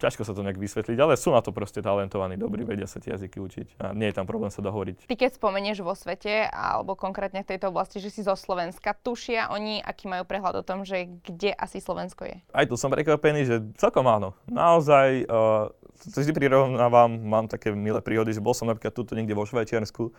ťažko 0.00 0.24
sa 0.24 0.32
to 0.32 0.40
nejak 0.40 0.56
vysvetliť, 0.56 0.96
ale 0.96 1.20
sú 1.20 1.28
na 1.32 1.44
to 1.44 1.52
proste 1.52 1.84
talentovaní, 1.84 2.40
dobrí, 2.40 2.64
vedia 2.64 2.88
sa 2.88 2.98
tie 2.98 3.12
jazyky 3.12 3.36
učiť 3.36 3.68
a 3.80 3.92
nie 3.92 4.08
je 4.08 4.16
tam 4.16 4.24
problém 4.24 4.48
sa 4.48 4.64
dohovoriť. 4.64 5.04
Ty 5.04 5.16
keď 5.16 5.30
spomenieš 5.36 5.84
vo 5.84 5.92
svete, 5.92 6.48
alebo 6.48 6.96
konkrétne 6.96 7.44
v 7.44 7.50
tejto 7.54 7.68
oblasti, 7.68 8.00
že 8.00 8.08
si 8.08 8.24
zo 8.24 8.32
Slovenska, 8.32 8.96
tušia 8.96 9.52
oni, 9.52 9.84
aký 9.84 10.08
majú 10.08 10.24
prehľad 10.24 10.64
o 10.64 10.66
tom, 10.66 10.88
že 10.88 11.12
kde 11.20 11.52
asi 11.52 11.84
Slovensko 11.84 12.24
je? 12.24 12.36
Aj 12.50 12.64
tu 12.64 12.80
som 12.80 12.88
prekvapený, 12.88 13.40
že 13.44 13.56
celkom 13.76 14.08
áno. 14.08 14.32
Naozaj, 14.48 15.28
uh, 15.28 15.68
to 16.00 16.16
vždy 16.24 16.32
prirovnávam, 16.32 17.20
mám 17.20 17.44
také 17.50 17.74
milé 17.76 18.00
príhody, 18.00 18.32
že 18.32 18.40
bol 18.40 18.56
som 18.56 18.72
napríklad 18.72 18.96
tuto 18.96 19.12
niekde 19.12 19.36
vo 19.36 19.44
Švajčiarsku, 19.44 20.10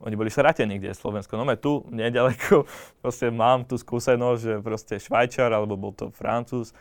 oni 0.00 0.16
boli 0.16 0.32
sratení, 0.32 0.80
kde 0.80 0.96
je 0.96 0.96
Slovensko. 0.96 1.36
No 1.36 1.44
tu, 1.60 1.84
nedaleko, 1.92 2.64
proste 3.04 3.28
mám 3.28 3.68
tú 3.68 3.76
skúsenosť, 3.76 4.40
že 4.40 4.54
proste 4.64 4.94
Švajčar, 4.96 5.52
alebo 5.52 5.76
bol 5.76 5.92
to 5.92 6.08
Francúz, 6.16 6.72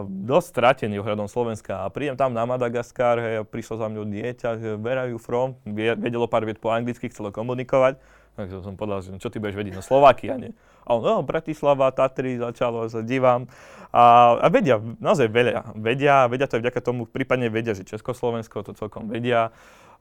dosť 0.00 0.46
stratený 0.48 1.04
ohľadom 1.04 1.28
Slovenska. 1.28 1.84
A 1.84 1.92
prídem 1.92 2.16
tam 2.16 2.32
na 2.32 2.48
Madagaskar, 2.48 3.20
hej, 3.20 3.34
a 3.40 3.42
prišlo 3.44 3.76
za 3.76 3.86
mňou 3.92 4.08
dieťa, 4.08 4.48
že 4.56 4.68
where 4.80 4.96
are 4.96 5.12
you 5.12 5.20
from? 5.20 5.52
Vedelo 5.68 6.24
pár 6.24 6.48
viet 6.48 6.56
po 6.56 6.72
anglicky, 6.72 7.12
chcelo 7.12 7.28
komunikovať. 7.28 8.00
Takže 8.32 8.64
som 8.64 8.80
povedal, 8.80 9.04
že 9.04 9.20
čo 9.20 9.28
ty 9.28 9.36
budeš 9.36 9.60
vedieť? 9.60 9.76
No 9.76 9.84
Slovákia, 9.84 10.40
nie? 10.40 10.56
A 10.88 10.96
on, 10.96 11.04
no, 11.04 11.20
Bratislava, 11.20 11.92
Tatry, 11.92 12.40
začalo, 12.40 12.88
sa 12.88 13.04
divám. 13.04 13.44
A, 13.92 14.34
a 14.40 14.48
vedia, 14.48 14.80
naozaj 14.80 15.28
vedia, 15.28 15.68
vedia, 15.76 16.24
vedia 16.32 16.48
to 16.48 16.56
aj 16.56 16.64
vďaka 16.64 16.80
tomu, 16.80 17.04
prípadne 17.04 17.52
vedia, 17.52 17.76
že 17.76 17.84
Československo 17.84 18.64
to 18.64 18.72
celkom 18.72 19.12
vedia. 19.12 19.52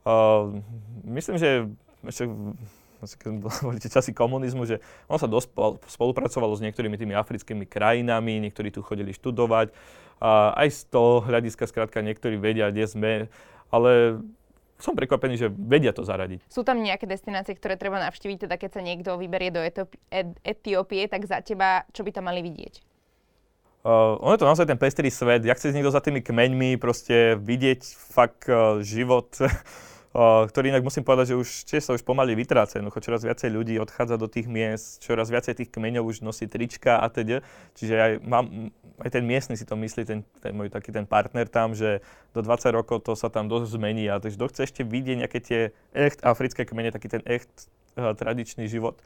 Uh, 0.08 0.63
myslím, 1.04 1.36
že 1.36 1.67
ešte 2.08 2.32
keď 3.03 3.29
boli 3.65 3.79
tie 3.81 3.91
časy 3.91 4.13
komunizmu, 4.13 4.65
že 4.69 4.79
on 5.09 5.17
sa 5.17 5.25
dosť 5.29 5.51
spolupracovalo 5.89 6.53
s 6.55 6.63
niektorými 6.63 6.97
tými 6.97 7.13
africkými 7.17 7.65
krajinami, 7.65 8.41
niektorí 8.41 8.69
tu 8.69 8.85
chodili 8.85 9.11
študovať. 9.11 9.73
A 10.21 10.53
aj 10.53 10.67
z 10.69 10.81
toho 10.93 11.25
hľadiska 11.25 11.65
skrátka 11.65 12.05
niektorí 12.05 12.37
vedia, 12.37 12.69
kde 12.69 12.85
sme, 12.85 13.11
ale 13.73 14.21
som 14.81 14.97
prekvapený, 14.97 15.37
že 15.37 15.47
vedia 15.49 15.93
to 15.93 16.01
zaradiť. 16.01 16.45
Sú 16.49 16.65
tam 16.65 16.81
nejaké 16.81 17.05
destinácie, 17.05 17.53
ktoré 17.53 17.77
treba 17.77 18.01
navštíviť, 18.01 18.49
teda 18.49 18.55
keď 18.57 18.69
sa 18.73 18.81
niekto 18.81 19.17
vyberie 19.17 19.53
do 19.53 19.61
Etiópie, 20.41 21.05
tak 21.05 21.29
za 21.29 21.41
teba, 21.45 21.85
čo 21.93 22.01
by 22.01 22.09
tam 22.13 22.29
mali 22.29 22.41
vidieť? 22.41 22.81
Uh, 23.81 24.13
ono 24.21 24.37
je 24.37 24.41
to 24.45 24.49
naozaj 24.49 24.69
ten 24.69 24.77
pestrý 24.77 25.09
svet. 25.09 25.41
Jak 25.41 25.57
chce 25.57 25.73
niekto 25.73 25.89
za 25.89 26.05
tými 26.05 26.21
kmeňmi 26.21 26.77
proste 26.77 27.33
vidieť 27.41 27.81
fakt 28.13 28.45
uh, 28.45 28.77
život 28.85 29.33
ktorý 30.12 30.76
inak 30.76 30.84
musím 30.84 31.08
povedať, 31.08 31.32
že 31.32 31.39
už 31.39 31.50
tiež 31.71 31.84
sa 31.88 31.95
už 31.95 32.04
pomaly 32.04 32.36
vytráca. 32.36 32.76
Jednoducho 32.76 33.00
čoraz 33.00 33.24
viacej 33.24 33.47
ľudí 33.47 33.80
odchádza 33.80 34.19
do 34.19 34.28
tých 34.28 34.43
miest, 34.52 35.00
čoraz 35.00 35.32
viacej 35.32 35.63
tých 35.63 35.69
kmeňov 35.71 36.04
už 36.04 36.19
nosí 36.19 36.52
trička 36.52 37.00
a 37.00 37.08
teda. 37.08 37.39
Čiže 37.80 37.93
aj, 37.95 38.12
mám, 38.19 38.76
aj 39.00 39.10
ten 39.10 39.24
miestny 39.24 39.56
si 39.56 39.63
to 39.63 39.80
myslí, 39.80 40.04
ten, 40.04 40.28
ten 40.43 40.52
môj 40.52 40.67
taký 40.67 40.91
ten 40.91 41.08
partner 41.08 41.47
tam, 41.47 41.71
že 41.71 42.04
do 42.36 42.43
20 42.43 42.76
rokov 42.76 43.08
to 43.08 43.15
sa 43.15 43.32
tam 43.32 43.47
dosť 43.47 43.71
zmení. 43.80 44.12
A 44.12 44.19
takže 44.19 44.36
kto 44.36 44.47
chce 44.52 44.62
ešte 44.67 44.82
vidieť 44.84 45.17
nejaké 45.24 45.39
tie 45.39 45.60
echt 45.95 46.19
africké 46.28 46.67
kmene, 46.67 46.91
taký 46.91 47.08
ten 47.08 47.24
echt 47.24 47.71
uh, 47.95 48.12
tradičný 48.12 48.67
život, 48.67 49.00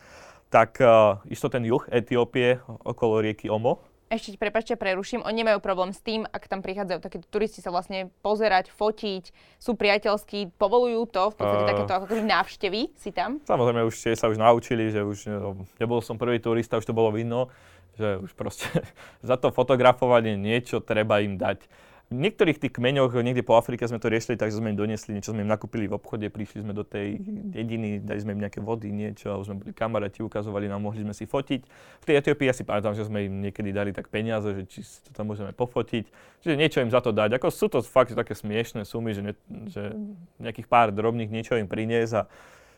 tak 0.49 0.81
uh, 0.81 1.21
isto 1.29 1.53
ten 1.53 1.61
juh 1.69 1.85
Etiópie 1.93 2.57
okolo 2.81 3.21
rieky 3.21 3.45
Omo, 3.53 3.77
ešte, 4.15 4.39
prepačte, 4.39 4.73
preruším, 4.79 5.21
oni 5.21 5.43
nemajú 5.43 5.59
problém 5.59 5.91
s 5.91 5.99
tým, 6.01 6.25
ak 6.25 6.47
tam 6.47 6.63
prichádzajú 6.63 6.99
takíto 7.03 7.27
turisti 7.27 7.59
sa 7.59 7.69
vlastne 7.69 8.09
pozerať, 8.23 8.71
fotiť, 8.71 9.35
sú 9.59 9.75
priateľskí, 9.75 10.55
povolujú 10.55 11.07
to, 11.11 11.23
v 11.31 11.35
podstate 11.35 11.63
uh, 11.63 11.69
takéto 11.69 11.93
ako 11.93 12.05
keby 12.09 12.21
návštevy 12.25 12.81
si 12.95 13.09
tam? 13.11 13.43
Samozrejme, 13.43 13.85
už 13.85 14.15
sa 14.15 14.31
už 14.31 14.39
naučili, 14.39 14.89
že 14.89 15.03
už 15.03 15.19
no, 15.29 15.49
nebol 15.77 15.99
som 15.99 16.15
prvý 16.15 16.39
turista, 16.39 16.79
už 16.79 16.87
to 16.87 16.95
bolo 16.95 17.11
vidno, 17.11 17.51
že 17.95 18.19
už 18.19 18.31
proste 18.35 18.67
za 19.29 19.35
to 19.35 19.51
fotografovanie 19.51 20.35
niečo 20.39 20.83
treba 20.83 21.19
im 21.23 21.39
dať. 21.39 21.67
V 22.05 22.21
niektorých 22.21 22.61
tých 22.61 22.77
kmeňoch, 22.77 23.17
niekde 23.17 23.41
po 23.41 23.57
Afrike 23.57 23.81
sme 23.89 23.97
to 23.97 24.13
riešili, 24.13 24.37
takže 24.37 24.61
sme 24.61 24.69
im 24.69 24.77
doniesli, 24.77 25.17
niečo 25.17 25.33
sme 25.33 25.41
im 25.41 25.49
nakúpili 25.49 25.89
v 25.89 25.97
obchode, 25.97 26.29
prišli 26.29 26.61
sme 26.61 26.69
do 26.69 26.85
tej 26.85 27.17
dediny, 27.49 27.97
dali 27.97 28.21
sme 28.21 28.37
im 28.37 28.45
nejaké 28.45 28.61
vody, 28.61 28.93
niečo, 28.93 29.33
a 29.33 29.41
už 29.41 29.49
sme 29.49 29.57
boli 29.65 29.73
kamaráti, 29.73 30.21
ukazovali 30.21 30.69
nám, 30.69 30.85
mohli 30.85 31.01
sme 31.01 31.17
si 31.17 31.25
fotiť. 31.25 31.65
V 31.65 32.05
tej 32.05 32.21
Etiópii 32.21 32.45
ja 32.45 32.53
si 32.53 32.61
pamätám, 32.61 32.93
že 32.93 33.09
sme 33.09 33.25
im 33.25 33.41
niekedy 33.41 33.73
dali 33.73 33.89
tak 33.89 34.13
peniaze, 34.13 34.45
že 34.53 34.63
či 34.69 34.85
to 34.85 35.17
tam 35.17 35.33
môžeme 35.33 35.49
pofotiť, 35.49 36.05
čiže 36.45 36.53
niečo 36.53 36.85
im 36.85 36.93
za 36.93 37.01
to 37.01 37.09
dať. 37.09 37.41
Ako 37.41 37.49
sú 37.49 37.73
to 37.73 37.81
fakt 37.81 38.13
také 38.13 38.37
smiešné 38.37 38.85
sumy, 38.85 39.17
že, 39.17 39.21
ne, 39.25 39.33
že 39.65 39.97
nejakých 40.37 40.69
pár 40.69 40.93
drobných 40.93 41.33
niečo 41.33 41.57
im 41.57 41.65
priniesť 41.65 42.13
a 42.21 42.29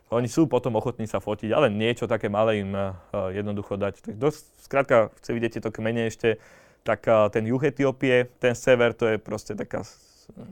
oni 0.07 0.31
sú 0.31 0.47
potom 0.47 0.71
ochotní 0.79 1.03
sa 1.03 1.19
fotiť, 1.19 1.51
ale 1.51 1.67
niečo 1.67 2.07
také 2.07 2.31
malé 2.31 2.63
im 2.63 2.71
uh, 2.71 2.95
jednoducho 3.35 3.75
dať. 3.75 4.07
Tak 4.07 4.15
dosť, 4.15 4.39
skrátka, 4.63 5.11
chce 5.19 5.35
vidieť 5.35 5.59
tieto 5.59 5.67
kmene 5.67 6.07
ešte, 6.07 6.39
tak 6.87 7.03
ten 7.35 7.43
juh 7.43 7.59
Etiópie, 7.59 8.31
ten 8.39 8.55
sever, 8.55 8.95
to 8.95 9.11
je 9.11 9.19
proste 9.19 9.51
taká 9.59 9.83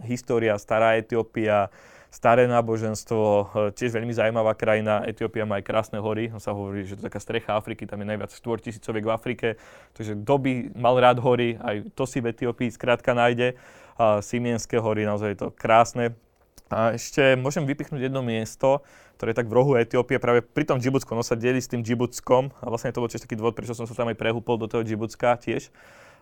história, 0.03 0.59
stará 0.59 0.99
Etiópia, 0.99 1.71
staré 2.15 2.47
náboženstvo, 2.47 3.19
e, 3.19 3.43
tiež 3.75 3.91
veľmi 3.91 4.15
zaujímavá 4.15 4.55
krajina. 4.55 5.03
Etiópia 5.03 5.43
má 5.43 5.59
aj 5.59 5.67
krásne 5.67 5.99
hory, 5.99 6.31
on 6.31 6.39
sa 6.39 6.55
hovorí, 6.55 6.87
že 6.87 6.95
to 6.95 7.03
je 7.03 7.07
taká 7.11 7.19
strecha 7.19 7.59
Afriky, 7.59 7.83
tam 7.83 7.99
je 7.99 8.07
najviac 8.07 8.31
4 8.31 8.63
tisícoviek 8.63 9.03
v 9.03 9.11
Afrike, 9.11 9.47
takže 9.91 10.15
kto 10.23 10.35
by 10.39 10.51
mal 10.79 10.95
rád 10.95 11.19
hory, 11.19 11.59
aj 11.59 11.91
to 11.91 12.07
si 12.07 12.23
v 12.23 12.31
Etiópii 12.31 12.71
skrátka 12.71 13.11
nájde. 13.11 13.59
A 13.95 14.19
Simienské 14.19 14.75
hory, 14.75 15.07
naozaj 15.07 15.29
je 15.35 15.39
to 15.39 15.49
krásne. 15.55 16.19
A 16.67 16.95
ešte 16.99 17.39
môžem 17.39 17.63
vypichnúť 17.63 18.11
jedno 18.11 18.19
miesto, 18.19 18.83
ktoré 19.15 19.31
je 19.31 19.39
tak 19.39 19.47
v 19.47 19.55
rohu 19.55 19.79
Etiópie, 19.79 20.19
práve 20.19 20.43
pri 20.43 20.67
tom 20.67 20.83
Džibutsku, 20.83 21.15
ono 21.15 21.23
sa 21.23 21.39
delí 21.39 21.63
s 21.63 21.71
tým 21.71 21.79
Džibutskom 21.79 22.51
a 22.59 22.65
vlastne 22.67 22.91
to 22.91 22.99
bol 22.99 23.07
tiež 23.07 23.23
taký 23.23 23.39
dôvod, 23.39 23.55
prečo 23.55 23.71
som 23.71 23.87
sa 23.87 23.95
tam 23.95 24.11
aj 24.11 24.19
prehúpol 24.19 24.59
do 24.59 24.67
toho 24.67 24.83
Džibutska 24.83 25.39
tiež. 25.39 25.71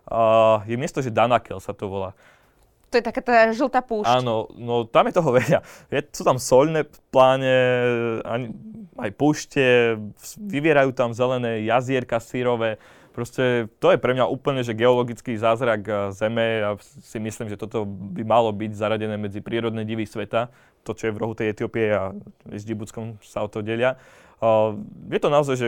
Uh, 0.03 0.59
je 0.67 0.75
miesto, 0.75 0.99
že 0.99 1.13
Danakel 1.13 1.59
sa 1.63 1.71
to 1.71 1.87
volá. 1.87 2.11
To 2.93 3.01
je 3.01 3.09
taká 3.09 3.25
tá 3.25 3.49
žltá 3.49 3.81
púšť. 3.81 4.21
Áno, 4.21 4.53
no 4.53 4.85
tam 4.85 5.09
je 5.09 5.17
toho 5.17 5.33
veľa. 5.41 5.65
Je, 5.89 5.99
sú 6.13 6.21
tam 6.21 6.37
soľné 6.37 6.85
pláne, 7.09 7.55
aj 9.01 9.11
púšte, 9.17 9.97
vyvierajú 10.37 10.93
tam 10.93 11.09
zelené 11.09 11.65
jazierka 11.65 12.21
sírové. 12.21 12.77
Proste 13.13 13.69
to 13.77 13.93
je 13.93 14.01
pre 14.01 14.13
mňa 14.17 14.25
úplne, 14.25 14.65
že 14.65 14.73
geologický 14.73 15.37
zázrak 15.37 15.81
eh, 15.85 15.95
Zeme 16.17 16.65
a 16.65 16.69
si 16.81 17.21
myslím, 17.21 17.45
že 17.45 17.61
toto 17.61 17.85
by 17.85 18.25
malo 18.25 18.49
byť 18.49 18.73
zaradené 18.73 19.21
medzi 19.21 19.37
prírodné 19.37 19.85
divy 19.85 20.05
sveta. 20.09 20.49
To, 20.83 20.91
čo 20.97 21.07
je 21.07 21.15
v 21.15 21.21
rohu 21.21 21.33
tej 21.37 21.53
Etiópie 21.55 21.93
a 21.95 22.11
s 22.51 22.67
Džibutskom 22.67 23.21
sa 23.23 23.45
o 23.45 23.47
to 23.47 23.63
delia. 23.63 23.95
Uh, 23.95 24.22
je 25.07 25.19
to 25.23 25.29
naozaj, 25.31 25.55
že 25.55 25.67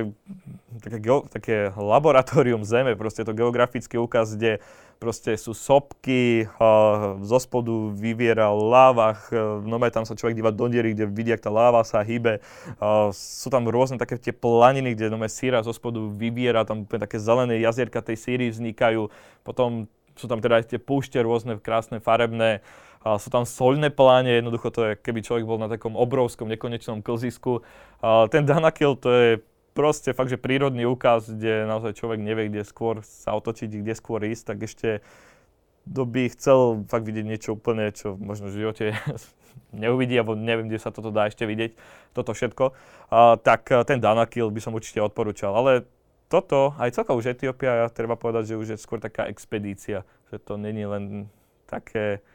také, 0.83 0.99
geo, 0.99 1.23
také 1.31 1.71
laboratórium 1.79 2.67
Zeme, 2.67 2.99
proste 2.99 3.23
to 3.23 3.31
geografický 3.31 3.95
úkaz, 3.95 4.35
kde 4.35 4.59
proste 4.95 5.35
sú 5.35 5.51
sopky, 5.51 6.47
zo 7.19 7.37
spodu 7.39 7.91
vyviera 7.91 8.51
láva, 8.51 9.19
no 9.63 9.75
tam 9.91 10.07
sa 10.07 10.15
človek 10.15 10.39
díva 10.39 10.55
do 10.55 10.71
diery, 10.71 10.95
kde 10.95 11.05
vidí, 11.11 11.31
ak 11.35 11.43
tá 11.43 11.51
láva 11.51 11.83
sa 11.83 11.99
hýbe. 11.99 12.39
Sú 13.11 13.51
tam 13.51 13.67
rôzne 13.67 13.99
také 13.99 14.15
tie 14.15 14.31
planiny, 14.31 14.95
kde 14.95 15.11
no 15.11 15.19
síra 15.27 15.63
zo 15.63 15.75
spodu 15.75 15.99
vyviera, 15.99 16.63
tam 16.63 16.87
také 16.87 17.19
zelené 17.19 17.59
jazierka 17.59 17.99
tej 17.99 18.17
síry 18.19 18.47
vznikajú. 18.51 19.11
Potom 19.43 19.91
sú 20.15 20.31
tam 20.31 20.39
teda 20.39 20.63
aj 20.63 20.71
tie 20.71 20.79
púšte 20.79 21.19
rôzne, 21.19 21.59
krásne, 21.59 21.99
farebné. 21.99 22.63
A 23.05 23.21
sú 23.21 23.29
tam 23.29 23.45
solné 23.45 23.93
pláne, 23.93 24.41
jednoducho 24.41 24.73
to 24.73 24.81
je, 24.81 24.91
keby 24.97 25.21
človek 25.21 25.45
bol 25.45 25.61
na 25.61 25.69
takom 25.69 25.93
obrovskom, 25.93 26.49
nekonečnom 26.49 27.05
klzisku. 27.05 27.61
A 28.01 28.25
ten 28.33 28.49
Danakil 28.49 28.97
to 28.97 29.09
je 29.13 29.29
proste 29.77 30.09
fakt, 30.17 30.33
že 30.33 30.41
prírodný 30.41 30.89
úkaz, 30.89 31.29
kde 31.29 31.69
naozaj 31.69 32.01
človek 32.01 32.17
nevie, 32.17 32.49
kde 32.49 32.65
skôr 32.65 33.05
sa 33.05 33.37
otočiť, 33.37 33.69
kde 33.69 33.93
skôr 33.93 34.25
ísť, 34.25 34.43
tak 34.49 34.57
ešte 34.65 34.89
kto 35.85 36.01
by 36.01 36.33
chcel 36.33 36.81
fakt 36.89 37.05
vidieť 37.05 37.25
niečo 37.29 37.53
úplne, 37.53 37.93
čo 37.93 38.17
možno 38.17 38.49
v 38.49 38.65
živote 38.65 38.97
neuvidí, 39.85 40.17
alebo 40.17 40.33
neviem, 40.33 40.65
kde 40.65 40.81
sa 40.81 40.89
toto 40.89 41.13
dá 41.13 41.29
ešte 41.29 41.45
vidieť, 41.45 41.77
toto 42.17 42.33
všetko, 42.33 42.73
a, 43.13 43.37
tak 43.37 43.69
ten 43.85 44.01
Danakil 44.01 44.49
by 44.49 44.59
som 44.65 44.73
určite 44.73 44.97
odporúčal. 44.97 45.53
Ale 45.53 45.85
toto, 46.25 46.73
aj 46.81 46.97
celkovo 46.97 47.21
už 47.21 47.37
Etiópia, 47.37 47.85
treba 47.93 48.17
povedať, 48.17 48.53
že 48.53 48.59
už 48.59 48.67
je 48.73 48.81
skôr 48.81 48.97
taká 48.97 49.29
expedícia, 49.29 50.01
že 50.33 50.41
to 50.41 50.57
není 50.57 50.89
len 50.89 51.29
také 51.69 52.25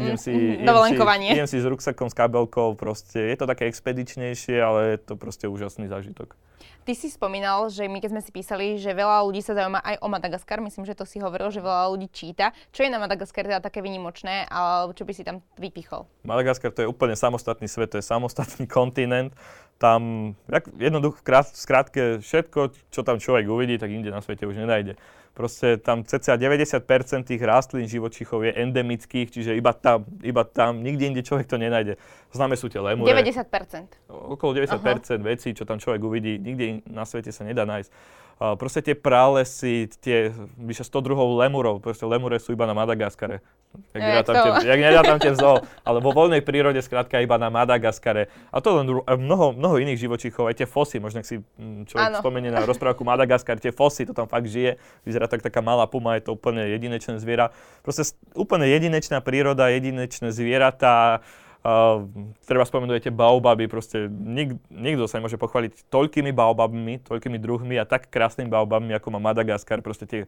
idem 0.00 0.18
si, 0.18 0.32
mm, 0.32 0.64
idem, 0.64 0.76
si, 0.84 1.32
idem 1.36 1.48
si 1.48 1.58
s 1.60 1.66
ruksakom, 1.68 2.08
s 2.08 2.16
kabelkou, 2.16 2.74
proste 2.74 3.20
je 3.20 3.36
to 3.36 3.44
také 3.44 3.68
expedičnejšie, 3.68 4.56
ale 4.58 4.96
je 4.96 4.98
to 5.04 5.14
proste 5.14 5.44
úžasný 5.46 5.86
zážitok. 5.86 6.34
Ty 6.80 6.96
si 6.96 7.12
spomínal, 7.12 7.68
že 7.68 7.84
my 7.84 8.00
keď 8.00 8.10
sme 8.10 8.22
si 8.24 8.32
písali, 8.32 8.80
že 8.80 8.96
veľa 8.96 9.22
ľudí 9.28 9.44
sa 9.44 9.52
zaujíma 9.52 9.84
aj 9.84 9.96
o 10.00 10.08
Madagaskar, 10.08 10.64
myslím, 10.64 10.88
že 10.88 10.96
to 10.96 11.04
si 11.04 11.20
hovoril, 11.20 11.52
že 11.52 11.60
veľa 11.60 11.92
ľudí 11.92 12.08
číta. 12.08 12.56
Čo 12.72 12.88
je 12.88 12.90
na 12.90 12.96
Madagaskar 12.96 13.44
teda 13.44 13.60
také 13.60 13.84
vynimočné, 13.84 14.48
alebo 14.48 14.96
čo 14.96 15.04
by 15.04 15.12
si 15.12 15.20
tam 15.20 15.44
vypichol? 15.60 16.08
Madagaskar 16.24 16.72
to 16.72 16.82
je 16.82 16.88
úplne 16.88 17.12
samostatný 17.12 17.68
svet, 17.68 17.92
to 17.92 18.00
je 18.00 18.04
samostatný 18.04 18.64
kontinent. 18.80 19.36
Tam 19.80 20.36
jednoducho, 20.76 21.24
v 21.24 21.56
skrátke, 21.56 22.02
všetko, 22.20 22.60
čo 22.92 23.00
tam 23.00 23.16
človek 23.16 23.48
uvidí, 23.48 23.80
tak 23.80 23.88
inde 23.88 24.12
na 24.12 24.20
svete 24.20 24.44
už 24.44 24.60
nenájde. 24.60 25.00
Proste 25.32 25.80
tam 25.80 26.04
cca 26.04 26.36
90% 26.36 26.84
tých 27.24 27.40
rastlín 27.40 27.88
živočichov 27.88 28.44
je 28.44 28.52
endemických, 28.60 29.32
čiže 29.32 29.56
iba 29.56 29.72
tam, 29.72 30.04
iba 30.20 30.44
tam, 30.44 30.84
nikde 30.84 31.08
inde 31.08 31.24
človek 31.24 31.48
to 31.48 31.56
nenájde. 31.56 31.96
Známe 32.34 32.60
sú 32.60 32.68
tie 32.68 32.76
lemure. 32.76 33.08
90%. 33.08 34.10
Okolo 34.10 34.52
90% 34.52 34.68
uh-huh. 34.68 35.16
vecí, 35.24 35.56
čo 35.56 35.64
tam 35.64 35.80
človek 35.80 36.02
uvidí, 36.04 36.36
nikde 36.36 36.84
na 36.84 37.08
svete 37.08 37.32
sa 37.32 37.48
nedá 37.48 37.64
nájsť. 37.64 37.88
Proste 38.40 38.80
tie 38.80 38.96
pralesy, 38.96 39.84
tie 40.00 40.32
vyše 40.56 40.80
100 40.80 41.04
druhov 41.04 41.36
lemurov, 41.44 41.84
proste 41.84 42.08
lemure 42.08 42.40
sú 42.40 42.56
iba 42.56 42.64
na 42.64 42.72
Madagaskare. 42.72 43.44
Jak, 43.92 44.00
e, 44.00 44.24
tam 44.24 44.34
tie, 44.34 44.50
jak 44.64 44.80
nerátame 44.80 45.30
zoo, 45.36 45.60
ale 45.84 46.00
vo 46.00 46.10
voľnej 46.16 46.40
prírode 46.40 46.80
skrátka 46.80 47.20
iba 47.20 47.36
na 47.36 47.52
Madagaskare. 47.52 48.32
A 48.48 48.64
to 48.64 48.80
len 48.80 48.88
mnoho, 49.04 49.52
mnoho 49.52 49.76
iných 49.84 50.08
živočíchov, 50.08 50.48
aj 50.48 50.56
tie 50.56 50.64
fosy, 50.64 50.96
možno 51.04 51.20
si 51.20 51.36
mm, 51.38 51.84
človek 51.84 52.16
ano. 52.16 52.18
spomenie 52.24 52.48
na 52.48 52.64
rozprávku 52.64 53.04
Madagaskar, 53.04 53.60
tie 53.60 53.76
fosy, 53.76 54.08
to 54.08 54.16
tam 54.16 54.24
fakt 54.24 54.48
žije, 54.48 54.80
vyzerá 55.04 55.28
tak 55.28 55.44
taká 55.44 55.60
malá 55.60 55.84
puma, 55.84 56.16
je 56.16 56.32
to 56.32 56.32
úplne 56.32 56.64
jedinečné 56.64 57.20
zviera. 57.20 57.52
Proste 57.84 58.08
úplne 58.32 58.64
jedinečná 58.72 59.20
príroda, 59.20 59.68
jedinečné 59.68 60.32
zvieratá, 60.32 61.20
Uh, 61.60 62.08
treba 62.48 62.64
spomenúť 62.64 63.04
tie 63.04 63.12
baobaby, 63.12 63.68
proste 63.68 64.08
nik, 64.08 64.56
nikto 64.72 65.04
sa 65.04 65.20
nemôže 65.20 65.36
pochváliť 65.36 65.92
toľkými 65.92 66.32
baobabmi, 66.32 67.04
toľkými 67.04 67.36
druhmi 67.36 67.76
a 67.76 67.84
tak 67.84 68.08
krásnymi 68.08 68.48
baobabmi, 68.48 68.96
ako 68.96 69.12
má 69.12 69.20
Madagaskar. 69.20 69.84
Proste 69.84 70.08
tie 70.08 70.20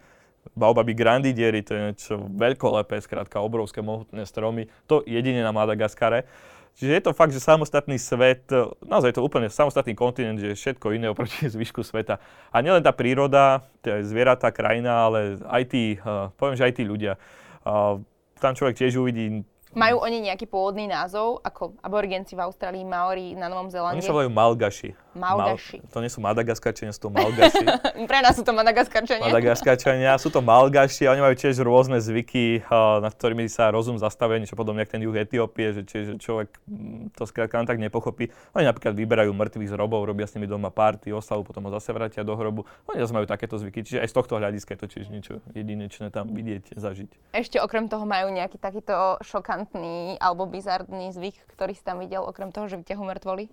baobaby 0.53 0.93
grandidiery, 0.93 1.65
to 1.65 1.73
je 1.73 1.81
niečo 1.81 2.15
veľkolepé, 2.37 3.01
skrátka 3.01 3.41
obrovské 3.41 3.81
mohutné 3.81 4.29
stromy. 4.29 4.69
To 4.93 5.01
jedine 5.09 5.41
na 5.41 5.57
Madagaskare. 5.57 6.29
Čiže 6.73 6.93
je 6.93 7.05
to 7.05 7.13
fakt, 7.13 7.37
že 7.37 7.41
samostatný 7.41 8.01
svet, 8.01 8.49
naozaj 8.81 9.13
je 9.13 9.17
to 9.21 9.25
úplne 9.25 9.53
samostatný 9.53 9.93
kontinent, 9.93 10.41
že 10.41 10.53
je 10.53 10.61
všetko 10.61 10.97
iné 10.97 11.13
oproti 11.13 11.49
zvyšku 11.55 11.85
sveta. 11.85 12.21
A 12.49 12.61
nielen 12.65 12.85
tá 12.85 12.93
príroda, 12.97 13.65
tie 13.85 14.01
zvieratá, 14.05 14.49
krajina, 14.53 15.09
ale 15.09 15.41
aj 15.49 15.63
tí, 15.69 15.97
uh, 16.01 16.33
poviem, 16.41 16.57
že 16.57 16.65
aj 16.69 16.75
tí 16.77 16.85
ľudia. 16.85 17.21
Uh, 17.65 18.01
tam 18.41 18.57
človek 18.57 18.75
tiež 18.75 18.99
uvidí 18.99 19.45
majú 19.73 20.05
oni 20.05 20.29
nejaký 20.29 20.47
pôvodný 20.49 20.89
názov, 20.89 21.41
ako 21.41 21.77
aborigenci 21.81 22.37
v 22.37 22.45
Austrálii, 22.45 22.85
Maori 22.85 23.33
na 23.37 23.49
Novom 23.49 23.73
Zélande? 23.73 24.01
Oni 24.01 24.05
sa 24.05 24.13
volajú 24.13 24.31
Malgaši. 24.33 24.91
Malgaši. 25.17 25.79
Mal, 25.81 25.93
to 25.95 25.99
nie 26.05 26.11
sú 26.11 26.19
Madagaskarčania, 26.21 26.93
sú 26.93 27.09
to 27.09 27.11
Malgaši. 27.15 27.65
Pre 28.11 28.19
nás 28.21 28.35
sú 28.37 28.43
to 28.45 28.53
Madagaskarčania. 28.53 29.25
Madagaskarčania, 29.25 30.13
sú 30.21 30.29
to 30.29 30.45
Malgaši 30.45 31.09
a 31.09 31.17
oni 31.17 31.23
majú 31.25 31.35
tiež 31.39 31.65
rôzne 31.65 32.03
zvyky, 32.03 32.69
nad 33.01 33.13
ktorými 33.17 33.49
sa 33.49 33.73
rozum 33.73 33.97
zastavuje, 33.97 34.45
niečo 34.45 34.59
podobne 34.59 34.85
ako 34.85 34.93
ten 34.93 35.03
juh 35.07 35.17
Etiópie, 35.17 35.73
že 35.73 35.83
čiže 35.89 36.21
človek 36.21 36.53
mm, 36.69 37.17
to 37.17 37.25
skrátka 37.25 37.57
len 37.57 37.65
tak 37.65 37.81
nepochopí. 37.81 38.29
Oni 38.53 38.69
napríklad 38.69 38.93
vyberajú 38.93 39.33
mŕtvych 39.33 39.71
z 39.71 39.75
hrobov, 39.79 40.05
robia 40.05 40.29
s 40.29 40.37
nimi 40.37 40.51
doma 40.51 40.69
party, 40.69 41.15
oslavu, 41.15 41.47
potom 41.49 41.65
ho 41.65 41.71
zase 41.73 41.95
vrátia 41.97 42.27
do 42.27 42.37
hrobu. 42.37 42.69
Oni 42.93 43.01
zase 43.01 43.15
majú 43.17 43.25
takéto 43.25 43.57
zvyky, 43.57 43.87
čiže 43.87 44.05
aj 44.05 44.09
z 44.11 44.15
tohto 44.19 44.37
hľadiska 44.37 44.77
je 44.77 44.81
to 44.85 44.87
tiež 44.91 45.07
niečo 45.09 45.41
jedinečné 45.57 46.13
tam 46.13 46.35
vidieť, 46.35 46.77
zažiť. 46.77 47.33
Ešte 47.33 47.57
okrem 47.63 47.87
toho 47.87 48.05
majú 48.05 48.29
nejaký 48.29 48.59
takýto 48.59 49.17
šokant 49.23 49.53
šokantný 49.53 50.17
alebo 50.19 50.49
bizardný 50.49 51.13
zvyk, 51.13 51.37
ktorý 51.55 51.73
si 51.77 51.85
tam 51.85 52.01
videl, 52.01 52.25
okrem 52.25 52.51
toho, 52.51 52.67
že 52.67 52.81
vyťahu 52.81 53.05
mŕtvoly? 53.05 53.47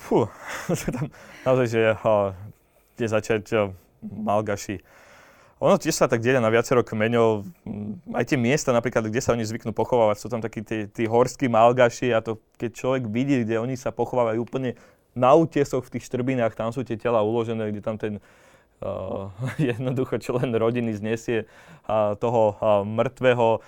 Fú, 0.00 0.24
tam 0.96 1.12
naozaj, 1.44 1.66
že 1.68 1.80
uh, 1.92 2.32
kde 2.96 3.06
začať 3.06 3.44
uh, 3.52 3.60
Malgaši. 4.00 4.80
Ono 5.60 5.76
tiež 5.76 5.92
sa 5.92 6.08
tak 6.08 6.24
delia 6.24 6.40
na 6.40 6.48
viacero 6.48 6.80
kmeňov, 6.80 7.44
aj 8.16 8.24
tie 8.32 8.40
miesta 8.40 8.72
napríklad, 8.72 9.12
kde 9.12 9.20
sa 9.20 9.36
oni 9.36 9.44
zvyknú 9.44 9.76
pochovávať, 9.76 10.16
sú 10.16 10.32
tam 10.32 10.40
takí 10.40 10.64
tí, 10.64 10.88
tí 10.88 11.04
horskí 11.04 11.52
malgaši 11.52 12.16
a 12.16 12.24
to 12.24 12.40
keď 12.56 12.70
človek 12.72 13.02
vidí, 13.12 13.44
kde 13.44 13.60
oni 13.60 13.76
sa 13.76 13.92
pochovávajú 13.92 14.40
úplne 14.40 14.80
na 15.12 15.36
útesoch 15.36 15.84
v 15.84 15.92
tých 16.00 16.08
štrbinách, 16.08 16.56
tam 16.56 16.72
sú 16.72 16.80
tie 16.80 16.96
tela 16.96 17.20
uložené, 17.20 17.68
kde 17.68 17.84
tam 17.84 18.00
ten 18.00 18.24
jednoducho, 19.70 20.16
čo 20.16 20.40
len 20.40 20.56
rodiny 20.56 20.96
znesie 20.96 21.44
toho 22.16 22.56
mŕtvého. 22.86 23.60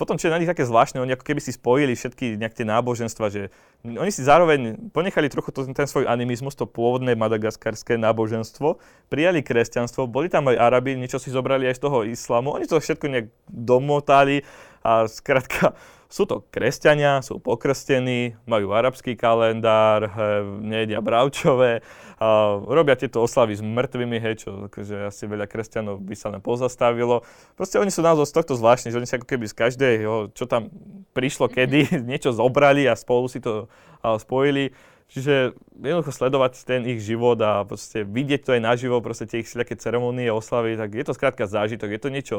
Potom, 0.00 0.16
čo 0.16 0.28
je 0.28 0.32
na 0.32 0.40
nich 0.40 0.48
také 0.48 0.64
zvláštne, 0.64 1.04
oni 1.04 1.12
ako 1.12 1.24
keby 1.28 1.40
si 1.44 1.52
spojili 1.52 1.92
všetky 1.92 2.40
nejaké 2.40 2.64
náboženstva, 2.64 3.28
že 3.28 3.52
oni 3.84 4.08
si 4.08 4.24
zároveň 4.24 4.90
ponechali 4.90 5.28
trochu 5.28 5.52
to, 5.52 5.68
ten 5.70 5.84
svoj 5.84 6.08
animizmus, 6.08 6.56
to 6.56 6.64
pôvodné 6.64 7.12
madagaskarské 7.12 8.00
náboženstvo, 8.00 8.80
prijali 9.12 9.44
kresťanstvo, 9.44 10.08
boli 10.08 10.32
tam 10.32 10.48
aj 10.48 10.56
Arabi, 10.56 10.96
niečo 10.96 11.20
si 11.20 11.28
zobrali 11.28 11.68
aj 11.68 11.76
z 11.76 11.82
toho 11.84 11.98
islamu, 12.08 12.56
oni 12.56 12.64
to 12.64 12.80
všetko 12.80 13.06
nejak 13.06 13.26
domotali 13.46 14.42
a 14.88 15.04
skrátka 15.04 15.76
sú 16.08 16.24
to 16.24 16.40
kresťania, 16.48 17.20
sú 17.20 17.36
pokrstení, 17.36 18.40
majú 18.48 18.72
arabský 18.72 19.12
kalendár, 19.12 20.08
nejedia 20.64 21.04
bravčové, 21.04 21.84
a 22.18 22.58
robia 22.64 22.98
tieto 22.98 23.22
oslavy 23.22 23.54
s 23.54 23.62
mŕtvými, 23.62 24.18
hej, 24.18 24.34
čo 24.42 24.66
akože 24.72 25.12
asi 25.12 25.28
veľa 25.28 25.46
kresťanov 25.46 26.02
by 26.02 26.16
sa 26.18 26.34
len 26.34 26.42
pozastavilo. 26.42 27.22
Proste 27.54 27.78
oni 27.78 27.92
sú 27.94 28.02
naozaj 28.02 28.26
z 28.26 28.34
tohto 28.34 28.58
zvláštni, 28.58 28.90
že 28.90 28.98
oni 28.98 29.06
sa 29.06 29.22
ako 29.22 29.28
keby 29.28 29.46
z 29.46 29.54
každého, 29.54 30.34
čo 30.34 30.48
tam 30.48 30.72
prišlo 31.14 31.46
mhm. 31.46 31.52
kedy, 31.54 31.80
niečo 32.10 32.34
zobrali 32.34 32.88
a 32.88 32.98
spolu 32.98 33.28
si 33.28 33.38
to 33.38 33.68
spojili. 34.02 34.72
Čiže 35.08 35.56
jednoducho 35.80 36.12
sledovať 36.12 36.68
ten 36.68 36.84
ich 36.84 37.00
život 37.00 37.40
a 37.40 37.64
proste 37.64 38.04
vidieť 38.04 38.40
to 38.44 38.50
aj 38.56 38.60
naživo, 38.60 39.00
proste 39.00 39.24
tie 39.24 39.40
ich 39.40 39.48
všelijaké 39.48 39.80
ceremonie, 39.80 40.28
oslavy, 40.28 40.76
tak 40.76 40.92
je 40.92 41.04
to 41.04 41.16
skrátka 41.16 41.48
zážitok, 41.48 41.96
je 41.96 42.00
to 42.00 42.10
niečo 42.12 42.36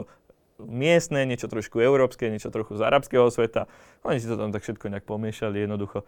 miestne, 0.68 1.24
niečo 1.24 1.48
trošku 1.48 1.80
európske, 1.80 2.28
niečo 2.28 2.52
trochu 2.52 2.76
z 2.76 2.82
arabského 2.84 3.28
sveta. 3.32 3.72
Oni 4.04 4.20
si 4.20 4.28
to 4.28 4.36
tam 4.36 4.52
tak 4.52 4.64
všetko 4.64 4.92
nejak 4.92 5.06
pomiešali 5.08 5.64
jednoducho. 5.64 6.04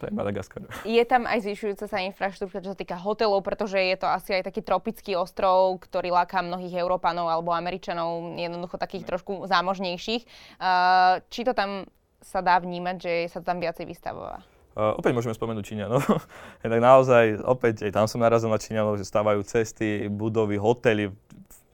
To 0.00 0.08
je 0.08 0.16
Madagaskar. 0.16 0.64
Je 0.88 1.04
tam 1.04 1.28
aj 1.28 1.44
zvyšujúca 1.44 1.84
sa 1.84 2.00
infraštruktúra, 2.00 2.64
čo 2.64 2.72
sa 2.72 2.78
týka 2.78 2.96
hotelov, 2.96 3.44
pretože 3.44 3.76
je 3.76 3.96
to 4.00 4.08
asi 4.08 4.40
aj 4.40 4.48
taký 4.48 4.64
tropický 4.64 5.12
ostrov, 5.12 5.76
ktorý 5.76 6.08
láka 6.08 6.40
mnohých 6.40 6.80
Európanov 6.80 7.28
alebo 7.28 7.52
Američanov, 7.52 8.32
jednoducho 8.40 8.80
takých 8.80 9.04
trošku 9.04 9.44
zámožnejších. 9.44 10.24
Uh, 10.56 11.20
či 11.28 11.44
to 11.44 11.52
tam 11.52 11.84
sa 12.24 12.40
dá 12.40 12.56
vnímať, 12.56 12.96
že 12.96 13.12
sa 13.28 13.44
tam 13.44 13.60
viacej 13.60 13.84
vystavová? 13.84 14.40
Uh, 14.72 14.96
opäť 14.96 15.12
môžeme 15.12 15.36
spomenúť 15.36 15.68
Číňanov. 15.68 16.00
tak 16.64 16.80
naozaj, 16.80 17.44
opäť, 17.44 17.84
aj 17.84 17.92
tam 17.92 18.08
som 18.08 18.24
narazil 18.24 18.48
na 18.48 18.56
Číňanov, 18.56 18.96
že 18.96 19.04
stávajú 19.04 19.44
cesty, 19.44 20.08
budovy, 20.08 20.56
hotely. 20.56 21.12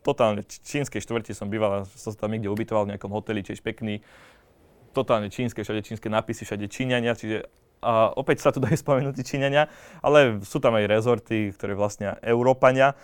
Totálne 0.06 0.46
čínskej 0.46 1.02
štvrti 1.02 1.34
som 1.34 1.50
býval, 1.50 1.82
som 1.98 2.14
sa 2.14 2.18
tam 2.22 2.30
niekde 2.30 2.46
ubytoval 2.46 2.86
v 2.86 2.94
nejakom 2.94 3.10
hoteli, 3.10 3.42
tiež 3.42 3.58
pekný. 3.58 4.06
Totálne 4.94 5.26
čínske, 5.26 5.66
všade 5.66 5.82
čínske 5.82 6.06
nápisy, 6.06 6.46
všade 6.46 6.70
Číňania, 6.70 7.18
čiže 7.18 7.50
a 7.84 8.10
opäť 8.16 8.40
sa 8.40 8.50
tu 8.50 8.58
dajú 8.58 8.74
spomenúť 8.74 9.20
Číňania, 9.20 9.68
ale 10.00 10.40
sú 10.42 10.58
tam 10.62 10.74
aj 10.74 10.88
rezorty, 10.88 11.52
ktoré 11.52 11.76
vlastnia 11.76 12.16
Európania. 12.24 12.96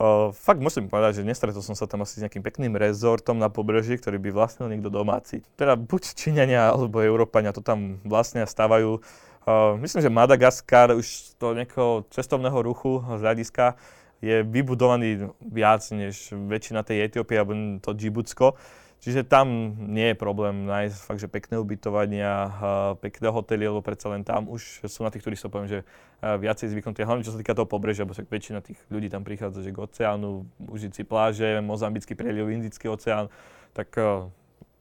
Uh, 0.00 0.32
fakt 0.32 0.64
musím 0.64 0.88
povedať, 0.88 1.20
že 1.20 1.28
nestretol 1.28 1.60
som 1.60 1.76
sa 1.76 1.84
tam 1.84 2.00
asi 2.08 2.16
s 2.16 2.22
nejakým 2.24 2.40
pekným 2.40 2.72
rezortom 2.72 3.36
na 3.36 3.52
pobreží, 3.52 4.00
ktorý 4.00 4.16
by 4.16 4.32
vlastnil 4.32 4.72
niekto 4.72 4.88
domáci. 4.88 5.44
Teda 5.60 5.76
buď 5.76 6.16
Číňania 6.16 6.72
alebo 6.72 7.04
Európania 7.04 7.52
to 7.52 7.60
tam 7.60 8.00
vlastne 8.08 8.48
stávajú. 8.48 9.04
Uh, 9.44 9.76
myslím, 9.84 10.00
že 10.00 10.08
Madagaskar 10.08 10.96
už 10.96 11.04
z 11.04 11.32
toho 11.36 11.52
nejakého 11.52 12.08
cestovného 12.08 12.64
ruchu 12.64 13.04
z 13.04 13.20
hľadiska 13.20 13.76
je 14.20 14.44
vybudovaný 14.44 15.32
viac 15.40 15.84
než 15.92 16.32
väčšina 16.32 16.84
tej 16.84 17.08
Etiópie 17.08 17.40
alebo 17.40 17.56
to 17.80 17.96
Džibutsko. 17.96 18.56
Čiže 19.00 19.24
tam 19.24 19.48
nie 19.96 20.12
je 20.12 20.16
problém 20.20 20.68
nájsť 20.68 20.96
fakt, 21.00 21.24
že 21.24 21.32
pekné 21.32 21.56
ubytovania, 21.56 22.52
pekné 23.00 23.32
hotely, 23.32 23.64
lebo 23.64 23.80
predsa 23.80 24.12
len 24.12 24.20
tam 24.20 24.44
už 24.44 24.84
sú 24.84 25.00
na 25.00 25.08
tých 25.08 25.24
turistov, 25.24 25.48
poviem, 25.48 25.72
že 25.72 25.80
viacej 26.20 26.68
zvyknutí, 26.68 27.00
hlavne 27.08 27.24
čo 27.24 27.32
sa 27.32 27.40
týka 27.40 27.56
toho 27.56 27.64
pobrežia, 27.64 28.04
lebo 28.04 28.12
väčšina 28.12 28.60
tých 28.60 28.76
ľudí 28.92 29.08
tam 29.08 29.24
prichádza 29.24 29.64
že 29.64 29.72
k 29.72 29.80
oceánu, 29.80 30.44
užiť 30.68 30.92
si 30.92 31.02
pláže, 31.08 31.64
Mozambický 31.64 32.12
preliv, 32.12 32.52
Indický 32.52 32.92
oceán, 32.92 33.32
tak 33.72 33.88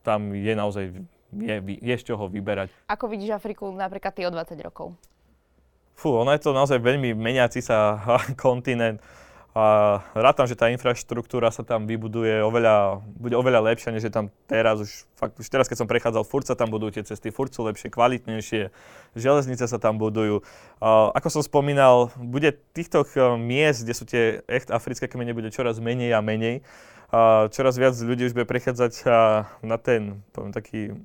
tam 0.03 0.35
je 0.35 0.51
naozaj 0.51 0.91
je, 1.31 1.55
je 1.79 1.95
z 1.95 2.03
čoho 2.03 2.27
vyberať. 2.27 2.73
Ako 2.89 3.07
vidíš 3.07 3.37
Afriku 3.37 3.69
napríklad 3.71 4.11
ty 4.11 4.25
o 4.25 4.31
20 4.33 4.59
rokov? 4.65 4.97
Fú, 5.93 6.15
ono 6.15 6.31
je 6.31 6.41
to 6.41 6.55
naozaj 6.55 6.79
veľmi 6.79 7.13
meniaci 7.13 7.61
sa 7.61 7.99
kontinent. 8.43 8.99
A 9.59 9.99
rátam, 10.15 10.47
že 10.47 10.55
tá 10.55 10.71
infraštruktúra 10.71 11.51
sa 11.51 11.67
tam 11.67 11.83
vybuduje 11.83 12.39
oveľa, 12.47 13.03
bude 13.03 13.35
oveľa 13.35 13.67
lepšia, 13.67 13.91
než 13.91 14.07
je 14.07 14.13
tam 14.13 14.31
teraz. 14.47 14.79
Už, 14.79 15.03
fakt, 15.19 15.35
už 15.35 15.51
teraz, 15.51 15.67
keď 15.67 15.83
som 15.83 15.89
prechádzal, 15.91 16.23
furt 16.23 16.47
sa 16.47 16.55
tam 16.55 16.71
budujú 16.71 16.95
tie 16.95 17.03
cesty, 17.03 17.27
furt 17.27 17.51
sú 17.51 17.67
lepšie, 17.67 17.91
kvalitnejšie, 17.91 18.71
železnice 19.19 19.67
sa 19.67 19.75
tam 19.75 19.99
budujú. 19.99 20.47
A, 20.79 21.11
ako 21.11 21.27
som 21.27 21.43
spomínal, 21.43 22.07
bude 22.15 22.55
týchto 22.71 23.03
miest, 23.35 23.83
kde 23.83 23.93
sú 23.99 24.07
tie 24.07 24.47
echt 24.47 24.71
africké 24.71 25.11
kmene, 25.11 25.35
bude 25.35 25.51
čoraz 25.51 25.83
menej 25.83 26.15
a 26.15 26.23
menej. 26.23 26.63
A 27.11 27.51
čoraz 27.51 27.75
viac 27.75 27.99
ľudí 27.99 28.31
už 28.31 28.39
bude 28.39 28.47
prechádzať 28.47 29.03
na 29.59 29.75
ten, 29.75 30.23
poviem, 30.31 30.55
taký 30.55 30.95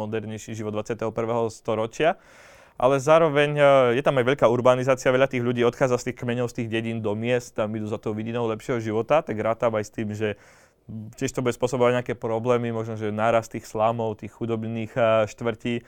modernejší 0.00 0.56
život 0.56 0.72
21. 0.72 1.12
storočia 1.52 2.16
ale 2.82 2.98
zároveň 2.98 3.50
e, 3.54 3.62
je 3.94 4.02
tam 4.02 4.18
aj 4.18 4.34
veľká 4.34 4.46
urbanizácia, 4.50 5.14
veľa 5.14 5.30
tých 5.30 5.46
ľudí 5.46 5.62
odchádza 5.62 6.02
z 6.02 6.10
tých 6.10 6.18
kmeňov, 6.18 6.50
z 6.50 6.56
tých 6.58 6.68
dedín 6.74 6.98
do 6.98 7.14
miest, 7.14 7.54
tam 7.54 7.70
idú 7.78 7.86
za 7.86 8.02
tou 8.02 8.10
vidinou 8.10 8.50
lepšieho 8.50 8.82
života, 8.82 9.22
tak 9.22 9.38
rátam 9.38 9.78
aj 9.78 9.86
s 9.86 9.94
tým, 9.94 10.10
že 10.10 10.34
tiež 11.14 11.30
to 11.30 11.46
bude 11.46 11.54
spôsobovať 11.54 12.02
nejaké 12.02 12.14
problémy, 12.18 12.74
možno, 12.74 12.98
že 12.98 13.14
náraz 13.14 13.46
tých 13.46 13.70
slámov, 13.70 14.18
tých 14.18 14.34
chudobných 14.34 14.90
e, 14.98 15.30
štvrtí, 15.30 15.86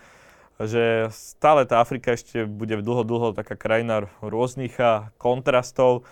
že 0.63 1.11
stále 1.11 1.67
tá 1.67 1.83
Afrika 1.83 2.15
ešte 2.15 2.47
bude 2.47 2.79
dlho, 2.79 3.03
dlho 3.03 3.29
taká 3.35 3.59
krajina 3.59 4.07
rôznych 4.23 4.79
e, 4.79 5.11
kontrastov, 5.19 6.07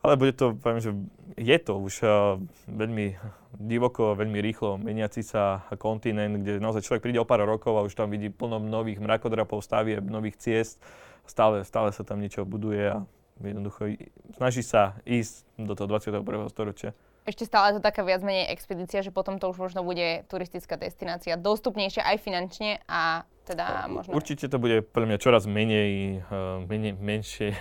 ale 0.00 0.16
bude 0.16 0.32
to, 0.32 0.56
poviem, 0.56 0.80
že 0.80 0.90
je 1.36 1.56
to 1.60 1.76
už 1.76 1.94
uh, 2.04 2.40
veľmi 2.68 3.16
divoko, 3.60 4.16
veľmi 4.16 4.40
rýchlo 4.40 4.80
meniaci 4.80 5.20
sa 5.20 5.68
kontinent, 5.76 6.40
kde 6.40 6.60
naozaj 6.60 6.84
človek 6.84 7.04
príde 7.04 7.20
o 7.20 7.28
pár 7.28 7.44
rokov 7.44 7.76
a 7.76 7.84
už 7.84 7.92
tam 7.92 8.08
vidí 8.08 8.32
plno 8.32 8.60
nových 8.60 9.00
mrakodrapov, 9.00 9.60
stavieb, 9.60 10.04
nových 10.04 10.40
ciest. 10.40 10.80
Stále, 11.28 11.62
stále 11.68 11.92
sa 11.92 12.02
tam 12.02 12.18
niečo 12.18 12.48
buduje 12.48 12.96
a 12.96 13.04
jednoducho 13.40 13.96
snaží 14.36 14.64
sa 14.64 14.98
ísť 15.04 15.44
do 15.60 15.72
toho 15.76 15.88
21. 15.96 16.24
storočia. 16.48 16.90
Ešte 17.28 17.44
stále 17.44 17.76
to 17.76 17.84
taká 17.84 18.00
viac 18.00 18.24
menej 18.24 18.48
expedícia, 18.48 19.04
že 19.04 19.12
potom 19.12 19.36
to 19.36 19.52
už 19.52 19.60
možno 19.60 19.84
bude 19.84 20.24
turistická 20.32 20.80
destinácia 20.80 21.36
dostupnejšia 21.36 22.02
aj 22.02 22.16
finančne 22.16 22.80
a 22.88 23.28
teda 23.44 23.86
možno... 23.92 24.16
Určite 24.16 24.48
to 24.48 24.56
bude 24.56 24.80
pre 24.80 25.04
mňa 25.04 25.18
čoraz 25.20 25.44
menej, 25.44 26.24
uh, 26.26 26.64
menej 26.64 26.96
menšie 26.96 27.52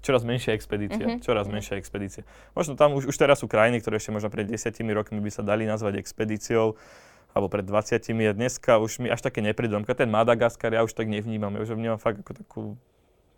čoraz 0.00 0.24
menšia 0.26 0.56
expedícia, 0.56 1.00
mm-hmm. 1.00 1.24
čoraz 1.24 1.46
menšia 1.46 1.76
expedícia. 1.76 2.22
Možno 2.52 2.76
tam 2.76 2.96
už, 2.96 3.08
už 3.08 3.16
teraz 3.16 3.40
sú 3.40 3.46
krajiny, 3.48 3.80
ktoré 3.80 4.00
ešte 4.00 4.12
možno 4.12 4.28
pred 4.32 4.48
desiatimi 4.48 4.92
rokmi 4.92 5.20
by 5.20 5.30
sa 5.32 5.42
dali 5.44 5.64
nazvať 5.64 6.00
expedíciou, 6.00 6.76
alebo 7.30 7.46
pred 7.46 7.62
20 7.62 8.02
a 8.02 8.32
dneska 8.34 8.82
už 8.82 8.98
mi 8.98 9.08
až 9.08 9.22
také 9.22 9.38
neprídu. 9.38 9.78
Ten 9.86 10.10
Madagaskar 10.10 10.74
ja 10.74 10.82
už 10.82 10.92
tak 10.98 11.06
nevnímam, 11.06 11.54
ja 11.54 11.62
už 11.62 11.70
ho 11.72 11.76
vnímam 11.78 11.98
fakt 12.00 12.26
ako 12.26 12.32
takú 12.34 12.62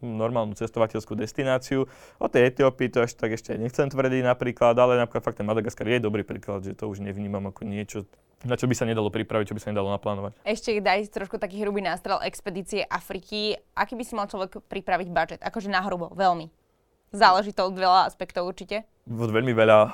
normálnu 0.03 0.59
cestovateľskú 0.59 1.15
destináciu. 1.15 1.87
O 2.19 2.27
tej 2.27 2.51
Etiópii 2.51 2.91
to 2.91 3.07
až 3.07 3.15
tak 3.15 3.33
ešte 3.39 3.55
nechcem 3.55 3.87
tvrdiť 3.87 4.27
napríklad, 4.27 4.75
ale 4.75 4.99
napríklad 4.99 5.23
fakt 5.23 5.39
ten 5.39 5.47
Madagaskar 5.47 5.87
je 5.87 6.03
dobrý 6.03 6.27
príklad, 6.27 6.67
že 6.67 6.75
to 6.75 6.91
už 6.91 7.01
nevnímam 7.01 7.49
ako 7.49 7.63
niečo, 7.65 8.05
na 8.43 8.59
čo 8.59 8.67
by 8.67 8.75
sa 8.75 8.85
nedalo 8.85 9.09
pripraviť, 9.09 9.49
čo 9.49 9.57
by 9.57 9.63
sa 9.63 9.71
nedalo 9.71 9.89
naplánovať. 9.95 10.35
Ešte 10.43 10.83
daj 10.83 11.09
trošku 11.15 11.39
taký 11.39 11.63
hrubý 11.63 11.81
nástrel 11.81 12.19
expedície 12.27 12.83
Afriky. 12.85 13.55
Aký 13.79 13.95
by 13.95 14.03
si 14.03 14.19
mal 14.19 14.27
človek 14.27 14.61
pripraviť 14.67 15.09
budget? 15.15 15.41
Akože 15.41 15.71
na 15.71 15.79
hrubo, 15.81 16.11
veľmi. 16.13 16.51
Záleží 17.13 17.53
to 17.53 17.69
od 17.69 17.77
veľa 17.77 18.09
aspektov 18.09 18.49
určite. 18.49 18.89
Veľmi 19.05 19.53
veľa. 19.53 19.93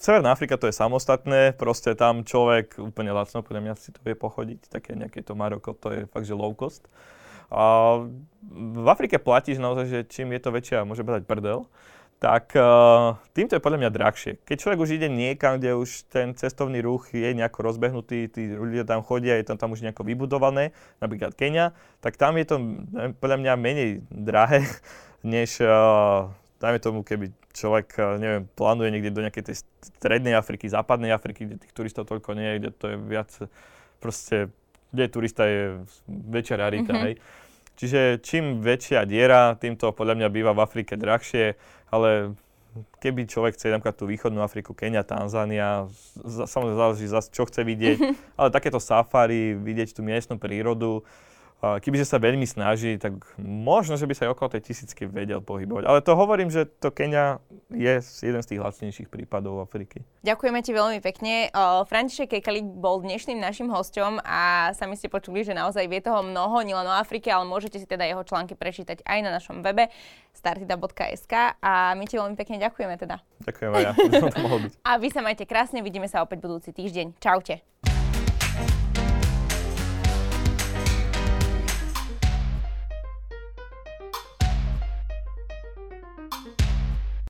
Severná 0.00 0.32
Afrika 0.32 0.56
to 0.56 0.64
je 0.64 0.72
samostatné, 0.72 1.52
proste 1.52 1.92
tam 1.92 2.24
človek 2.24 2.80
úplne 2.80 3.12
lacno, 3.12 3.44
podľa 3.44 3.60
mňa 3.60 3.74
si 3.76 3.92
to 3.92 4.00
vie 4.00 4.16
pochodiť, 4.16 4.72
také 4.72 4.96
nejaké 4.96 5.20
to 5.20 5.36
Maroko, 5.36 5.76
to 5.76 5.92
je 5.92 6.00
fakt, 6.08 6.24
že 6.24 6.32
low 6.32 6.56
cost. 6.56 6.88
A 7.50 7.98
v 8.50 8.86
Afrike 8.86 9.18
platíš 9.22 9.62
naozaj, 9.62 9.86
že 9.86 10.00
čím 10.06 10.34
je 10.34 10.40
to 10.42 10.50
väčšia, 10.50 10.86
môže 10.86 11.06
byť 11.06 11.26
prdel, 11.26 11.66
tak 12.16 12.56
uh, 12.56 13.20
týmto 13.36 13.60
je 13.60 13.64
podľa 13.64 13.86
mňa 13.86 13.90
drahšie. 13.92 14.32
Keď 14.48 14.56
človek 14.56 14.80
už 14.80 14.90
ide 14.96 15.08
niekam, 15.12 15.60
kde 15.60 15.76
už 15.76 16.08
ten 16.08 16.32
cestovný 16.32 16.80
ruch 16.80 17.12
je 17.12 17.28
nejako 17.36 17.60
rozbehnutý, 17.68 18.32
tí 18.32 18.56
ľudia 18.56 18.88
tam 18.88 19.04
chodia, 19.04 19.36
je 19.36 19.52
to 19.52 19.60
tam 19.60 19.76
už 19.76 19.84
nejako 19.84 20.08
vybudované, 20.08 20.72
napríklad 21.04 21.36
Kenia, 21.36 21.76
tak 22.00 22.16
tam 22.16 22.40
je 22.40 22.48
to 22.48 22.56
podľa 23.20 23.36
mňa 23.36 23.52
menej 23.60 23.90
drahé, 24.08 24.64
než 25.36 25.60
uh, 25.60 26.32
dajme 26.56 26.80
tomu, 26.80 27.04
keby 27.04 27.36
človek, 27.52 28.00
uh, 28.00 28.16
neviem, 28.16 28.48
plánuje 28.56 28.96
niekde 28.96 29.12
do 29.12 29.20
nejakej 29.20 29.52
tej 29.52 29.56
strednej 29.84 30.40
Afriky, 30.40 30.72
západnej 30.72 31.12
Afriky, 31.12 31.44
kde 31.44 31.60
tých 31.60 31.76
turistov 31.76 32.08
toľko 32.08 32.32
nie 32.32 32.48
je, 32.48 32.58
kde 32.64 32.70
to 32.80 32.84
je 32.88 32.96
viac 32.96 33.30
proste 34.00 34.48
kde 34.90 35.04
turista 35.10 35.46
je 35.46 35.82
väčšia 36.08 36.56
rarita, 36.58 36.92
mm-hmm. 36.92 37.06
hej. 37.06 37.14
Čiže 37.76 38.00
čím 38.24 38.64
väčšia 38.64 39.04
diera, 39.04 39.52
tým 39.60 39.76
to 39.76 39.92
podľa 39.92 40.16
mňa 40.16 40.28
býva 40.32 40.56
v 40.56 40.64
Afrike 40.64 40.96
drahšie, 40.96 41.60
ale 41.92 42.32
keby 43.00 43.28
človek 43.28 43.56
chce 43.56 43.72
napríklad 43.72 43.96
tú 43.96 44.08
východnú 44.08 44.40
Afriku, 44.40 44.72
Kenia, 44.72 45.04
Tanzánia, 45.04 45.88
samozrejme 46.24 46.76
záleží 46.76 47.06
čo 47.08 47.44
chce 47.44 47.64
vidieť, 47.64 47.98
ale 48.40 48.48
takéto 48.48 48.80
safari, 48.80 49.56
vidieť 49.56 49.96
tú 49.96 50.00
miestnu 50.00 50.40
prírodu, 50.40 51.04
Keby 51.56 52.04
sa 52.04 52.20
veľmi 52.20 52.44
snaží, 52.44 53.00
tak 53.00 53.16
možno, 53.40 53.96
že 53.96 54.04
by 54.04 54.12
sa 54.12 54.28
aj 54.28 54.36
okolo 54.36 54.48
tej 54.52 54.62
tisícky 54.70 55.08
vedel 55.08 55.40
pohybovať. 55.40 55.88
Ale 55.88 56.04
to 56.04 56.12
hovorím, 56.12 56.52
že 56.52 56.68
to 56.68 56.92
Kenia 56.92 57.40
je 57.72 57.96
jeden 58.04 58.42
z 58.44 58.48
tých 58.52 58.60
lacnejších 58.60 59.08
prípadov 59.08 59.64
Afriky. 59.64 60.04
Ďakujeme 60.20 60.60
ti 60.60 60.76
veľmi 60.76 61.00
pekne. 61.00 61.48
František 61.88 62.36
Kekalik 62.38 62.68
bol 62.68 63.00
dnešným 63.00 63.40
našim 63.40 63.72
hostom 63.72 64.20
a 64.20 64.70
sami 64.76 65.00
ste 65.00 65.08
počuli, 65.08 65.48
že 65.48 65.56
naozaj 65.56 65.88
vie 65.88 66.04
toho 66.04 66.20
mnoho, 66.20 66.60
nielen 66.60 66.84
o 66.84 66.94
Afrike, 66.94 67.32
ale 67.32 67.48
môžete 67.48 67.80
si 67.80 67.88
teda 67.88 68.04
jeho 68.04 68.20
články 68.20 68.52
prečítať 68.52 69.00
aj 69.08 69.18
na 69.24 69.32
našom 69.32 69.64
webe 69.64 69.88
startida.sk 70.36 71.56
a 71.56 71.96
my 71.96 72.04
ti 72.04 72.20
veľmi 72.20 72.36
pekne 72.36 72.60
ďakujeme 72.60 73.00
teda. 73.00 73.16
Ďakujem 73.48 73.70
aj 73.72 73.82
ja, 73.82 73.92
to 74.36 74.38
mohol 74.44 74.60
byť. 74.60 74.72
A 74.84 75.00
vy 75.00 75.08
sa 75.08 75.24
majte 75.24 75.48
krásne, 75.48 75.80
vidíme 75.80 76.04
sa 76.04 76.20
opäť 76.20 76.44
budúci 76.44 76.76
týždeň. 76.76 77.16
Čaute. 77.16 77.64